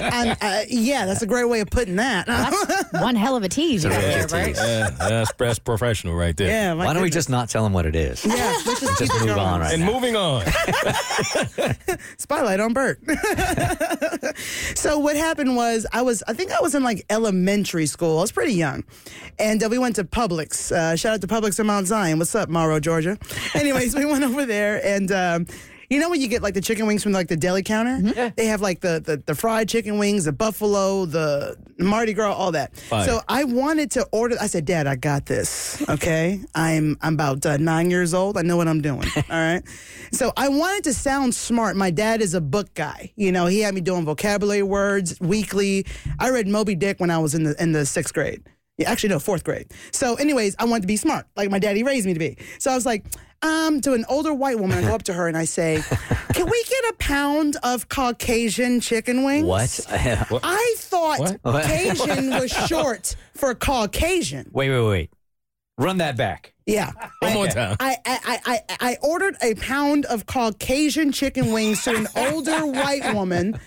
And 0.00 0.36
uh, 0.40 0.60
yeah, 0.68 1.06
that's 1.06 1.22
a 1.22 1.26
great 1.26 1.46
way 1.48 1.58
of 1.58 1.68
putting 1.70 1.96
that. 1.96 2.26
That's 2.26 2.92
one 3.02 3.16
hell 3.16 3.34
of 3.34 3.42
a 3.42 3.48
tease. 3.48 3.82
you 3.82 3.90
got 3.90 4.00
there, 4.00 4.26
That's 4.26 4.32
a 4.32 4.44
tease. 4.46 4.58
Uh, 4.60 4.90
that's, 4.96 5.32
that's 5.32 5.58
professional 5.58 6.14
right 6.14 6.36
there. 6.36 6.46
yeah, 6.46 6.72
my 6.74 6.84
Why 6.86 6.92
don't 6.94 7.02
we 7.02 7.10
just 7.10 7.28
not 7.28 7.48
tell 7.48 7.64
them 7.64 7.72
what 7.72 7.84
it 7.84 7.96
is? 7.96 8.24
Yeah, 8.24 8.34
let's 8.64 8.80
just, 8.80 8.98
Just 9.00 9.12
move 9.14 9.26
going. 9.26 9.40
on 9.40 9.60
right 9.60 9.72
And 9.74 9.82
now. 9.84 9.92
moving 9.92 10.14
on. 10.14 10.44
Spotlight 12.18 12.60
on 12.60 12.72
Bert. 12.74 13.00
so 14.76 15.00
what 15.00 15.16
happened 15.16 15.56
was 15.56 15.84
I 15.92 16.02
was 16.02 16.22
I 16.28 16.32
think 16.32 16.52
I 16.52 16.60
was 16.60 16.76
in 16.76 16.84
like 16.84 17.04
elementary 17.10 17.86
school. 17.86 18.18
I 18.18 18.20
was 18.20 18.30
pretty 18.32 18.54
young, 18.54 18.84
and 19.40 19.60
uh, 19.64 19.68
we 19.68 19.78
went 19.78 19.96
to 19.96 20.04
Publix. 20.04 20.70
Uh, 20.70 20.87
shout 20.96 21.14
out 21.14 21.20
to 21.20 21.26
Publix 21.26 21.58
in 21.58 21.66
Mount 21.66 21.86
Zion. 21.86 22.18
What's 22.18 22.34
up, 22.34 22.48
Morrow, 22.48 22.80
Georgia? 22.80 23.18
Anyways, 23.54 23.94
we 23.94 24.04
went 24.04 24.24
over 24.24 24.46
there 24.46 24.84
and. 24.84 25.12
Um, 25.12 25.46
you 25.90 25.98
know 25.98 26.10
when 26.10 26.20
you 26.20 26.28
get 26.28 26.42
like 26.42 26.52
the 26.52 26.60
chicken 26.60 26.86
wings 26.86 27.02
from 27.02 27.12
like 27.12 27.28
the 27.28 27.36
deli 27.36 27.62
counter? 27.62 28.32
They 28.36 28.46
have 28.46 28.60
like 28.60 28.80
the, 28.80 29.00
the 29.00 29.22
the 29.24 29.34
fried 29.34 29.68
chicken 29.68 29.98
wings, 29.98 30.26
the 30.26 30.32
buffalo, 30.32 31.06
the 31.06 31.56
Mardi 31.78 32.12
Gras, 32.12 32.34
all 32.34 32.52
that. 32.52 32.76
Fire. 32.76 33.06
So 33.06 33.20
I 33.26 33.44
wanted 33.44 33.92
to 33.92 34.06
order. 34.12 34.36
I 34.38 34.48
said, 34.48 34.66
Dad, 34.66 34.86
I 34.86 34.96
got 34.96 35.24
this. 35.26 35.82
Okay, 35.88 36.40
I'm 36.54 36.98
I'm 37.00 37.14
about 37.14 37.46
uh, 37.46 37.56
nine 37.56 37.90
years 37.90 38.12
old. 38.12 38.36
I 38.36 38.42
know 38.42 38.58
what 38.58 38.68
I'm 38.68 38.82
doing. 38.82 39.04
all 39.16 39.22
right. 39.30 39.62
So 40.12 40.32
I 40.36 40.48
wanted 40.48 40.84
to 40.84 40.94
sound 40.94 41.34
smart. 41.34 41.74
My 41.76 41.90
dad 41.90 42.20
is 42.20 42.34
a 42.34 42.40
book 42.40 42.74
guy. 42.74 43.12
You 43.16 43.32
know, 43.32 43.46
he 43.46 43.60
had 43.60 43.74
me 43.74 43.80
doing 43.80 44.04
vocabulary 44.04 44.62
words 44.62 45.18
weekly. 45.20 45.86
I 46.18 46.30
read 46.30 46.46
Moby 46.48 46.74
Dick 46.74 47.00
when 47.00 47.10
I 47.10 47.18
was 47.18 47.34
in 47.34 47.44
the 47.44 47.62
in 47.62 47.72
the 47.72 47.86
sixth 47.86 48.12
grade. 48.12 48.42
Yeah, 48.78 48.90
actually, 48.90 49.08
no, 49.10 49.18
fourth 49.18 49.42
grade. 49.42 49.66
So, 49.90 50.14
anyways, 50.14 50.54
I 50.58 50.64
wanted 50.64 50.82
to 50.82 50.86
be 50.86 50.96
smart, 50.96 51.26
like 51.36 51.50
my 51.50 51.58
daddy 51.58 51.82
raised 51.82 52.06
me 52.06 52.12
to 52.14 52.18
be. 52.18 52.38
So 52.60 52.70
I 52.70 52.76
was 52.76 52.86
like, 52.86 53.04
um, 53.42 53.80
to 53.82 53.92
an 53.92 54.04
older 54.08 54.32
white 54.32 54.58
woman, 54.58 54.78
I 54.78 54.82
go 54.88 54.94
up 54.94 55.02
to 55.04 55.12
her 55.12 55.26
and 55.28 55.36
I 55.36 55.44
say, 55.44 55.82
"Can 56.32 56.46
we 56.48 56.64
get 56.64 56.84
a 56.90 56.94
pound 56.98 57.56
of 57.64 57.88
Caucasian 57.88 58.80
chicken 58.80 59.24
wings?" 59.24 59.46
What? 59.46 59.86
I 59.90 60.74
thought 60.78 61.38
What? 61.42 61.64
Cajun 61.64 62.30
was 62.30 62.50
short 62.50 63.16
for 63.34 63.54
Caucasian. 63.54 64.48
wait, 64.52 64.70
wait, 64.70 64.88
wait. 64.88 65.10
Run 65.76 65.98
that 65.98 66.16
back. 66.16 66.54
Yeah. 66.66 66.90
One 67.20 67.34
more 67.34 67.46
time. 67.46 67.76
I, 67.78 67.96
I, 68.04 68.18
I, 68.24 68.40
I, 68.68 68.76
I 68.92 68.96
ordered 69.00 69.36
a 69.40 69.54
pound 69.54 70.04
of 70.06 70.26
Caucasian 70.26 71.12
chicken 71.12 71.52
wings 71.52 71.84
to 71.84 71.94
an 71.96 72.08
older 72.16 72.66
white 72.66 73.14
woman, 73.14 73.58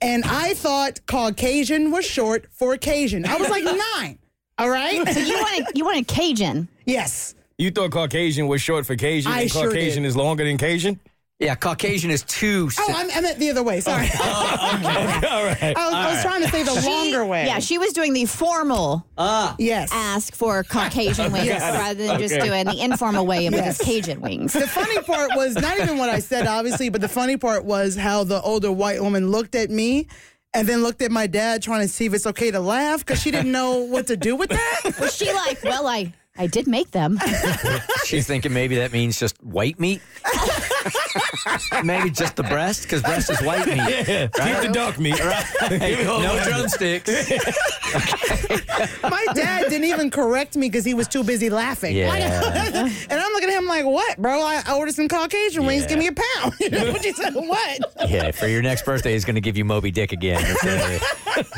and 0.00 0.24
I 0.24 0.54
thought 0.54 1.00
Caucasian 1.06 1.90
was 1.90 2.06
short 2.06 2.46
for 2.50 2.76
Cajun. 2.78 3.26
I 3.26 3.36
was 3.36 3.50
like 3.50 3.64
nine. 3.64 4.18
All 4.62 4.70
right? 4.70 5.06
So 5.08 5.18
you 5.20 5.34
wanted 5.34 5.66
you 5.74 5.84
wanted 5.84 6.06
Cajun. 6.06 6.68
yes. 6.86 7.34
You 7.58 7.70
thought 7.70 7.90
Caucasian 7.92 8.48
was 8.48 8.60
short 8.62 8.86
for 8.86 8.96
Cajun, 8.96 9.30
I 9.30 9.42
and 9.42 9.50
sure 9.50 9.66
Caucasian 9.66 10.02
did. 10.02 10.08
is 10.08 10.16
longer 10.16 10.44
than 10.44 10.56
Cajun? 10.56 10.98
Yeah, 11.38 11.54
Caucasian 11.56 12.10
is 12.10 12.22
two. 12.22 12.70
Oh, 12.78 12.94
I'm, 12.96 13.10
I 13.10 13.20
meant 13.20 13.38
the 13.38 13.50
other 13.50 13.62
way. 13.62 13.80
Sorry. 13.80 14.08
All 14.20 15.44
right. 15.44 15.74
I, 15.76 15.84
was, 15.86 15.94
I 15.94 16.12
was 16.14 16.22
trying 16.22 16.42
to 16.42 16.48
say 16.48 16.62
the 16.62 16.74
longer 16.88 17.26
way. 17.26 17.46
Yeah, 17.46 17.58
she 17.58 17.78
was 17.78 17.92
doing 17.92 18.12
the 18.12 18.24
formal 18.26 19.04
ah. 19.18 19.54
yes. 19.58 19.90
ask 19.92 20.34
for 20.34 20.62
Caucasian 20.62 21.32
wings 21.32 21.48
rather 21.48 22.06
than 22.06 22.20
just 22.20 22.34
Okay. 22.34 22.46
doing 22.46 22.64
the 22.64 22.80
informal 22.80 23.26
way 23.26 23.46
of 23.46 23.52
Yes. 23.54 23.78
just 23.78 23.82
Cajun 23.88 24.20
wings. 24.20 24.52
The 24.52 24.68
funny 24.68 25.00
part 25.06 25.30
was 25.34 25.54
not 25.56 25.78
even 25.78 25.98
what 25.98 26.08
I 26.08 26.20
said, 26.20 26.46
obviously, 26.46 26.88
but 26.88 27.00
the 27.00 27.08
funny 27.08 27.36
part 27.36 27.64
was 27.64 27.96
how 27.96 28.22
the 28.24 28.40
older 28.42 28.70
white 28.72 29.00
woman 29.02 29.30
looked 29.30 29.54
at 29.56 29.68
me 29.68 30.06
and 30.54 30.68
then 30.68 30.82
looked 30.82 31.02
at 31.02 31.10
my 31.10 31.26
dad 31.26 31.62
trying 31.62 31.82
to 31.82 31.88
see 31.88 32.06
if 32.06 32.14
it's 32.14 32.26
okay 32.26 32.50
to 32.50 32.60
laugh 32.60 33.00
because 33.00 33.20
she 33.20 33.30
didn't 33.30 33.52
know 33.52 33.78
what 33.78 34.06
to 34.08 34.16
do 34.16 34.36
with 34.36 34.50
that. 34.50 34.80
Was 35.00 35.16
she 35.16 35.32
like, 35.32 35.62
well, 35.64 35.86
I 35.86 36.12
I 36.36 36.46
did 36.46 36.66
make 36.66 36.90
them. 36.92 37.18
She's 38.04 38.26
thinking 38.26 38.52
maybe 38.52 38.76
that 38.76 38.92
means 38.92 39.18
just 39.18 39.42
white 39.42 39.78
meat. 39.78 40.00
maybe 41.84 42.10
just 42.10 42.36
the 42.36 42.42
breast, 42.44 42.82
because 42.82 43.02
breast 43.02 43.30
is 43.30 43.40
white 43.42 43.66
meat. 43.66 43.76
Yeah. 43.76 44.26
Keep 44.28 44.68
the 44.68 44.70
duck 44.72 44.98
meat. 44.98 45.18
Hey, 45.18 46.04
no 46.04 46.40
drumsticks. 46.44 47.08
My 49.02 49.26
dad 49.34 49.68
didn't 49.68 49.84
even 49.84 50.10
correct 50.10 50.56
me 50.56 50.68
because 50.68 50.84
he 50.84 50.94
was 50.94 51.08
too 51.08 51.24
busy 51.24 51.50
laughing. 51.50 51.96
Yeah. 51.96 52.12
and 53.10 53.20
I'm 53.20 53.32
looking 53.32 53.48
at 53.50 53.58
him 53.58 53.66
like, 53.66 53.84
what, 53.84 54.18
bro? 54.18 54.40
I 54.40 54.62
I 54.66 54.76
ordered 54.76 54.94
some 54.94 55.08
Caucasian 55.08 55.66
wings. 55.66 55.82
Yeah. 55.82 55.88
Give 55.88 55.98
me 55.98 56.06
a 56.08 56.12
pound. 56.12 56.54
You 56.60 56.70
know 56.70 56.92
what 56.92 57.04
you 57.04 57.12
said? 57.14 57.34
What? 57.34 57.94
Yeah, 58.08 58.30
for 58.30 58.46
your 58.46 58.62
next 58.62 58.84
birthday, 58.84 59.12
he's 59.12 59.24
going 59.24 59.34
to 59.34 59.40
give 59.40 59.56
you 59.56 59.64
Moby 59.64 59.90
Dick 59.90 60.12
again. 60.12 60.42
Uh, 60.64 60.98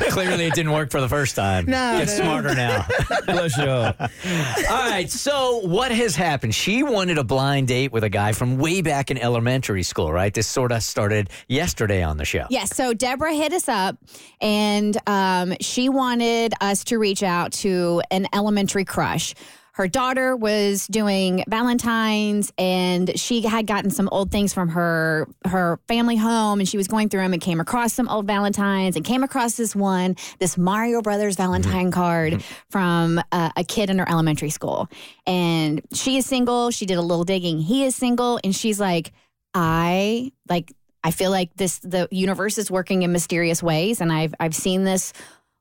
clearly, 0.09 0.45
it 0.47 0.53
didn't 0.53 0.71
work 0.71 0.89
for 0.91 1.01
the 1.01 1.09
first 1.09 1.35
time. 1.35 1.65
No, 1.65 1.97
Get 1.99 2.07
no. 2.07 2.13
smarter 2.13 2.55
now. 2.55 2.85
Bless 3.25 3.57
y'all. 3.57 3.93
All 3.99 4.89
right, 4.89 5.09
so 5.09 5.59
what 5.59 5.91
has 5.91 6.15
happened? 6.15 6.55
She 6.55 6.83
wanted 6.83 7.17
a 7.17 7.23
blind 7.23 7.67
date 7.67 7.91
with 7.91 8.03
a 8.03 8.09
guy 8.09 8.31
from 8.31 8.57
way 8.57 8.81
back 8.81 9.11
in 9.11 9.14
elementary 9.17 9.83
school, 9.83 10.11
right? 10.11 10.33
This 10.33 10.47
sort 10.47 10.71
of 10.71 10.83
started 10.83 11.29
yesterday 11.47 12.03
on 12.03 12.17
the 12.17 12.25
show. 12.25 12.45
Yes. 12.49 12.75
So 12.75 12.93
Deborah 12.93 13.33
hit 13.33 13.53
us 13.53 13.67
up 13.67 13.97
and 14.41 14.97
um, 15.07 15.55
she 15.61 15.89
wanted 15.89 16.53
us 16.61 16.83
to 16.85 16.97
reach 16.97 17.23
out 17.23 17.51
to 17.53 18.01
an 18.11 18.27
elementary 18.33 18.85
crush. 18.85 19.33
Her 19.75 19.89
daughter 19.89 20.37
was 20.37 20.87
doing 20.87 21.43
Valentine's 21.49 22.53
and 22.57 23.19
she 23.19 23.41
had 23.41 23.67
gotten 23.67 23.91
some 23.91 24.07
old 24.09 24.31
things 24.31 24.53
from 24.53 24.69
her 24.69 25.27
her 25.45 25.81
family 25.89 26.15
home 26.15 26.59
and 26.59 26.69
she 26.69 26.77
was 26.77 26.87
going 26.87 27.09
through 27.09 27.19
them 27.19 27.33
and 27.33 27.41
came 27.41 27.59
across 27.59 27.91
some 27.91 28.07
old 28.07 28.25
Valentines 28.25 28.95
and 28.95 29.03
came 29.03 29.21
across 29.21 29.55
this 29.55 29.75
one, 29.75 30.15
this 30.39 30.57
Mario 30.57 31.01
Brothers 31.01 31.35
Valentine 31.35 31.91
card 31.91 32.41
from 32.69 33.21
uh, 33.33 33.49
a 33.57 33.65
kid 33.65 33.89
in 33.89 33.99
her 33.99 34.09
elementary 34.09 34.49
school. 34.49 34.87
And 35.27 35.81
she 35.91 36.15
is 36.15 36.25
single. 36.25 36.71
She 36.71 36.85
did 36.85 36.97
a 36.97 37.01
little 37.01 37.25
digging. 37.25 37.59
He 37.59 37.83
is 37.83 37.97
single 37.97 38.39
and 38.45 38.55
she's 38.55 38.79
like, 38.79 39.11
I 39.53 40.31
like 40.47 40.71
I 41.03 41.11
feel 41.11 41.31
like 41.31 41.53
this 41.57 41.79
the 41.79 42.07
universe 42.11 42.57
is 42.57 42.71
working 42.71 43.01
in 43.01 43.11
mysterious 43.11 43.61
ways 43.61 43.99
and 43.99 44.09
I've 44.09 44.35
I've 44.39 44.55
seen 44.55 44.85
this 44.85 45.11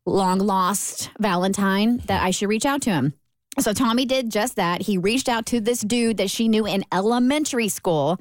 long 0.07 0.39
lost 0.39 1.11
Valentine 1.19 1.99
that 2.07 2.23
I 2.23 2.31
should 2.31 2.49
reach 2.49 2.65
out 2.65 2.83
to 2.83 2.91
him. 2.91 3.15
So 3.61 3.73
Tommy 3.73 4.05
did 4.05 4.31
just 4.31 4.57
that. 4.57 4.83
He 4.83 4.99
reached 4.99 5.29
out 5.29 5.47
to 5.47 5.61
this 5.61 5.81
dude 5.81 6.17
that 6.19 6.31
she 6.31 6.49
knew 6.49 6.67
in 6.67 6.85
elementary 6.93 7.69
school 7.69 8.19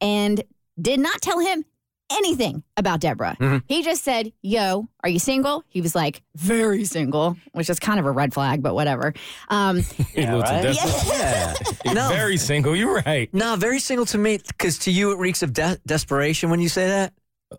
and 0.00 0.42
did 0.80 1.00
not 1.00 1.20
tell 1.20 1.38
him 1.38 1.64
anything 2.12 2.64
about 2.76 2.98
Deborah. 3.00 3.62
He 3.68 3.82
just 3.84 4.02
said, 4.02 4.32
Yo, 4.42 4.88
are 5.04 5.08
you 5.08 5.18
single? 5.20 5.62
He 5.68 5.80
was 5.80 5.94
like, 5.94 6.22
Very 6.34 6.84
single, 6.84 7.36
which 7.52 7.70
is 7.70 7.78
kind 7.78 8.00
of 8.00 8.06
a 8.06 8.10
red 8.10 8.34
flag, 8.34 8.62
but 8.62 8.74
whatever. 8.74 9.12
Um, 9.48 9.76
He 10.14 10.26
looked 10.26 10.48
right? 10.48 10.62
desperate. 10.62 11.18
Yeah. 11.18 11.54
No. 11.94 12.08
Very 12.08 12.36
single. 12.36 12.74
You're 12.76 13.02
right. 13.06 13.32
No, 13.34 13.56
very 13.56 13.78
single 13.80 14.06
to 14.06 14.18
me, 14.18 14.38
because 14.38 14.78
to 14.80 14.90
you 14.92 15.12
it 15.12 15.18
reeks 15.18 15.42
of 15.42 15.52
de- 15.52 15.78
desperation 15.86 16.50
when 16.50 16.60
you 16.60 16.68
say 16.68 16.86
that. 16.88 17.12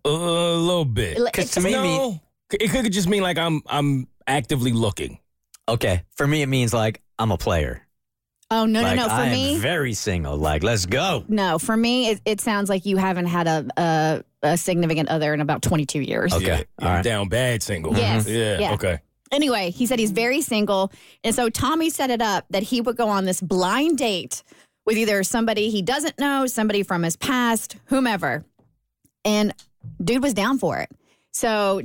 A 0.05 0.09
little 0.09 0.85
bit. 0.85 1.17
Because 1.17 1.51
to 1.51 1.61
me, 1.61 1.71
no, 1.73 1.81
mean, 1.83 2.21
it 2.53 2.69
could 2.71 2.91
just 2.91 3.07
mean 3.09 3.23
like 3.23 3.37
I'm 3.37 3.61
I'm 3.67 4.07
actively 4.27 4.71
looking. 4.73 5.19
okay, 5.67 6.03
for 6.15 6.25
me 6.27 6.41
it 6.41 6.47
means 6.47 6.73
like 6.73 7.01
I'm 7.21 7.31
a 7.31 7.37
player. 7.37 7.85
oh, 8.49 8.65
no, 8.65 8.81
like, 8.81 8.95
no, 8.97 9.03
no. 9.03 9.07
For 9.09 9.15
I 9.15 9.25
am 9.27 9.31
me, 9.31 9.57
very 9.59 9.93
single. 9.93 10.35
Like, 10.37 10.63
let's 10.63 10.85
go. 10.85 11.23
no, 11.27 11.57
for 11.59 11.77
me, 11.77 12.09
it, 12.09 12.21
it 12.25 12.41
sounds 12.41 12.69
like 12.69 12.85
you 12.85 12.97
haven't 12.97 13.27
had 13.27 13.47
a, 13.47 13.65
a, 13.77 14.23
a 14.43 14.57
significant 14.57 15.07
other 15.09 15.33
in 15.33 15.39
about 15.41 15.61
22 15.61 16.01
years. 16.01 16.33
Okay, 16.33 16.45
Yeah, 16.45 16.53
all 16.57 16.63
yeah, 16.81 16.93
right. 16.95 17.03
down 17.03 17.29
bad 17.29 17.63
single. 17.63 17.95
Yes, 17.95 18.27
Yeah. 18.27 18.59
yeah. 18.59 18.73
Okay. 18.73 18.99
Anyway, 19.31 19.69
he 19.71 19.85
said 19.85 19.97
he's 19.99 20.11
very 20.11 20.41
single. 20.41 20.91
And 21.23 21.33
so 21.33 21.47
Tommy 21.49 21.89
set 21.89 22.09
it 22.09 22.21
up 22.21 22.43
that 22.49 22.63
he 22.63 22.81
would 22.81 22.97
go 22.97 23.07
on 23.07 23.23
this 23.23 23.39
blind 23.39 23.97
date 23.97 24.43
with 24.85 24.97
either 24.97 25.23
somebody 25.23 25.69
he 25.69 25.81
doesn't 25.81 26.19
know, 26.19 26.47
somebody 26.47 26.83
from 26.83 27.03
his 27.03 27.15
past, 27.15 27.77
whomever. 27.85 28.43
And 29.23 29.53
dude 30.03 30.21
was 30.21 30.33
down 30.33 30.57
for 30.57 30.79
it. 30.79 30.89
So 31.31 31.83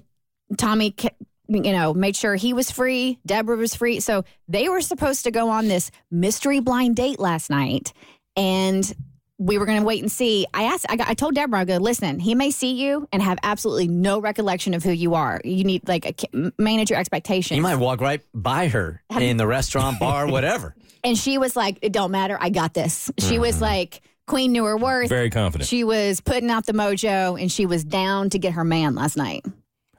Tommy 0.57 0.91
ca- 0.91 1.11
you 1.49 1.73
know, 1.73 1.95
made 1.95 2.17
sure 2.17 2.35
he 2.35 2.53
was 2.53 2.71
free. 2.71 3.19
Deborah 3.25 3.57
was 3.57 3.75
free. 3.75 4.01
So 4.01 4.25
they 4.49 4.69
were 4.69 4.81
supposed 4.81 5.25
to 5.25 5.31
go 5.31 5.49
on 5.49 5.69
this 5.69 5.91
mystery 6.11 6.61
blind 6.61 6.97
date 6.97 7.19
last 7.19 7.51
night. 7.51 7.93
And 8.37 8.95
we 9.39 9.59
were 9.59 9.67
going 9.67 9.81
to 9.81 9.85
wait 9.85 10.03
and 10.03 10.11
see. 10.11 10.47
I 10.55 10.65
asked, 10.65 10.87
I, 10.89 10.97
got, 10.97 11.09
I 11.09 11.15
told 11.15 11.35
Deborah, 11.35 11.61
I 11.61 11.65
go, 11.65 11.77
listen, 11.77 12.19
he 12.19 12.35
may 12.35 12.51
see 12.51 12.73
you 12.73 13.07
and 13.13 13.23
have 13.23 13.39
absolutely 13.43 13.89
no 13.89 14.19
recollection 14.19 14.73
of 14.73 14.83
who 14.83 14.93
you 14.93 15.15
are. 15.15 15.41
You 15.45 15.65
need 15.65 15.87
like 15.87 16.25
a, 16.33 16.53
manage 16.59 16.91
your 16.91 16.99
expectations. 16.99 17.57
You 17.57 17.63
might 17.63 17.77
walk 17.77 18.01
right 18.01 18.23
by 18.33 18.69
her 18.69 19.03
in 19.19 19.37
the 19.37 19.47
restaurant, 19.47 20.01
bar, 20.01 20.27
whatever. 20.31 20.75
And 21.05 21.19
she 21.19 21.39
was 21.39 21.55
like, 21.55 21.79
it 21.83 21.93
don't 21.93 22.11
matter. 22.11 22.39
I 22.41 22.49
got 22.49 22.73
this. 22.73 23.11
She 23.19 23.39
was 23.39 23.57
mm-hmm. 23.57 23.65
like, 23.65 24.03
Queen 24.27 24.53
knew 24.53 24.65
her 24.65 24.77
worth. 24.77 25.09
Very 25.09 25.31
confident. 25.31 25.69
She 25.69 25.85
was 25.85 26.21
putting 26.21 26.51
out 26.51 26.67
the 26.67 26.73
mojo 26.73 27.41
and 27.41 27.53
she 27.53 27.67
was 27.67 27.85
down 27.85 28.31
to 28.31 28.39
get 28.39 28.55
her 28.55 28.65
man 28.65 28.95
last 28.95 29.17
night. 29.17 29.45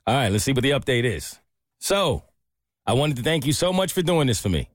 All 0.07 0.15
right, 0.15 0.31
let's 0.31 0.45
see 0.45 0.53
what 0.53 0.63
the 0.63 0.71
update 0.71 1.03
is. 1.03 1.37
So, 1.81 2.23
I 2.85 2.93
wanted 2.93 3.17
to 3.17 3.23
thank 3.23 3.45
you 3.45 3.51
so 3.51 3.73
much 3.73 3.91
for 3.91 4.01
doing 4.01 4.27
this 4.27 4.39
for 4.39 4.47
me. 4.47 4.69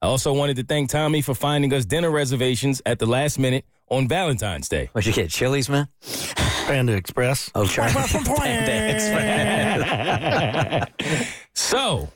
I 0.00 0.06
also 0.06 0.32
wanted 0.32 0.54
to 0.58 0.62
thank 0.62 0.90
Tommy 0.90 1.22
for 1.22 1.34
finding 1.34 1.72
us 1.72 1.84
dinner 1.84 2.08
reservations 2.08 2.80
at 2.86 3.00
the 3.00 3.06
last 3.06 3.36
minute 3.36 3.64
on 3.88 4.06
Valentine's 4.06 4.68
Day. 4.68 4.88
What'd 4.92 5.08
you 5.08 5.12
get? 5.12 5.30
Chili's, 5.30 5.68
man? 5.68 5.88
Panda 6.66 6.92
Express. 6.92 7.50
Oh, 7.56 7.66
sure. 7.66 7.84
Panda 7.88 8.94
Express. 8.94 10.88
So, 11.54 12.10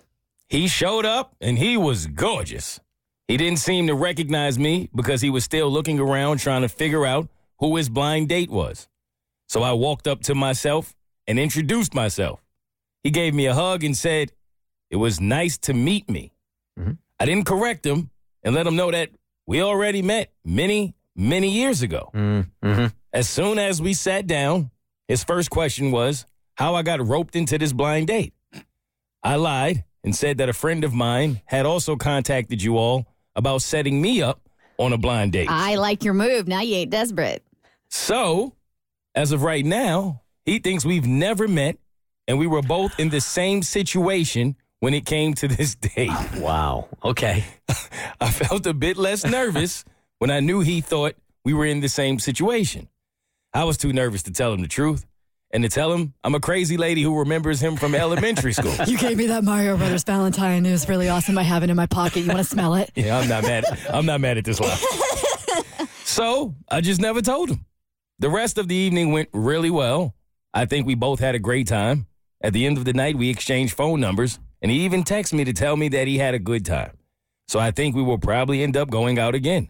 he 0.48 0.68
showed 0.68 1.04
up 1.04 1.34
and 1.40 1.58
he 1.58 1.76
was 1.76 2.06
gorgeous. 2.06 2.78
He 3.26 3.36
didn't 3.36 3.58
seem 3.58 3.88
to 3.88 3.96
recognize 3.96 4.60
me 4.60 4.88
because 4.94 5.22
he 5.22 5.30
was 5.30 5.42
still 5.42 5.68
looking 5.68 5.98
around 5.98 6.38
trying 6.38 6.62
to 6.62 6.68
figure 6.68 7.04
out 7.04 7.26
who 7.58 7.76
his 7.76 7.88
blind 7.88 8.28
date 8.28 8.50
was. 8.50 8.86
So 9.48 9.64
I 9.64 9.72
walked 9.72 10.06
up 10.06 10.20
to 10.24 10.36
myself 10.36 10.94
and 11.26 11.36
introduced 11.38 11.94
myself. 11.94 12.40
He 13.02 13.10
gave 13.10 13.34
me 13.34 13.46
a 13.46 13.54
hug 13.54 13.84
and 13.84 13.96
said, 13.96 14.32
It 14.90 14.96
was 14.96 15.20
nice 15.20 15.58
to 15.58 15.74
meet 15.74 16.08
me. 16.08 16.32
I 17.18 17.26
didn't 17.26 17.44
correct 17.44 17.84
him 17.84 18.08
and 18.42 18.54
let 18.54 18.66
him 18.66 18.76
know 18.76 18.90
that 18.90 19.10
we 19.46 19.62
already 19.62 20.00
met 20.00 20.32
many, 20.42 20.94
many 21.14 21.50
years 21.50 21.82
ago. 21.82 22.10
Mm-hmm. 22.14 22.86
As 23.12 23.28
soon 23.28 23.58
as 23.58 23.82
we 23.82 23.92
sat 23.92 24.26
down, 24.26 24.70
his 25.06 25.22
first 25.22 25.50
question 25.50 25.90
was 25.90 26.24
how 26.54 26.74
I 26.74 26.82
got 26.82 27.06
roped 27.06 27.36
into 27.36 27.58
this 27.58 27.74
blind 27.74 28.06
date. 28.06 28.32
I 29.22 29.36
lied 29.36 29.84
and 30.02 30.16
said 30.16 30.38
that 30.38 30.48
a 30.48 30.54
friend 30.54 30.82
of 30.82 30.94
mine 30.94 31.42
had 31.44 31.66
also 31.66 31.94
contacted 31.96 32.62
you 32.62 32.78
all 32.78 33.06
about 33.36 33.60
setting 33.60 34.00
me 34.00 34.22
up 34.22 34.48
on 34.78 34.94
a 34.94 34.98
blind 34.98 35.32
date. 35.32 35.48
I 35.50 35.74
like 35.74 36.04
your 36.04 36.14
move. 36.14 36.48
Now 36.48 36.62
you 36.62 36.76
ain't 36.76 36.90
desperate. 36.90 37.44
So, 37.90 38.54
as 39.14 39.32
of 39.32 39.42
right 39.42 39.64
now, 39.64 40.22
he 40.46 40.58
thinks 40.58 40.86
we've 40.86 41.06
never 41.06 41.46
met 41.46 41.76
and 42.30 42.38
we 42.38 42.46
were 42.46 42.62
both 42.62 43.00
in 43.00 43.08
the 43.08 43.20
same 43.20 43.60
situation 43.60 44.54
when 44.78 44.94
it 44.94 45.04
came 45.04 45.34
to 45.34 45.48
this 45.48 45.74
date. 45.96 46.12
Wow. 46.36 46.86
Okay. 47.04 47.44
I 48.20 48.30
felt 48.30 48.66
a 48.66 48.72
bit 48.72 48.96
less 48.96 49.26
nervous 49.26 49.84
when 50.20 50.30
I 50.30 50.38
knew 50.38 50.60
he 50.60 50.80
thought 50.80 51.16
we 51.44 51.54
were 51.54 51.66
in 51.66 51.80
the 51.80 51.88
same 51.88 52.20
situation. 52.20 52.88
I 53.52 53.64
was 53.64 53.76
too 53.76 53.92
nervous 53.92 54.22
to 54.24 54.32
tell 54.32 54.52
him 54.52 54.60
the 54.62 54.68
truth 54.68 55.04
and 55.50 55.64
to 55.64 55.68
tell 55.68 55.92
him 55.92 56.14
I'm 56.22 56.36
a 56.36 56.40
crazy 56.40 56.76
lady 56.76 57.02
who 57.02 57.18
remembers 57.18 57.60
him 57.60 57.74
from 57.74 57.96
elementary 57.96 58.52
school. 58.52 58.72
You 58.86 58.96
gave 58.96 59.16
me 59.16 59.26
that 59.26 59.42
Mario 59.42 59.76
Brothers 59.76 60.04
Valentine. 60.04 60.64
It 60.64 60.70
was 60.70 60.88
really 60.88 61.08
awesome. 61.08 61.36
I 61.36 61.42
have 61.42 61.64
it 61.64 61.70
in 61.70 61.74
my 61.76 61.86
pocket. 61.86 62.20
You 62.20 62.28
want 62.28 62.38
to 62.38 62.44
smell 62.44 62.74
it? 62.76 62.92
Yeah, 62.94 63.18
I'm 63.18 63.28
not 63.28 63.42
mad. 63.42 63.64
I'm 63.88 64.06
not 64.06 64.20
mad 64.20 64.38
at 64.38 64.44
this 64.44 64.60
lie. 64.60 65.86
so 66.04 66.54
I 66.70 66.80
just 66.80 67.00
never 67.00 67.22
told 67.22 67.50
him. 67.50 67.64
The 68.20 68.30
rest 68.30 68.56
of 68.56 68.68
the 68.68 68.76
evening 68.76 69.10
went 69.10 69.30
really 69.32 69.70
well. 69.70 70.14
I 70.54 70.66
think 70.66 70.86
we 70.86 70.94
both 70.94 71.18
had 71.18 71.34
a 71.34 71.40
great 71.40 71.66
time. 71.66 72.06
At 72.42 72.52
the 72.52 72.64
end 72.66 72.78
of 72.78 72.84
the 72.84 72.92
night, 72.92 73.16
we 73.16 73.28
exchanged 73.28 73.74
phone 73.74 74.00
numbers, 74.00 74.38
and 74.62 74.70
he 74.70 74.80
even 74.84 75.04
texted 75.04 75.34
me 75.34 75.44
to 75.44 75.52
tell 75.52 75.76
me 75.76 75.88
that 75.88 76.06
he 76.08 76.18
had 76.18 76.34
a 76.34 76.38
good 76.38 76.64
time. 76.64 76.96
So 77.48 77.58
I 77.58 77.70
think 77.70 77.94
we 77.96 78.02
will 78.02 78.18
probably 78.18 78.62
end 78.62 78.76
up 78.76 78.90
going 78.90 79.18
out 79.18 79.34
again. 79.34 79.68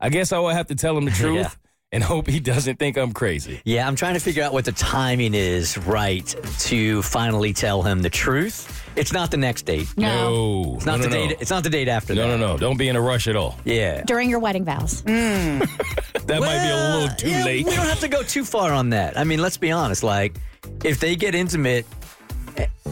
I 0.00 0.08
guess 0.10 0.32
I 0.32 0.38
will 0.38 0.48
have 0.50 0.66
to 0.68 0.74
tell 0.74 0.96
him 0.98 1.04
the 1.04 1.10
truth 1.22 1.36
Yeah. 1.36 1.48
and 1.92 2.02
hope 2.02 2.26
he 2.26 2.40
doesn't 2.40 2.78
think 2.78 2.98
I'm 2.98 3.12
crazy. 3.12 3.62
Yeah, 3.64 3.86
I'm 3.86 3.96
trying 3.96 4.14
to 4.14 4.20
figure 4.20 4.42
out 4.42 4.52
what 4.52 4.64
the 4.64 4.72
timing 4.72 5.32
is 5.34 5.78
right 5.78 6.26
to 6.60 7.00
finally 7.02 7.52
tell 7.52 7.82
him 7.82 8.02
the 8.02 8.10
truth. 8.10 8.76
It's 8.96 9.12
not 9.12 9.30
the 9.30 9.36
next 9.36 9.62
date. 9.62 9.86
No. 9.96 10.74
It's 10.76 10.84
not 10.86 10.98
no, 10.98 11.04
the 11.04 11.10
no, 11.10 11.28
date. 11.28 11.36
It's 11.40 11.50
not 11.50 11.62
the 11.62 11.70
date 11.70 11.88
after 11.88 12.14
No, 12.14 12.28
that. 12.28 12.38
no, 12.38 12.52
no. 12.52 12.58
Don't 12.58 12.76
be 12.76 12.88
in 12.88 12.96
a 12.96 13.00
rush 13.00 13.28
at 13.28 13.36
all. 13.36 13.56
Yeah. 13.64 14.02
During 14.04 14.28
your 14.28 14.40
wedding 14.40 14.64
vows. 14.64 15.02
Mm. 15.02 15.66
That 16.26 16.40
might 16.40 16.62
be 16.62 16.70
a 16.70 16.96
little 17.00 17.16
too 17.16 17.28
yeah, 17.30 17.44
late. 17.44 17.66
We 17.66 17.74
don't 17.74 17.86
have 17.86 17.98
to 18.00 18.08
go 18.08 18.22
too 18.22 18.44
far 18.44 18.72
on 18.72 18.90
that. 18.90 19.18
I 19.18 19.24
mean, 19.24 19.40
let's 19.42 19.56
be 19.56 19.72
honest. 19.72 20.04
Like, 20.04 20.36
if 20.84 21.00
they 21.00 21.16
get 21.16 21.34
intimate 21.34 21.84
a- 21.84 21.99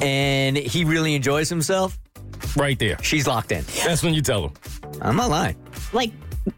and 0.00 0.56
he 0.56 0.84
really 0.84 1.14
enjoys 1.14 1.48
himself, 1.48 1.98
Right 2.56 2.78
there. 2.78 2.96
she's 3.02 3.26
locked 3.26 3.52
in. 3.52 3.64
That's 3.84 4.02
when 4.02 4.14
you 4.14 4.22
tell 4.22 4.44
him. 4.46 4.52
I'm 5.00 5.16
not 5.16 5.30
lying. 5.30 5.56
Like 5.92 6.12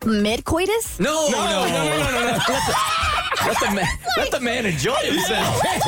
mid 0.04 0.44
coitus? 0.44 0.98
No, 1.00 1.28
no, 1.30 1.38
no, 1.44 1.64
no, 1.66 1.84
no, 1.84 2.10
no, 2.10 2.20
no. 2.32 2.38
Let 3.46 3.58
the 3.58 3.70
man, 3.74 3.86
let 4.18 4.30
the 4.30 4.40
man 4.40 4.66
enjoy 4.66 4.96
himself. 4.96 5.60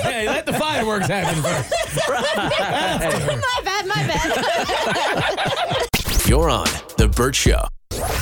hey, 0.00 0.26
let 0.26 0.46
the 0.46 0.54
fireworks 0.54 1.06
happen 1.06 1.42
first. 1.42 1.70
my 2.08 3.60
bad, 3.62 3.86
my 3.86 4.06
bad. 4.06 5.86
You're 6.26 6.48
on 6.48 6.66
The 6.96 7.08
Bert 7.14 7.34
Show. 7.36 7.62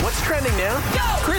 What's 0.00 0.20
trending 0.22 0.56
now? 0.56 0.80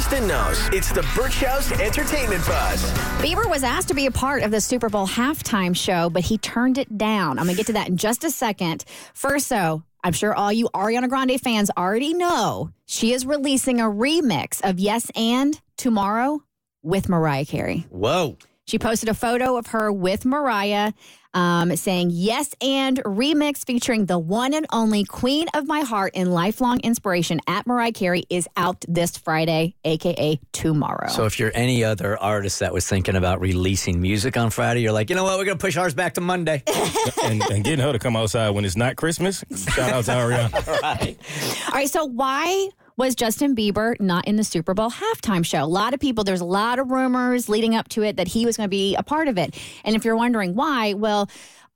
Kristen 0.07 0.27
knows. 0.29 0.69
It's 0.69 0.89
the 0.93 1.05
Bert 1.17 1.33
Show's 1.33 1.69
entertainment 1.73 2.45
buzz. 2.45 2.81
Bieber 3.19 3.49
was 3.49 3.61
asked 3.61 3.89
to 3.89 3.93
be 3.93 4.05
a 4.05 4.11
part 4.11 4.41
of 4.41 4.51
the 4.51 4.61
Super 4.61 4.87
Bowl 4.87 5.05
halftime 5.05 5.75
show, 5.75 6.09
but 6.09 6.23
he 6.23 6.37
turned 6.37 6.77
it 6.77 6.97
down. 6.97 7.37
I'm 7.37 7.43
going 7.43 7.57
to 7.57 7.57
get 7.57 7.67
to 7.67 7.73
that 7.73 7.89
in 7.89 7.97
just 7.97 8.23
a 8.23 8.31
second. 8.31 8.85
First, 9.13 9.49
though, 9.49 9.83
I'm 10.05 10.13
sure 10.13 10.33
all 10.33 10.53
you 10.53 10.69
Ariana 10.73 11.09
Grande 11.09 11.41
fans 11.41 11.69
already 11.77 12.13
know 12.13 12.71
she 12.85 13.11
is 13.11 13.25
releasing 13.25 13.81
a 13.81 13.85
remix 13.85 14.61
of 14.63 14.79
Yes 14.79 15.11
and 15.13 15.59
tomorrow 15.75 16.41
with 16.81 17.09
Mariah 17.09 17.45
Carey. 17.45 17.85
Whoa. 17.89 18.37
She 18.67 18.77
posted 18.77 19.07
a 19.07 19.13
photo 19.13 19.55
of 19.55 19.67
her 19.67 19.93
with 19.93 20.25
Mariah 20.25 20.91
um, 21.33 21.73
saying, 21.77 22.09
Yes 22.11 22.53
and 22.59 23.01
remix 23.05 23.65
featuring 23.65 24.07
the 24.07 24.19
one 24.19 24.53
and 24.53 24.65
only 24.73 25.05
Queen 25.05 25.47
of 25.53 25.65
My 25.65 25.81
Heart 25.81 26.13
and 26.15 26.33
lifelong 26.33 26.81
inspiration 26.81 27.39
at 27.47 27.65
Mariah 27.65 27.93
Carey 27.93 28.23
is 28.29 28.45
out 28.57 28.83
this 28.89 29.15
Friday, 29.15 29.75
AKA 29.85 30.41
tomorrow. 30.51 31.07
So 31.07 31.23
if 31.23 31.39
you're 31.39 31.51
any 31.53 31.85
other 31.85 32.17
artist 32.17 32.59
that 32.59 32.73
was 32.73 32.85
thinking 32.85 33.15
about 33.15 33.39
releasing 33.39 34.01
music 34.01 34.35
on 34.35 34.49
Friday, 34.49 34.81
you're 34.81 34.91
like, 34.91 35.09
you 35.09 35.15
know 35.15 35.23
what? 35.23 35.37
We're 35.37 35.45
gonna 35.45 35.57
push 35.57 35.77
ours 35.77 35.93
back 35.93 36.15
to 36.15 36.21
Monday. 36.21 36.61
and, 37.23 37.41
and 37.43 37.63
getting 37.63 37.85
her 37.85 37.93
to 37.93 37.99
come 37.99 38.17
outside 38.17 38.49
when 38.49 38.65
it's 38.65 38.75
not 38.75 38.97
Christmas. 38.97 39.45
Shout 39.55 39.93
out 39.93 40.03
to 40.05 40.11
Ariana. 40.11 40.67
All 40.67 40.79
right. 40.81 41.17
All 41.67 41.73
right. 41.73 41.89
so 41.89 42.03
why 42.03 42.67
was 42.97 43.15
Justin 43.15 43.55
Bieber 43.55 43.99
not 44.01 44.27
in 44.27 44.35
the 44.35 44.43
Super 44.43 44.73
Bowl 44.73 44.89
halftime 44.89 45.45
show? 45.45 45.63
A 45.63 45.65
lot 45.65 45.93
of 45.93 45.99
people, 45.99 46.23
there's 46.23 46.41
a 46.41 46.45
lot 46.45 46.79
of 46.79 46.89
rumors 46.89 47.47
leading 47.47 47.75
up 47.75 47.87
to 47.89 48.03
it 48.03 48.17
that 48.17 48.27
he 48.27 48.45
was 48.45 48.57
going 48.57 48.65
to 48.65 48.69
be 48.69 48.95
a 48.95 49.03
part 49.03 49.27
of 49.27 49.37
it. 49.37 49.55
And 49.83 49.95
if 49.95 50.03
you're 50.03 50.15
wondering 50.15 50.55
why, 50.55 50.93
well, 50.93 51.29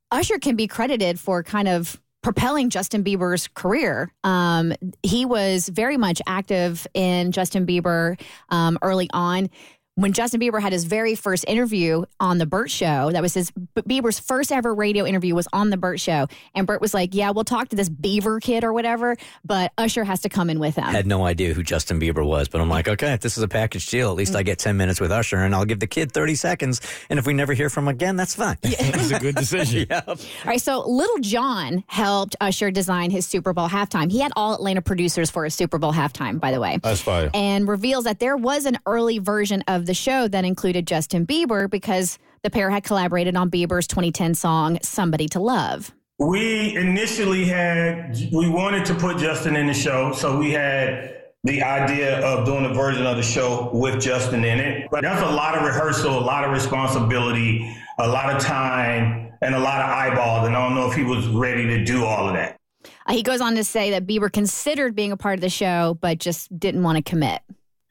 Usher 0.10 0.40
can 0.40 0.56
be 0.56 0.68
credited 0.68 1.20
for 1.20 1.44
kind 1.44 1.68
of 1.68 2.02
propelling 2.24 2.70
Justin 2.70 3.04
Bieber's 3.04 3.48
career. 3.48 4.12
Um, 4.24 4.74
he 5.04 5.26
was 5.26 5.70
very 5.70 5.98
much 5.98 6.22
active 6.28 6.86
in 6.94 7.32
Justin 7.32 7.66
Bieber 7.66 8.20
um, 8.50 8.78
early 8.82 9.10
on. 9.14 9.50
When 9.96 10.14
Justin 10.14 10.40
Bieber 10.40 10.62
had 10.62 10.72
his 10.72 10.86
very 10.86 11.16
first 11.16 11.44
interview 11.50 12.06
on 12.18 12.38
the 12.38 12.46
Bert 12.46 12.72
Show, 12.72 13.12
that 13.12 13.22
was 13.22 13.34
his 13.34 13.52
Bieber's 13.76 14.20
first 14.20 14.50
ever 14.50 14.74
radio 14.74 15.06
interview 15.06 15.36
was 15.36 15.50
on 15.52 15.70
the 15.70 15.76
Bert 15.76 16.00
Show, 16.00 16.28
and 16.56 16.66
Bert 16.66 16.80
was 16.80 16.94
like, 16.94 17.14
"Yeah, 17.14 17.32
we'll 17.32 17.44
talk 17.44 17.68
to 17.70 17.76
this 17.76 17.90
Beaver 17.90 18.40
kid 18.40 18.64
or 18.64 18.72
whatever, 18.72 19.18
but 19.44 19.74
Usher 19.78 20.06
has 20.06 20.22
to 20.22 20.30
come 20.30 20.50
in 20.50 20.60
with 20.60 20.78
him." 20.78 20.86
Had 20.86 21.08
no 21.08 21.26
idea 21.26 21.54
who 21.54 21.62
Justin 21.62 22.00
Bieber 22.00 22.26
was, 22.26 22.48
but 22.48 22.62
I'm 22.62 22.70
like, 22.70 22.88
okay, 22.88 23.12
if 23.12 23.20
this 23.20 23.38
is 23.38 23.44
a 23.44 23.50
package 23.50 23.86
deal, 23.88 24.10
at 24.10 24.16
least 24.16 24.34
I 24.34 24.44
get 24.44 24.60
10 24.60 24.78
minutes 24.78 25.02
with 25.02 25.12
Usher 25.12 25.36
and 25.38 25.54
I'll 25.54 25.66
give 25.66 25.82
the 25.82 25.88
kid 25.88 26.14
30 26.14 26.36
seconds. 26.36 26.80
And 27.10 27.20
if 27.20 27.28
we 27.28 27.34
never 27.34 27.52
hear 27.52 27.70
from 27.70 27.84
him 27.84 27.90
again, 27.90 28.16
that's 28.16 28.34
fine. 28.34 28.58
It's 28.64 29.12
a 29.12 29.20
good 29.20 29.36
decision. 29.36 29.88
yeah. 29.90 30.04
All 30.08 30.16
right, 30.46 30.62
so 30.62 30.88
Lil 30.88 31.18
Jon 31.20 31.84
helped 31.88 32.38
Usher 32.40 32.72
design 32.72 33.12
his 33.12 33.26
Super 33.26 33.52
Bowl 33.52 33.68
halftime. 33.68 34.10
He 34.10 34.22
had 34.22 34.32
all 34.38 34.54
Atlanta 34.54 34.82
producers 34.82 35.30
for 35.30 35.44
his 35.44 35.54
Super 35.54 35.78
Bowl 35.78 35.92
halftime, 35.92 36.40
by 36.40 36.52
the 36.52 36.62
way. 36.62 36.80
That's 36.82 37.02
fire. 37.02 37.30
And 37.34 37.68
reveals 37.68 38.06
that 38.06 38.20
there 38.20 38.38
was 38.38 38.66
an 38.66 38.80
early 38.86 39.20
version 39.20 39.64
of 39.68 39.81
the 39.86 39.94
show 39.94 40.28
that 40.28 40.46
included 40.46 40.88
Justin 40.88 41.26
Bieber 41.26 41.70
because 41.70 42.18
the 42.44 42.50
pair 42.50 42.70
had 42.70 42.84
collaborated 42.84 43.36
on 43.36 43.50
Bieber's 43.50 43.88
2010 43.88 44.34
song 44.36 44.80
Somebody 44.82 45.28
to 45.30 45.40
Love. 45.40 45.92
We 46.20 46.76
initially 46.76 47.46
had, 47.46 48.18
we 48.32 48.50
wanted 48.50 48.86
to 48.86 48.96
put 48.96 49.18
Justin 49.18 49.56
in 49.56 49.68
the 49.68 49.74
show, 49.74 50.12
so 50.14 50.38
we 50.38 50.52
had 50.52 51.22
the 51.44 51.64
idea 51.64 52.24
of 52.24 52.46
doing 52.46 52.66
a 52.66 52.74
version 52.74 53.06
of 53.06 53.18
the 53.18 53.24
show 53.24 53.72
with 53.74 54.00
Justin 54.00 54.44
in 54.44 54.60
it. 54.60 54.88
But 54.92 55.02
that's 55.02 55.22
a 55.22 55.32
lot 55.32 55.58
of 55.58 55.64
rehearsal, 55.64 56.18
a 56.18 56.22
lot 56.22 56.44
of 56.44 56.52
responsibility, 56.52 57.76
a 57.98 58.08
lot 58.08 58.36
of 58.36 58.42
time, 58.42 59.32
and 59.42 59.56
a 59.56 59.60
lot 59.60 59.82
of 59.82 59.90
eyeballs. 59.90 60.48
And 60.48 60.56
I 60.56 60.68
don't 60.68 60.76
know 60.76 60.90
if 60.90 60.96
he 60.96 61.04
was 61.04 61.28
ready 61.28 61.66
to 61.66 61.84
do 61.84 62.06
all 62.06 62.28
of 62.28 62.36
that. 62.36 62.60
Uh, 63.08 63.14
he 63.14 63.24
goes 63.24 63.42
on 63.42 63.56
to 63.56 63.64
say 63.64 63.92
that 63.92 64.06
Bieber 64.06 64.32
considered 64.32 64.96
being 64.96 65.12
a 65.12 65.18
part 65.18 65.36
of 65.36 65.42
the 65.42 65.50
show, 65.50 65.98
but 66.02 66.20
just 66.20 66.58
didn't 66.60 66.84
want 66.84 66.98
to 66.98 67.04
commit. 67.04 67.42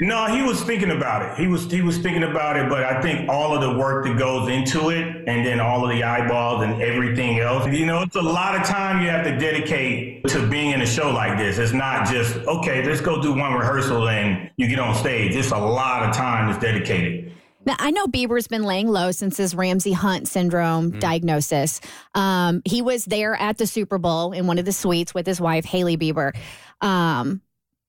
No, 0.03 0.34
he 0.34 0.40
was 0.40 0.62
thinking 0.62 0.92
about 0.92 1.20
it. 1.20 1.38
He 1.38 1.46
was 1.46 1.70
he 1.70 1.82
was 1.82 1.98
thinking 1.98 2.22
about 2.22 2.57
it, 2.57 2.70
but 2.70 2.84
I 2.84 3.03
think 3.03 3.28
all 3.28 3.55
of 3.55 3.61
the 3.61 3.78
work 3.78 4.07
that 4.07 4.16
goes 4.16 4.48
into 4.48 4.88
it, 4.88 5.28
and 5.28 5.44
then 5.44 5.61
all 5.61 5.84
of 5.84 5.94
the 5.94 6.03
eyeballs 6.03 6.62
and 6.62 6.80
everything 6.80 7.38
else. 7.38 7.66
You 7.70 7.84
know, 7.84 8.01
it's 8.01 8.16
a 8.16 8.22
lot 8.22 8.59
of 8.59 8.66
time 8.66 9.03
you 9.03 9.11
have 9.11 9.24
to 9.24 9.36
dedicate 9.36 10.26
to 10.28 10.48
being 10.48 10.70
in 10.70 10.80
a 10.80 10.86
show 10.86 11.11
like 11.11 11.36
this. 11.36 11.59
It's 11.59 11.74
not 11.74 12.07
just 12.07 12.34
okay, 12.36 12.82
let's 12.82 13.03
go 13.03 13.20
do 13.20 13.34
one 13.34 13.53
rehearsal 13.53 14.09
and 14.09 14.51
you 14.57 14.68
get 14.68 14.78
on 14.78 14.94
stage. 14.94 15.36
It's 15.36 15.51
a 15.51 15.59
lot 15.59 16.09
of 16.09 16.16
time 16.16 16.51
that's 16.51 16.62
dedicated. 16.62 17.34
Now, 17.66 17.76
I 17.78 17.90
know 17.90 18.07
Bieber's 18.07 18.48
been 18.48 18.62
laying 18.62 18.88
low 18.88 19.12
since 19.12 19.36
his 19.36 19.55
Ramsay 19.55 19.92
Hunt 19.92 20.28
syndrome 20.28 20.98
diagnosis. 20.98 21.78
Um, 22.14 22.62
he 22.64 22.80
was 22.80 23.05
there 23.05 23.34
at 23.34 23.59
the 23.59 23.66
Super 23.66 23.98
Bowl 23.98 24.32
in 24.32 24.46
one 24.46 24.59
of 24.59 24.64
the 24.64 24.72
suites 24.72 25.12
with 25.12 25.26
his 25.26 25.42
wife, 25.42 25.66
Hailey 25.66 25.98
Bieber. 25.98 26.34
Um, 26.80 27.42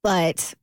but 0.03 0.53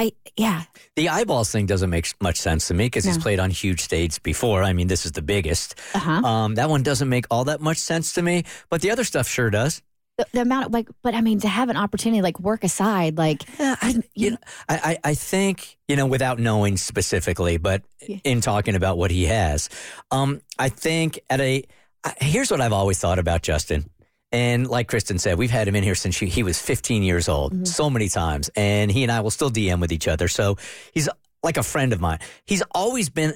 I, 0.00 0.12
yeah, 0.36 0.62
The 0.96 1.08
eyeballs 1.10 1.50
thing 1.50 1.66
doesn't 1.66 1.90
make 1.90 2.06
much 2.22 2.38
sense 2.38 2.68
to 2.68 2.74
me 2.74 2.86
because 2.86 3.04
he's 3.04 3.18
played 3.18 3.38
on 3.38 3.50
huge 3.50 3.80
stages 3.82 4.18
before. 4.18 4.62
I 4.62 4.72
mean, 4.72 4.88
this 4.88 5.04
is 5.04 5.12
the 5.12 5.20
biggest. 5.22 5.74
Uh-huh. 5.94 6.10
Um, 6.26 6.54
that 6.54 6.70
one 6.70 6.82
doesn't 6.82 7.08
make 7.08 7.26
all 7.30 7.44
that 7.44 7.60
much 7.60 7.76
sense 7.78 8.14
to 8.14 8.22
me, 8.22 8.44
but 8.70 8.80
the 8.80 8.90
other 8.90 9.04
stuff 9.04 9.28
sure 9.28 9.50
does. 9.50 9.82
the, 10.16 10.26
the 10.32 10.40
amount 10.40 10.66
of 10.66 10.72
like, 10.72 10.88
but 11.02 11.14
I 11.14 11.20
mean, 11.20 11.40
to 11.40 11.48
have 11.48 11.68
an 11.68 11.76
opportunity, 11.76 12.22
like 12.22 12.40
work 12.40 12.64
aside, 12.64 13.18
like, 13.18 13.42
yeah, 13.58 13.76
I, 13.82 14.02
you 14.14 14.30
know, 14.32 14.36
I, 14.68 14.98
I, 15.04 15.14
think, 15.14 15.76
you 15.88 15.96
know, 15.96 16.06
without 16.06 16.38
knowing 16.38 16.76
specifically, 16.78 17.58
but 17.58 17.82
in 18.24 18.40
talking 18.40 18.74
about 18.76 18.96
what 18.96 19.10
he 19.10 19.24
has, 19.26 19.68
um, 20.10 20.40
I 20.58 20.68
think 20.70 21.20
at 21.28 21.40
a, 21.40 21.62
I- 22.04 22.14
here's 22.20 22.50
what 22.50 22.60
I've 22.62 22.72
always 22.72 22.98
thought 22.98 23.18
about 23.18 23.42
Justin. 23.42 23.90
And 24.32 24.68
like 24.68 24.88
Kristen 24.88 25.18
said, 25.18 25.38
we've 25.38 25.50
had 25.50 25.66
him 25.66 25.74
in 25.74 25.82
here 25.82 25.94
since 25.94 26.18
he, 26.18 26.26
he 26.26 26.42
was 26.42 26.60
15 26.60 27.02
years 27.02 27.28
old, 27.28 27.52
mm-hmm. 27.52 27.64
so 27.64 27.90
many 27.90 28.08
times. 28.08 28.50
And 28.56 28.90
he 28.90 29.02
and 29.02 29.10
I 29.10 29.20
will 29.20 29.30
still 29.30 29.50
DM 29.50 29.80
with 29.80 29.92
each 29.92 30.08
other. 30.08 30.28
So 30.28 30.56
he's 30.92 31.08
like 31.42 31.56
a 31.56 31.62
friend 31.62 31.92
of 31.92 32.00
mine. 32.00 32.18
He's 32.44 32.62
always 32.72 33.08
been 33.08 33.34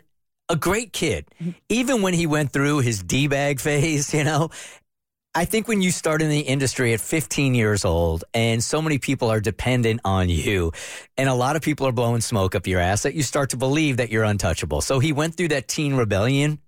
a 0.49 0.57
great 0.57 0.92
kid, 0.92 1.26
mm-hmm. 1.40 1.53
even 1.68 2.03
when 2.03 2.14
he 2.14 2.26
went 2.26 2.53
through 2.53 2.80
his 2.80 3.03
D 3.03 3.26
bag 3.28 3.61
phase, 3.61 4.14
you 4.14 4.24
know. 4.24 4.51
I 5.36 5.47
think 5.47 5.66
when 5.66 5.82
you 5.82 5.90
start 5.90 6.22
in 6.22 6.28
the 6.28 6.38
industry 6.38 6.92
at 6.92 7.01
15 7.01 7.57
years 7.57 7.84
old 7.84 8.22
and 8.34 8.62
so 8.62 8.80
many 8.80 8.99
people 8.99 9.32
are 9.32 9.40
dependent 9.40 10.01
on 10.05 10.28
you 10.28 10.70
and 11.16 11.28
a 11.28 11.34
lot 11.34 11.57
of 11.57 11.62
people 11.62 11.88
are 11.88 11.92
blowing 11.92 12.20
smoke 12.20 12.55
up 12.55 12.68
your 12.68 12.78
ass 12.78 13.03
that 13.03 13.14
you 13.14 13.24
start 13.24 13.51
to 13.51 13.57
believe 13.57 13.97
that 13.97 14.11
you're 14.11 14.22
untouchable. 14.22 14.80
So 14.80 15.01
he 15.01 15.12
went 15.12 15.36
through 15.36 15.49
that 15.49 15.66
teen 15.66 15.97
rebellion 15.97 16.61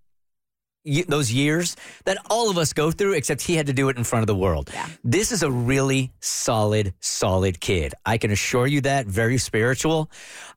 those 1.09 1.33
years 1.33 1.77
that 2.05 2.19
all 2.31 2.51
of 2.51 2.59
us 2.59 2.73
go 2.73 2.91
through, 2.91 3.15
except 3.15 3.43
he 3.43 3.57
had 3.57 3.67
to 3.67 3.73
do 3.73 3.89
it 3.89 3.97
in 3.97 4.05
front 4.05 4.23
of 4.23 4.27
the 4.27 4.35
world. 4.37 4.71
This 5.05 5.33
is 5.33 5.43
a 5.43 5.51
really 5.51 6.13
solid, 6.21 6.95
solid 7.01 7.61
kid. 7.61 7.95
I 8.05 8.19
can 8.19 8.31
assure 8.31 8.67
you 8.67 8.81
that. 8.83 9.07
Very 9.07 9.39
spiritual. 9.39 10.11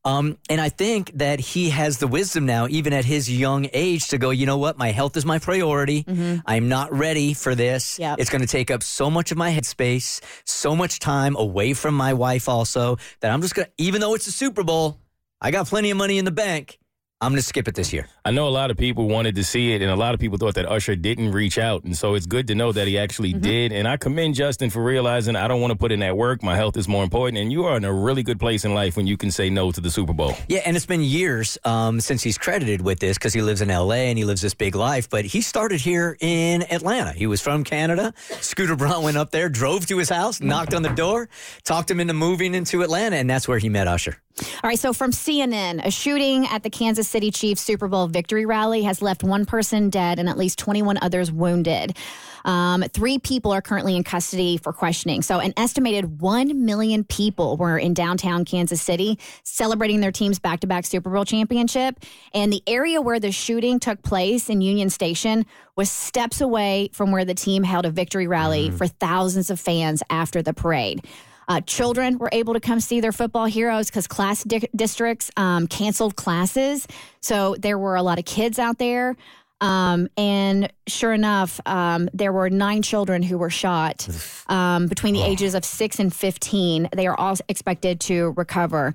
Um, 0.06 0.38
and 0.50 0.62
I 0.62 0.70
think 0.70 1.12
that 1.16 1.40
he 1.40 1.72
has 1.72 1.98
the 1.98 2.08
wisdom 2.08 2.46
now, 2.46 2.68
even 2.70 2.94
at 2.94 3.06
his 3.06 3.30
young 3.30 3.68
age, 3.74 4.08
to 4.10 4.18
go, 4.18 4.30
you 4.30 4.46
know 4.46 4.58
what? 4.58 4.78
My 4.78 4.92
health 4.92 5.18
is 5.18 5.26
my 5.26 5.40
priority. 5.40 6.06
I'm 6.46 6.70
not 6.70 6.94
ready 6.94 7.34
for 7.34 7.56
this. 7.56 8.00
It's 8.18 8.30
going 8.30 8.42
to 8.42 8.48
take 8.48 8.72
up 8.72 8.84
so 8.84 9.10
much 9.10 9.32
of 9.32 9.38
my 9.38 9.52
headspace, 9.52 10.22
so 10.46 10.76
much 10.76 11.00
time 11.00 11.36
away 11.36 11.74
from 11.74 11.96
my 11.96 12.14
wife, 12.14 12.48
also, 12.48 12.98
that 13.20 13.32
I'm 13.32 13.42
just 13.42 13.56
going 13.56 13.66
to, 13.66 13.72
even 13.78 14.00
though 14.02 14.14
it's 14.16 14.28
a 14.28 14.32
Super 14.32 14.64
Bowl, 14.64 15.00
I 15.42 15.52
got 15.52 15.68
plenty 15.68 15.90
of 15.92 15.98
money 15.98 16.18
in 16.18 16.26
the 16.26 16.32
bank. 16.32 16.80
I'm 17.22 17.34
going 17.34 17.42
to 17.42 17.46
skip 17.46 17.68
it 17.68 17.76
this 17.76 17.92
year. 17.92 18.08
I 18.24 18.32
know 18.32 18.48
a 18.48 18.50
lot 18.50 18.72
of 18.72 18.78
people 18.78 19.10
wanted 19.10 19.36
to 19.36 19.44
see 19.44 19.74
it, 19.74 19.82
and 19.82 19.92
a 19.92 19.96
lot 19.98 20.14
of 20.14 20.22
people 20.22 20.38
thought 20.38 20.56
that 20.56 20.66
Usher 20.66 20.96
didn't 20.96 21.34
reach 21.34 21.58
out. 21.58 21.84
And 21.84 21.94
so 21.98 22.14
it's 22.14 22.26
good 22.26 22.48
to 22.48 22.56
know 22.56 22.72
that 22.72 22.88
he 22.88 22.98
actually 22.98 23.34
did. 23.34 23.74
And 23.74 23.90
I 23.90 23.98
commend 23.98 24.36
Justin 24.36 24.70
for 24.70 24.82
realizing 24.82 25.36
I 25.36 25.50
don't 25.50 25.60
want 25.60 25.72
to 25.72 25.78
put 25.78 25.92
in 25.92 26.00
that 26.00 26.16
work. 26.16 26.42
My 26.44 26.56
health 26.56 26.78
is 26.78 26.88
more 26.88 27.04
important. 27.04 27.40
And 27.40 27.52
you 27.52 27.66
are 27.66 27.76
in 27.76 27.84
a 27.84 27.92
really 27.92 28.24
good 28.24 28.40
place 28.40 28.64
in 28.64 28.74
life 28.74 28.96
when 28.96 29.06
you 29.06 29.18
can 29.18 29.32
say 29.32 29.50
no 29.50 29.70
to 29.70 29.82
the 29.82 29.92
Super 29.92 30.14
Bowl. 30.14 30.34
Yeah, 30.48 30.62
and 30.66 30.78
it's 30.78 30.86
been 30.86 31.02
years 31.02 31.58
um, 31.66 32.00
since 32.00 32.24
he's 32.24 32.38
credited 32.38 32.80
with 32.80 33.00
this 33.00 33.18
because 33.18 33.34
he 33.34 33.42
lives 33.42 33.60
in 33.60 33.68
LA 33.68 34.08
and 34.08 34.18
he 34.18 34.24
lives 34.24 34.42
this 34.42 34.54
big 34.54 34.74
life. 34.74 35.10
But 35.10 35.26
he 35.26 35.42
started 35.42 35.82
here 35.82 36.16
in 36.22 36.62
Atlanta. 36.72 37.12
He 37.12 37.28
was 37.28 37.42
from 37.42 37.66
Canada. 37.66 38.14
Scooter 38.40 38.78
Braun 38.78 39.04
went 39.04 39.18
up 39.18 39.32
there, 39.32 39.50
drove 39.50 39.86
to 39.88 39.98
his 39.98 40.08
house, 40.08 40.40
knocked 40.40 40.74
on 40.74 40.84
the 40.84 40.90
door, 40.90 41.28
talked 41.66 41.92
him 41.92 42.00
into 42.00 42.14
moving 42.14 42.56
into 42.56 42.82
Atlanta, 42.82 43.18
and 43.18 43.30
that's 43.30 43.46
where 43.46 43.60
he 43.60 43.68
met 43.68 43.90
Usher. 43.90 44.22
All 44.64 44.70
right, 44.70 44.80
so 44.80 44.94
from 44.94 45.12
CNN, 45.12 45.86
a 45.86 45.92
shooting 45.92 46.46
at 46.48 46.64
the 46.64 46.70
Kansas 46.70 47.08
City 47.08 47.32
Chiefs 47.32 47.62
Super 47.62 47.88
Bowl 47.88 48.08
victory 48.08 48.46
rally 48.46 48.84
has 48.84 49.02
left 49.02 49.24
one 49.24 49.46
person 49.46 49.90
dead 49.90 50.20
and 50.20 50.30
at 50.30 50.38
least 50.38 50.60
21 50.60 50.98
others 51.02 51.32
wounded. 51.32 51.98
Um, 52.46 52.84
three 52.94 53.20
people 53.20 53.52
are 53.52 53.62
currently 53.62 53.96
in 53.96 54.04
custody 54.04 54.58
for 54.58 54.72
questioning. 54.74 55.22
So, 55.22 55.40
an 55.40 55.54
estimated 55.58 56.22
1 56.22 56.66
million 56.66 57.04
people 57.04 57.58
were 57.58 57.78
in 57.78 57.94
downtown 57.94 58.46
Kansas 58.46 58.82
City 58.82 59.20
celebrating 59.44 60.00
their 60.00 60.12
team's 60.12 60.40
back 60.40 60.62
to 60.62 60.68
back 60.68 60.86
Super 60.86 61.10
Bowl 61.10 61.26
championship. 61.26 62.00
And 62.34 62.52
the 62.52 62.64
area 62.66 63.02
where 63.02 63.20
the 63.20 63.32
shooting 63.32 63.80
took 63.80 64.02
place 64.04 64.50
in 64.50 64.62
Union 64.62 64.90
Station 64.90 65.46
was 65.76 65.92
steps 65.92 66.42
away 66.42 66.90
from 66.94 67.12
where 67.12 67.26
the 67.26 67.34
team 67.34 67.64
held 67.64 67.86
a 67.86 67.92
victory 67.92 68.28
rally 68.28 68.72
for 68.72 68.88
thousands 68.88 69.50
of 69.50 69.60
fans 69.60 70.04
after 70.10 70.42
the 70.42 70.54
parade. 70.54 71.06
Uh, 71.50 71.60
children 71.62 72.18
were 72.20 72.30
able 72.32 72.54
to 72.54 72.60
come 72.60 72.80
see 72.80 73.02
their 73.02 73.12
football 73.12 73.46
heroes 73.46 73.88
because 73.88 74.08
class 74.08 74.44
di- 74.44 74.70
districts 74.76 75.32
um, 75.36 75.68
canceled 75.68 76.16
classes. 76.16 76.88
So 77.22 77.56
there 77.60 77.78
were 77.78 77.96
a 77.96 78.04
lot 78.04 78.20
of 78.20 78.26
kids 78.26 78.60
out 78.60 78.78
there. 78.78 79.18
Um, 79.62 80.08
and 80.16 80.72
sure 80.88 81.12
enough, 81.12 81.60
um, 81.66 82.08
there 82.14 82.32
were 82.32 82.50
nine 82.50 82.82
children 82.82 83.22
who 83.22 83.38
were 83.38 83.50
shot 83.50 84.08
um, 84.48 84.88
between 84.88 85.14
the 85.14 85.22
ages 85.22 85.54
of 85.54 85.66
six 85.66 86.00
and 86.00 86.14
15. 86.14 86.90
They 86.96 87.08
are 87.08 87.20
all 87.20 87.36
expected 87.50 88.00
to 88.02 88.34
recover. 88.38 88.94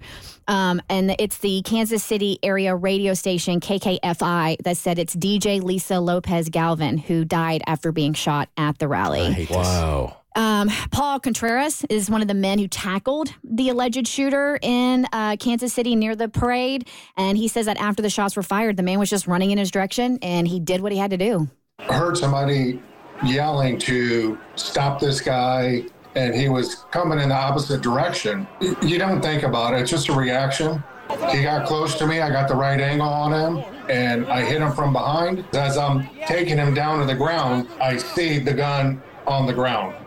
Um, 0.49 0.81
and 0.89 1.15
it's 1.19 1.39
the 1.39 1.61
Kansas 1.63 2.03
City 2.03 2.39
area 2.43 2.75
radio 2.75 3.13
station, 3.13 3.61
KKFI, 3.61 4.63
that 4.63 4.77
said 4.79 4.99
it's 4.99 5.15
DJ 5.15 5.63
Lisa 5.63 6.01
Lopez 6.01 6.49
Galvan 6.49 6.97
who 6.97 7.27
died 7.27 7.63
after 7.67 7.93
being 7.93 8.15
shot 8.15 8.49
at 8.57 8.79
the 8.79 8.89
rally. 8.89 9.47
Wow. 9.51 10.17
Um, 10.35 10.68
Paul 10.91 11.20
Contreras 11.20 11.85
is 11.89 12.11
one 12.11 12.20
of 12.20 12.28
the 12.28 12.35
men 12.35 12.59
who 12.59 12.66
tackled 12.66 13.32
the 13.45 13.68
alleged 13.68 14.09
shooter 14.09 14.59
in 14.62 15.07
uh, 15.12 15.37
Kansas 15.39 15.72
City 15.72 15.95
near 15.95 16.16
the 16.16 16.28
parade. 16.28 16.89
And 17.16 17.39
he 17.39 17.49
says 17.49 17.66
that 17.66 17.76
after 17.76 18.03
the 18.03 18.11
shots 18.11 18.37
were 18.37 18.43
fired, 18.43 18.76
the 18.76 18.82
man 18.82 18.99
was 18.99 19.11
just 19.11 19.26
running 19.26 19.51
in 19.51 19.59
his 19.59 19.70
direction 19.70 20.18
and 20.22 20.49
he 20.49 20.59
did 20.59 20.80
what 20.80 20.93
he 20.93 20.99
had 20.99 21.11
to 21.11 21.16
do. 21.16 21.49
heard 21.80 22.16
somebody 22.16 22.82
yelling 23.24 23.78
to 23.78 24.39
stop 24.57 25.01
this 25.01 25.20
guy 25.20 25.85
and 26.16 26.35
he 26.35 26.49
was 26.49 26.85
coming 26.91 27.18
in 27.18 27.28
the 27.28 27.35
opposite 27.35 27.80
direction. 27.80 28.47
You 28.82 28.99
don't 28.99 29.20
think 29.20 29.43
about 29.43 29.74
it, 29.74 29.80
it's 29.80 29.91
just 29.91 30.09
a 30.09 30.12
reaction. 30.12 30.82
He 31.30 31.43
got 31.43 31.66
close 31.66 31.97
to 31.97 32.07
me, 32.07 32.20
I 32.20 32.30
got 32.30 32.49
the 32.49 32.55
right 32.55 32.80
angle 32.80 33.09
on 33.09 33.32
him, 33.32 33.64
and 33.91 34.26
I 34.26 34.43
hit 34.43 34.62
him 34.62 34.72
from 34.72 34.93
behind. 34.93 35.45
As 35.55 35.76
I'm 35.76 36.09
taking 36.26 36.57
him 36.57 36.72
down 36.72 37.01
to 37.01 37.07
the 37.07 37.14
ground, 37.14 37.68
I 37.80 37.97
see 37.97 38.39
the 38.39 38.55
gun 38.55 39.03
on 39.26 39.47
the 39.47 39.53
ground. 39.53 40.04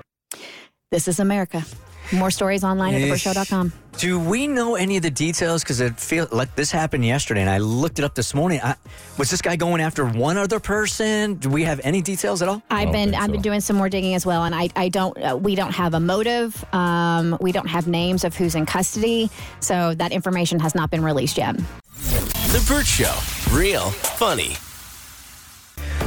This 0.89 1.09
is 1.09 1.19
America. 1.19 1.65
More 2.13 2.31
stories 2.31 2.63
online 2.63 2.95
at 2.95 3.01
thebertshow.com. 3.01 3.73
Do 3.97 4.17
we 4.17 4.47
know 4.47 4.75
any 4.75 4.95
of 4.95 5.03
the 5.03 5.11
details? 5.11 5.61
Because 5.61 5.81
it 5.81 5.99
feels 5.99 6.31
like 6.31 6.55
this 6.55 6.71
happened 6.71 7.03
yesterday, 7.03 7.41
and 7.41 7.49
I 7.49 7.57
looked 7.57 7.99
it 7.99 8.05
up 8.05 8.15
this 8.15 8.33
morning. 8.33 8.61
I, 8.63 8.75
was 9.17 9.29
this 9.29 9.41
guy 9.41 9.57
going 9.57 9.81
after 9.81 10.05
one 10.05 10.37
other 10.37 10.61
person? 10.61 11.33
Do 11.33 11.49
we 11.49 11.63
have 11.63 11.81
any 11.83 12.01
details 12.01 12.41
at 12.41 12.47
all? 12.47 12.63
I've 12.69 12.93
been 12.93 13.13
I've 13.15 13.33
been 13.33 13.41
doing 13.41 13.59
some 13.59 13.75
more 13.75 13.89
digging 13.89 14.13
as 14.13 14.25
well, 14.25 14.45
and 14.45 14.55
I 14.55 14.69
I 14.77 14.87
don't 14.87 15.21
uh, 15.21 15.35
we 15.35 15.55
don't 15.55 15.73
have 15.73 15.93
a 15.93 15.99
motive. 15.99 16.63
Um, 16.73 17.37
we 17.41 17.51
don't 17.51 17.67
have 17.67 17.89
names 17.89 18.23
of 18.23 18.37
who's 18.37 18.55
in 18.55 18.65
custody, 18.65 19.29
so 19.59 19.93
that 19.95 20.13
information 20.13 20.57
has 20.61 20.73
not 20.73 20.89
been 20.89 21.03
released 21.03 21.37
yet. 21.37 21.57
The 21.57 22.63
Bert 22.65 22.85
Show. 22.85 23.13
Real 23.51 23.89
funny. 23.89 24.55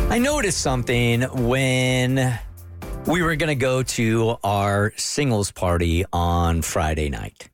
I 0.08 0.18
noticed 0.18 0.62
something 0.62 1.20
when 1.46 2.38
we 3.06 3.22
were 3.22 3.36
going 3.36 3.48
to 3.48 3.54
go 3.54 3.82
to 3.82 4.36
our 4.44 4.92
singles 4.96 5.50
party 5.50 6.04
on 6.12 6.62
Friday 6.62 7.08
night. 7.08 7.50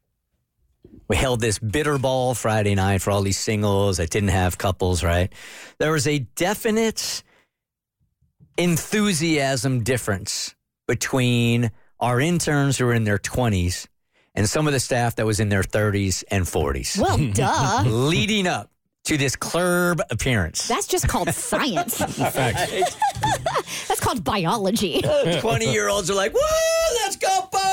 We 1.09 1.16
held 1.16 1.40
this 1.40 1.59
bitter 1.59 1.99
ball 1.99 2.34
Friday 2.34 2.74
night 2.74 3.01
for 3.01 3.11
all 3.12 3.22
these 3.22 3.38
singles 3.38 3.99
that 3.99 4.11
didn't 4.11 4.30
have 4.30 4.59
couples, 4.59 5.05
right? 5.05 5.32
There 5.78 5.92
was 5.92 6.07
a 6.07 6.18
definite 6.18 7.22
enthusiasm 8.59 9.84
difference 9.84 10.55
between 10.88 11.70
our 12.01 12.20
interns 12.20 12.78
who 12.78 12.86
were 12.86 12.94
in 12.94 13.05
their 13.05 13.18
20s 13.18 13.86
and 14.34 14.49
some 14.49 14.66
of 14.66 14.72
the 14.72 14.80
staff 14.80 15.16
that 15.16 15.26
was 15.26 15.40
in 15.40 15.49
their 15.49 15.62
30s 15.62 16.24
and 16.30 16.44
40s. 16.44 16.99
Well, 16.99 17.18
duh. 17.32 17.84
Leading 17.86 18.47
up 18.47 18.70
to 19.07 19.16
this 19.16 19.36
club 19.36 20.00
appearance. 20.11 20.66
That's 20.66 20.88
just 20.88 21.07
called 21.09 21.32
science. 21.32 21.98
That's 23.88 24.00
called 24.00 24.24
biology. 24.24 25.00
20 25.40 25.72
year 25.72 25.88
olds 25.88 26.11
are 26.11 26.14
like, 26.14 26.34
woo, 26.34 26.40
let's 27.02 27.16
go 27.16 27.42
party, 27.52 27.65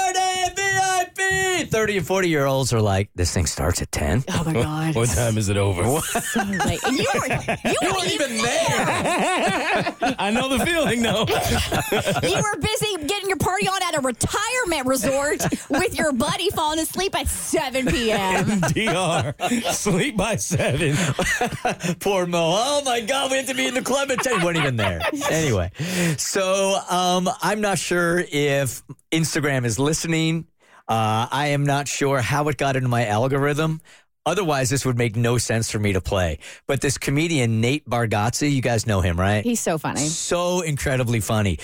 VIP. 1.16 1.70
30 1.70 1.97
and 1.97 2.07
40 2.07 2.30
year 2.30 2.45
olds 2.45 2.74
are 2.74 2.82
like, 2.82 3.09
this 3.16 3.34
thing 3.34 3.45
starts 3.45 3.82
at 3.82 3.91
10. 3.91 4.26
Oh 4.30 4.43
my 4.45 4.53
God. 4.53 4.95
What 4.95 5.09
time 5.09 5.38
is 5.38 5.49
it 5.49 5.57
over? 5.57 6.01
So 6.01 6.43
late. 6.43 6.84
And 6.84 6.97
you 6.97 7.07
were, 7.14 7.28
you 7.28 7.76
You 7.82 7.93
weren't 7.93 8.11
even 8.11 8.38
there. 8.38 9.95
I 10.20 10.32
know 10.32 10.49
the 10.49 10.66
feeling, 10.66 11.01
though. 11.01 11.26
you 12.28 12.41
were 12.41 12.57
busy 12.59 13.07
getting 13.07 13.30
your 13.30 13.38
party 13.38 13.68
on 13.68 13.82
at 13.82 13.93
at 13.93 13.99
a 13.99 14.05
retirement 14.05 14.86
resort 14.86 15.43
with 15.70 15.97
your 15.97 16.11
buddy 16.14 16.49
falling 16.49 16.80
asleep 16.80 17.16
at 17.16 17.28
7 17.28 17.86
p.m. 17.88 18.59
DR. 18.61 19.34
Sleep 19.72 20.18
by 20.18 20.36
seven. 20.36 20.95
Poor 21.99 22.26
Mo. 22.26 22.53
Oh 22.55 22.82
my 22.86 23.01
God, 23.01 23.32
we 23.32 23.38
have 23.38 23.47
to 23.47 23.53
be 23.53 23.68
in 23.68 23.74
the 23.74 23.82
club 23.82 24.11
at 24.11 24.20
10. 24.20 24.43
weren't 24.43 24.57
even 24.57 24.76
there. 24.76 25.01
Anyway, 25.30 25.72
so 26.18 26.80
um, 26.89 27.30
I'm 27.41 27.61
not 27.61 27.78
sure 27.78 28.24
if 28.32 28.84
Instagram 29.11 29.66
is 29.66 29.80
listening. 29.80 30.47
Uh, 30.88 31.27
I 31.31 31.47
am 31.47 31.65
not 31.65 31.88
sure 31.88 32.19
how 32.19 32.47
it 32.49 32.57
got 32.57 32.75
into 32.75 32.89
my 32.89 33.05
algorithm. 33.05 33.81
Otherwise, 34.25 34.69
this 34.69 34.86
would 34.86 34.97
make 34.97 35.15
no 35.15 35.38
sense 35.38 35.69
for 35.69 35.79
me 35.79 35.93
to 35.93 36.01
play. 36.01 36.39
But 36.67 36.81
this 36.81 36.97
comedian, 36.97 37.59
Nate 37.59 37.88
Bargatze, 37.89 38.49
you 38.49 38.61
guys 38.61 38.88
know 38.88 39.01
him, 39.01 39.19
right? 39.19 39.43
He's 39.43 39.59
so 39.59 39.77
funny. 39.77 40.05
So 40.05 40.61
incredibly 40.61 41.19
funny. 41.19 41.59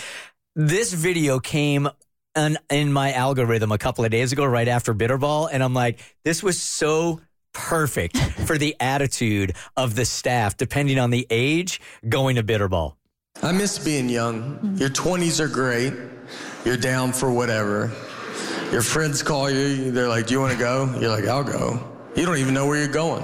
This 0.55 0.91
video 0.91 1.39
came 1.39 1.87
on, 2.35 2.57
in 2.69 2.91
my 2.91 3.13
algorithm 3.13 3.71
a 3.71 3.77
couple 3.77 4.03
of 4.03 4.11
days 4.11 4.33
ago, 4.33 4.45
right 4.45 4.67
after 4.67 4.93
Bitterball. 4.93 5.49
And 5.51 5.63
I'm 5.63 5.73
like, 5.73 5.99
this 6.25 6.43
was 6.43 6.61
so 6.61 7.21
perfect 7.53 8.17
for 8.45 8.57
the 8.57 8.75
attitude 8.79 9.53
of 9.77 9.95
the 9.95 10.05
staff, 10.05 10.57
depending 10.57 10.99
on 10.99 11.11
the 11.11 11.25
age, 11.29 11.79
going 12.07 12.35
to 12.35 12.43
Bitterball. 12.43 12.95
I 13.41 13.53
miss 13.53 13.79
being 13.79 14.09
young. 14.09 14.75
Your 14.77 14.89
20s 14.89 15.39
are 15.39 15.47
great. 15.47 15.93
You're 16.65 16.77
down 16.77 17.13
for 17.13 17.31
whatever. 17.31 17.89
Your 18.71 18.83
friends 18.83 19.23
call 19.23 19.49
you, 19.49 19.91
they're 19.91 20.07
like, 20.07 20.27
Do 20.27 20.35
you 20.35 20.39
want 20.39 20.53
to 20.53 20.59
go? 20.59 20.95
You're 20.99 21.09
like, 21.09 21.25
I'll 21.25 21.43
go. 21.43 21.83
You 22.15 22.25
don't 22.25 22.37
even 22.37 22.53
know 22.53 22.67
where 22.67 22.77
you're 22.77 22.87
going. 22.87 23.23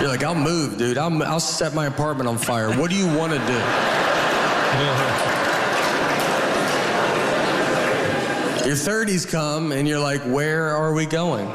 You're 0.00 0.08
like, 0.08 0.24
I'll 0.24 0.34
move, 0.34 0.76
dude. 0.76 0.98
I'll, 0.98 1.22
I'll 1.22 1.38
set 1.38 1.72
my 1.74 1.86
apartment 1.86 2.28
on 2.28 2.36
fire. 2.36 2.72
What 2.76 2.90
do 2.90 2.96
you 2.96 3.06
want 3.06 3.32
to 3.32 3.38
do? 3.38 3.44
Your 8.66 8.76
30s 8.76 9.30
come 9.30 9.70
and 9.70 9.86
you're 9.86 10.00
like, 10.00 10.22
Where 10.22 10.70
are 10.70 10.92
we 10.92 11.06
going? 11.06 11.46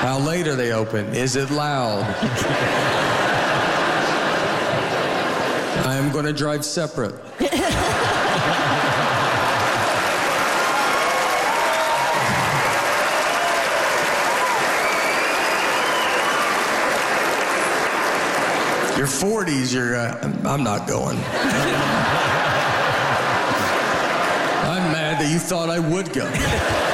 How 0.00 0.18
late 0.20 0.48
are 0.48 0.56
they 0.56 0.72
open? 0.72 1.14
Is 1.14 1.36
it 1.36 1.50
loud? 1.50 2.02
I 5.84 5.96
am 5.96 6.10
going 6.12 6.24
to 6.24 6.32
drive 6.32 6.64
separate. 6.64 7.14
40s, 19.08 19.72
you're, 19.74 19.96
uh, 19.96 20.18
I'm 20.44 20.62
not 20.62 20.86
going. 20.86 21.16
I'm 24.68 24.92
mad 24.92 25.20
that 25.20 25.28
you 25.32 25.38
thought 25.38 25.70
I 25.70 25.78
would 25.78 26.12
go. 26.12 26.87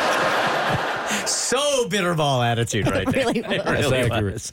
So 1.27 1.89
Bitterball 1.89 2.45
attitude 2.45 2.87
right 2.87 3.07
there. 3.07 3.27
really 3.27 3.41
It 3.41 3.65
was. 3.65 3.91
really 3.91 3.99
accurate. 3.99 4.35
was. 4.35 4.53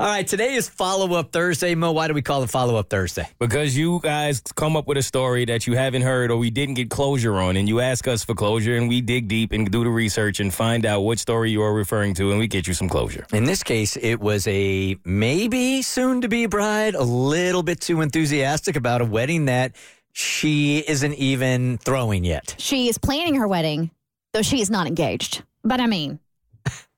All 0.00 0.06
right, 0.06 0.26
today 0.26 0.54
is 0.54 0.68
follow 0.68 1.14
up 1.14 1.32
Thursday. 1.32 1.74
Mo, 1.74 1.92
why 1.92 2.08
do 2.08 2.14
we 2.14 2.22
call 2.22 2.42
it 2.42 2.50
follow 2.50 2.76
up 2.76 2.90
Thursday? 2.90 3.28
Because 3.38 3.76
you 3.76 4.00
guys 4.02 4.40
come 4.56 4.76
up 4.76 4.86
with 4.86 4.98
a 4.98 5.02
story 5.02 5.44
that 5.46 5.66
you 5.66 5.74
haven't 5.76 6.02
heard 6.02 6.30
or 6.30 6.36
we 6.36 6.50
didn't 6.50 6.74
get 6.74 6.90
closure 6.90 7.36
on, 7.36 7.56
and 7.56 7.68
you 7.68 7.80
ask 7.80 8.08
us 8.08 8.24
for 8.24 8.34
closure, 8.34 8.76
and 8.76 8.88
we 8.88 9.00
dig 9.00 9.28
deep 9.28 9.52
and 9.52 9.70
do 9.70 9.84
the 9.84 9.90
research 9.90 10.40
and 10.40 10.52
find 10.52 10.84
out 10.84 11.00
what 11.00 11.18
story 11.18 11.50
you 11.50 11.62
are 11.62 11.72
referring 11.74 12.14
to, 12.14 12.30
and 12.30 12.38
we 12.38 12.46
get 12.46 12.66
you 12.66 12.74
some 12.74 12.88
closure. 12.88 13.26
In 13.32 13.44
this 13.44 13.62
case, 13.62 13.96
it 13.96 14.20
was 14.20 14.46
a 14.48 14.96
maybe 15.04 15.82
soon 15.82 16.20
to 16.22 16.28
be 16.28 16.46
bride, 16.46 16.94
a 16.94 17.04
little 17.04 17.62
bit 17.62 17.80
too 17.80 18.00
enthusiastic 18.00 18.76
about 18.76 19.00
a 19.00 19.04
wedding 19.04 19.44
that 19.46 19.76
she 20.12 20.78
isn't 20.86 21.14
even 21.14 21.78
throwing 21.78 22.24
yet. 22.24 22.56
She 22.58 22.88
is 22.88 22.98
planning 22.98 23.36
her 23.36 23.46
wedding, 23.46 23.90
though 24.32 24.42
she 24.42 24.60
is 24.60 24.70
not 24.70 24.86
engaged. 24.86 25.42
But 25.64 25.80
I 25.80 25.86
mean, 25.86 26.18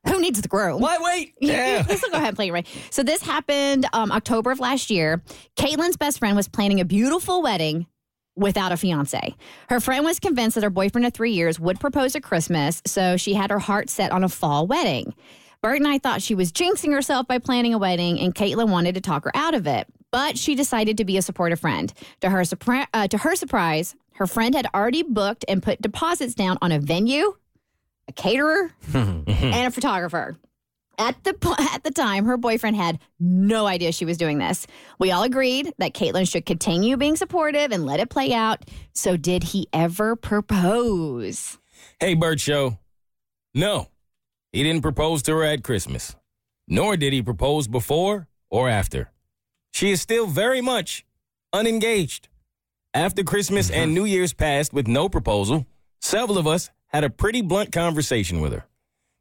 who 0.07 0.21
needs 0.21 0.41
the 0.41 0.49
groom? 0.49 0.81
Why 0.81 0.99
wait? 1.01 1.35
Yeah. 1.41 1.85
Let's 1.89 2.01
go 2.01 2.13
ahead 2.13 2.29
and 2.29 2.37
play 2.37 2.49
it 2.49 2.53
right. 2.53 2.67
So 2.91 3.03
this 3.03 3.23
happened 3.23 3.87
um, 3.93 4.13
October 4.13 4.51
of 4.51 4.61
last 4.61 4.91
year. 4.91 5.23
Caitlin's 5.57 5.97
best 5.97 6.19
friend 6.19 6.37
was 6.37 6.49
planning 6.49 6.81
a 6.81 6.85
beautiful 6.85 7.43
wedding 7.43 7.87
without 8.37 8.73
a 8.73 8.77
fiance. 8.77 9.35
Her 9.69 9.81
friend 9.81 10.05
was 10.05 10.19
convinced 10.21 10.55
that 10.55 10.65
her 10.65 10.71
boyfriend 10.71 11.07
of 11.07 11.13
three 11.13 11.33
years 11.33 11.61
would 11.61 11.81
propose 11.81 12.15
at 12.17 12.23
Christmas, 12.23 12.81
so 12.87 13.17
she 13.17 13.35
had 13.35 13.51
her 13.51 13.59
heart 13.59 13.91
set 13.91 14.13
on 14.13 14.25
a 14.25 14.29
fall 14.29 14.67
wedding. 14.67 15.15
Bert 15.63 15.77
and 15.77 15.87
I 15.89 15.99
thought 15.99 16.23
she 16.23 16.35
was 16.35 16.53
jinxing 16.53 16.93
herself 16.93 17.27
by 17.27 17.39
planning 17.39 17.75
a 17.75 17.79
wedding, 17.79 18.19
and 18.19 18.35
Caitlin 18.35 18.71
wanted 18.71 18.95
to 18.95 19.01
talk 19.03 19.25
her 19.25 19.33
out 19.35 19.53
of 19.53 19.67
it. 19.67 19.87
But 20.11 20.39
she 20.39 20.55
decided 20.55 20.97
to 20.97 21.05
be 21.05 21.19
a 21.19 21.23
supportive 21.23 21.61
friend. 21.61 21.93
To 22.23 22.31
her, 22.31 22.41
surpri- 22.41 22.87
uh, 22.95 23.09
to 23.09 23.19
her 23.19 23.37
surprise, 23.37 23.95
her 24.15 24.27
friend 24.27 24.55
had 24.55 24.67
already 24.75 25.03
booked 25.03 25.45
and 25.47 25.63
put 25.63 25.83
deposits 25.83 26.35
down 26.35 26.57
on 26.63 26.73
a 26.73 26.79
venue, 26.79 27.35
a 28.11 28.13
caterer, 28.13 28.73
mm-hmm. 28.91 29.31
and 29.31 29.67
a 29.67 29.71
photographer. 29.71 30.37
At 30.99 31.25
the 31.25 31.33
po- 31.33 31.55
at 31.75 31.83
the 31.83 31.91
time, 31.91 32.27
her 32.27 32.37
boyfriend 32.37 32.77
had 32.77 32.99
no 33.19 33.67
idea 33.67 33.93
she 33.93 34.05
was 34.05 34.19
doing 34.19 34.39
this. 34.39 34.67
We 34.99 35.13
all 35.13 35.23
agreed 35.23 35.73
that 35.79 35.95
Caitlin 35.95 36.31
should 36.31 36.45
continue 36.45 36.97
being 36.97 37.17
supportive 37.17 37.73
and 37.73 37.87
let 37.87 38.01
it 38.01 38.11
play 38.11 38.33
out. 38.33 38.65
So, 38.93 39.17
did 39.17 39.43
he 39.43 39.69
ever 39.73 40.17
propose? 40.17 41.59
Hey, 41.99 42.15
Bert 42.15 42.41
Show. 42.41 42.79
No, 43.55 43.89
he 44.53 44.63
didn't 44.63 44.83
propose 44.83 45.23
to 45.23 45.33
her 45.33 45.45
at 45.45 45.65
Christmas, 45.65 46.15
nor 46.69 46.97
did 46.97 47.13
he 47.13 47.23
propose 47.23 47.67
before 47.67 48.29
or 48.51 48.69
after. 48.69 49.11
She 49.73 49.91
is 49.91 50.01
still 50.01 50.27
very 50.27 50.61
much 50.61 51.05
unengaged. 51.53 52.29
After 52.93 53.23
Christmas 53.23 53.71
and 53.71 53.89
mm-hmm. 53.89 53.95
New 53.95 54.05
Year's 54.05 54.33
passed 54.33 54.73
with 54.73 54.89
no 54.89 55.09
proposal, 55.09 55.67
several 56.01 56.39
of 56.39 56.47
us 56.47 56.71
had 56.89 57.05
a 57.05 57.11
pretty 57.11 57.43
blunt 57.43 57.73
conversation 57.73 58.41
with 58.41 58.53
her. 58.53 58.65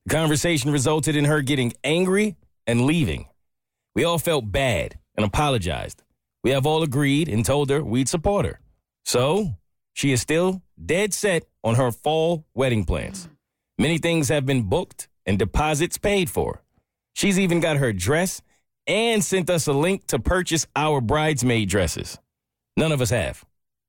The 0.05 0.15
conversation 0.15 0.71
resulted 0.71 1.15
in 1.15 1.25
her 1.25 1.41
getting 1.41 1.73
angry 1.83 2.35
and 2.65 2.81
leaving. 2.81 3.27
We 3.95 4.03
all 4.03 4.19
felt 4.19 4.51
bad 4.51 4.97
and 5.15 5.25
apologized. 5.25 6.03
We 6.43 6.51
have 6.51 6.65
all 6.65 6.83
agreed 6.83 7.27
and 7.27 7.45
told 7.45 7.69
her 7.69 7.83
we'd 7.83 8.09
support 8.09 8.45
her. 8.45 8.59
So, 9.05 9.55
she 9.93 10.11
is 10.11 10.21
still 10.21 10.61
dead 10.83 11.13
set 11.13 11.43
on 11.63 11.75
her 11.75 11.91
fall 11.91 12.45
wedding 12.53 12.85
plans. 12.85 13.27
Many 13.77 13.97
things 13.97 14.29
have 14.29 14.45
been 14.45 14.63
booked 14.63 15.09
and 15.25 15.37
deposits 15.37 15.97
paid 15.97 16.29
for. 16.29 16.61
She's 17.13 17.39
even 17.39 17.59
got 17.59 17.77
her 17.77 17.91
dress 17.91 18.41
and 18.87 19.23
sent 19.23 19.49
us 19.49 19.67
a 19.67 19.73
link 19.73 20.07
to 20.07 20.19
purchase 20.19 20.65
our 20.75 21.01
bridesmaid 21.01 21.69
dresses. 21.69 22.17
None 22.77 22.91
of 22.91 23.01
us 23.01 23.09
have, 23.09 23.43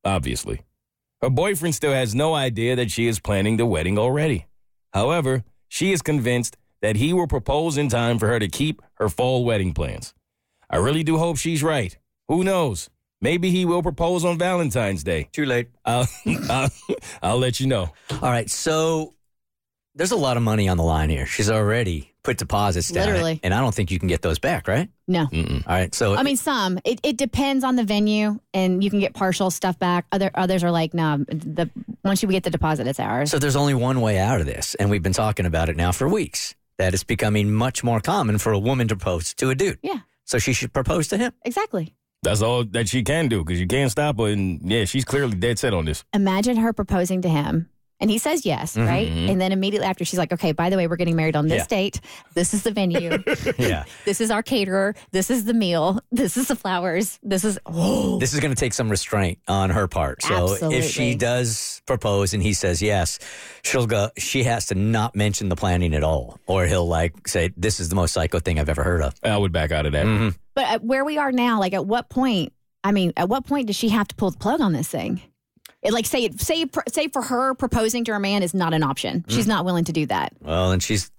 obviously. 0.05 0.62
Her 1.23 1.29
boyfriend 1.29 1.75
still 1.75 1.93
has 1.93 2.14
no 2.14 2.35
idea 2.35 2.77
that 2.77 2.91
she 2.91 3.07
is 3.07 3.21
planning 3.21 3.59
the 3.59 3.66
wedding 3.66 3.99
already. 3.99 4.47
However, 4.95 5.45
she 5.68 5.93
is 5.93 6.01
convinced 6.01 6.57
that 6.81 6.97
he 6.97 7.12
will 7.12 7.27
propose 7.27 7.77
in 7.77 7.91
time 7.91 8.18
for 8.18 8.27
her 8.27 8.39
to 8.39 8.49
keep 8.49 8.81
her 8.95 9.11
fall 9.11 9.45
wedding 9.45 9.75
plans. 9.75 10.14
I 10.71 10.77
really 10.77 11.03
do 11.03 11.18
hope 11.18 11.37
she's 11.37 11.62
right. 11.62 11.95
Who 12.29 12.43
knows? 12.43 12.89
Maybe 13.21 13.51
he 13.51 13.66
will 13.66 13.83
propose 13.83 14.25
on 14.25 14.39
Valentine's 14.39 15.05
Day. 15.05 15.29
Too 15.31 15.45
late. 15.45 15.68
I'll, 15.85 16.09
I'll, 16.49 16.71
I'll 17.23 17.39
let 17.39 17.61
you 17.61 17.66
know. 17.66 17.91
All 18.11 18.31
right, 18.31 18.49
so 18.49 19.12
there's 19.95 20.12
a 20.12 20.16
lot 20.16 20.39
of 20.39 20.43
money 20.43 20.71
on 20.71 20.79
the 20.79 20.85
line 20.85 21.11
here. 21.11 21.27
She's 21.27 21.51
already 21.51 22.10
put 22.23 22.39
deposits 22.39 22.91
down. 22.91 23.07
Literally. 23.07 23.41
And 23.43 23.55
I 23.55 23.61
don't 23.61 23.75
think 23.75 23.91
you 23.91 23.99
can 23.99 24.09
get 24.09 24.23
those 24.23 24.39
back, 24.39 24.68
right? 24.68 24.89
No. 25.09 25.29
All 25.33 25.61
right, 25.66 25.95
so 25.95 26.14
I 26.14 26.23
mean, 26.23 26.37
some. 26.37 26.79
It, 26.85 27.01
it 27.03 27.16
depends 27.16 27.64
on 27.64 27.77
the 27.77 27.85
venue, 27.85 28.39
and 28.55 28.83
you 28.85 28.91
can 28.91 29.01
get 29.01 29.14
partial 29.14 29.51
stuff 29.51 29.79
back. 29.79 30.07
Other 30.12 30.31
others 30.35 30.62
are 30.62 30.71
like, 30.71 30.95
no, 30.95 31.18
the 31.29 31.71
once 32.05 32.23
you 32.23 32.29
get 32.29 32.45
the 32.45 32.51
deposit, 32.51 32.87
it's 32.87 33.01
ours. 33.01 33.31
So 33.31 33.39
there's 33.39 33.57
only 33.57 33.75
one 33.75 34.01
way 34.01 34.18
out 34.18 34.41
of 34.41 34.47
this, 34.47 34.75
and 34.77 34.91
we've 34.91 35.03
been 35.03 35.12
talking 35.12 35.47
about 35.47 35.68
it 35.68 35.77
now 35.77 35.93
for 35.93 36.09
weeks. 36.09 36.55
That 36.79 36.95
it's 36.95 37.05
becoming 37.05 37.53
much 37.53 37.85
more 37.85 38.01
common 38.01 38.39
for 38.39 38.53
a 38.53 38.59
woman 38.59 38.89
to 38.89 38.97
propose 38.97 39.35
to 39.35 39.51
a 39.51 39.55
dude. 39.55 39.79
Yeah. 39.83 39.99
So 40.25 40.39
she 40.39 40.53
should 40.53 40.73
propose 40.73 41.09
to 41.09 41.18
him. 41.18 41.33
Exactly. 41.45 41.95
That's 42.23 42.41
all 42.43 42.64
that 42.64 42.89
she 42.89 43.03
can 43.03 43.29
do 43.29 43.45
because 43.45 43.61
you 43.61 43.66
can't 43.66 43.91
stop 43.91 44.18
her. 44.18 44.27
And 44.27 44.61
yeah, 44.62 44.85
she's 44.85 45.05
clearly 45.05 45.37
dead 45.37 45.59
set 45.59 45.75
on 45.75 45.87
this. 45.87 46.05
Imagine 46.14 46.57
her 46.57 46.73
proposing 46.73 47.23
to 47.23 47.29
him. 47.29 47.68
And 48.01 48.11
he 48.11 48.18
says 48.18 48.46
yes, 48.46 48.76
Mhm. 48.76 48.86
right? 48.88 49.09
And 49.09 49.40
then 49.40 49.53
immediately 49.53 49.86
after, 49.86 50.05
she's 50.05 50.18
like, 50.18 50.32
okay, 50.32 50.53
by 50.53 50.70
the 50.70 50.76
way, 50.76 50.86
we're 50.86 50.96
getting 50.96 51.16
married 51.16 51.36
on 51.36 51.48
this 51.48 51.59
Yeah. 51.70 51.76
date. 51.76 52.01
This 52.34 52.55
is 52.55 52.62
the 52.62 52.70
venue. 52.70 53.22
Yeah. 53.59 53.84
this 54.07 54.20
is 54.20 54.30
our 54.30 54.42
caterer. 54.42 54.94
This 55.12 55.30
is 55.30 55.44
the 55.44 55.53
meal. 55.55 56.01
This 56.11 56.36
is 56.36 56.48
the 56.48 56.57
flowers. 56.57 57.18
This 57.22 57.44
is, 57.44 57.59
oh. 57.66 58.18
This 58.20 58.32
is 58.32 58.40
going 58.40 58.55
to 58.55 58.59
take 58.59 58.72
some 58.72 58.88
restraint 58.88 59.38
on 59.48 59.70
her 59.70 59.86
part. 59.86 60.22
So 60.22 60.55
if 60.70 60.90
she 60.90 61.14
does 61.14 61.82
propose 61.86 62.32
and 62.34 62.42
he 62.42 62.53
says 62.55 62.80
yes, 62.80 63.18
she'll 63.62 63.86
go. 63.86 64.11
She 64.18 64.44
has 64.44 64.66
to 64.66 64.74
not 64.74 65.14
mention 65.14 65.48
the 65.48 65.57
planning 65.57 65.94
at 65.94 66.03
all, 66.03 66.38
or 66.46 66.66
he'll 66.66 66.86
like 66.88 67.28
say, 67.28 67.51
"This 67.57 67.80
is 67.80 67.88
the 67.90 67.96
most 67.96 68.12
psycho 68.14 68.38
thing 68.38 68.59
I've 68.59 68.68
ever 68.68 68.82
heard 68.82 69.03
of." 69.03 69.14
I 69.22 69.36
would 69.36 69.53
back 69.53 69.72
out 69.72 69.84
of 69.86 69.92
that. 69.92 70.07
Mhm. 70.07 70.34
But 70.55 70.64
at 70.68 70.84
where 70.84 71.05
we 71.05 71.18
are 71.18 71.32
now, 71.32 71.59
like 71.61 71.74
at 71.74 71.86
what 71.86 72.09
point? 72.09 72.53
I 72.82 72.92
mean, 72.92 73.12
at 73.16 73.28
what 73.28 73.44
point 73.46 73.66
does 73.66 73.76
she 73.76 73.90
have 73.90 74.09
to 74.09 74.14
pull 74.14 74.30
the 74.30 74.38
plug 74.38 74.61
on 74.61 74.72
this 74.72 74.88
thing? 74.88 75.20
It, 75.83 75.93
like 75.93 76.05
say 76.07 76.31
say 76.33 76.66
say 76.89 77.09
for 77.09 77.22
her 77.22 77.55
proposing 77.55 78.05
to 78.05 78.12
her 78.12 78.18
man 78.18 78.43
is 78.43 78.53
not 78.55 78.74
an 78.74 78.83
option. 78.83 79.24
She's 79.28 79.47
not 79.47 79.64
willing 79.64 79.85
to 79.85 79.93
do 79.93 80.05
that. 80.07 80.33
Well, 80.41 80.72
and 80.72 80.83
she's, 80.83 81.11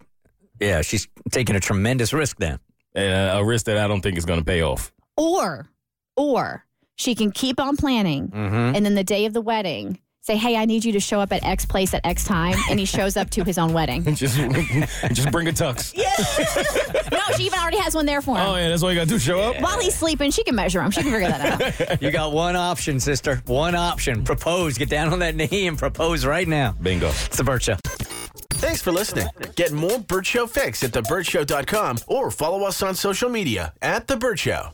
yeah, 0.60 0.82
she's 0.84 1.08
taking 1.32 1.56
a 1.56 1.60
tremendous 1.60 2.14
risk 2.14 2.38
then. 2.38 2.60
And 2.94 3.40
a 3.40 3.44
risk 3.44 3.66
that 3.66 3.78
I 3.78 3.88
don't 3.88 4.02
think 4.02 4.18
is 4.18 4.26
going 4.26 4.40
to 4.40 4.46
pay 4.46 4.62
off. 4.62 4.92
Or 5.18 5.68
or 6.16 6.66
she 6.96 7.16
can 7.16 7.32
keep 7.32 7.60
on 7.60 7.76
planning 7.78 8.28
Mhm. 8.30 8.76
and 8.76 8.86
then 8.86 8.94
the 8.96 9.04
day 9.04 9.26
of 9.26 9.34
the 9.34 9.42
wedding 9.42 10.00
say, 10.32 10.38
"Hey, 10.38 10.56
I 10.56 10.66
need 10.66 10.86
you 10.86 10.94
to 10.94 11.00
show 11.00 11.20
up 11.20 11.32
at 11.34 11.44
X 11.44 11.66
place 11.66 11.94
at 11.94 12.06
X 12.06 12.24
time," 12.24 12.56
and 12.70 12.80
he 12.80 12.86
shows 12.86 13.18
up 13.18 13.30
to 13.32 13.44
his 13.44 13.58
own 13.58 13.74
wedding. 13.74 14.04
just, 14.16 14.38
just 15.14 15.32
bring 15.32 15.48
a 15.48 15.52
tux. 15.52 15.94
Yeah. 16.02 16.10
No, 17.12 17.20
she 17.38 17.44
even 17.44 17.60
already 17.60 17.78
has 17.78 17.94
one 17.94 18.06
there 18.06 18.22
for 18.22 18.36
him. 18.36 18.46
Oh 18.48 18.56
yeah, 18.56 18.70
that's 18.70 18.82
all 18.82 18.92
you 18.92 18.98
got 18.98 19.04
to 19.04 19.10
do. 19.10 19.20
Show 19.20 19.40
up. 19.40 19.62
While 19.62 19.80
he's 19.80 19.96
sleeping, 19.96 20.32
she 20.32 20.44
can 20.44 20.56
measure 20.56 20.82
him. 20.82 20.90
She 20.92 21.04
can 21.04 21.12
figure 21.12 21.28
that 21.28 21.90
out. 21.92 22.02
You 22.02 22.12
got 22.12 22.32
one 22.32 22.56
option, 22.56 23.00
sister. 23.00 23.42
One 23.46 23.76
option. 23.76 24.24
Propose. 24.24 24.78
Get 24.78 24.90
down 24.90 25.12
on 25.14 25.20
that 25.20 25.36
knee 25.36 25.68
and 25.68 25.78
propose 25.78 26.26
right 26.26 26.48
now. 26.48 26.74
Bingo. 26.82 27.10
It's 27.10 27.38
the 27.38 27.44
Bert 27.44 27.62
Show. 27.64 27.76
Thanks 28.54 28.82
for 28.82 28.92
listening. 28.92 29.28
Get 29.56 29.72
more 29.72 30.00
Bert 30.00 30.26
Show 30.26 30.48
fix 30.48 30.84
at 30.84 30.92
thebertshow.com 30.92 31.98
or 32.08 32.32
follow 32.32 32.64
us 32.64 32.82
on 32.82 32.96
social 32.96 33.30
media 33.30 33.74
at 33.82 34.08
The 34.08 34.18
Bert 34.18 34.40
Show. 34.40 34.70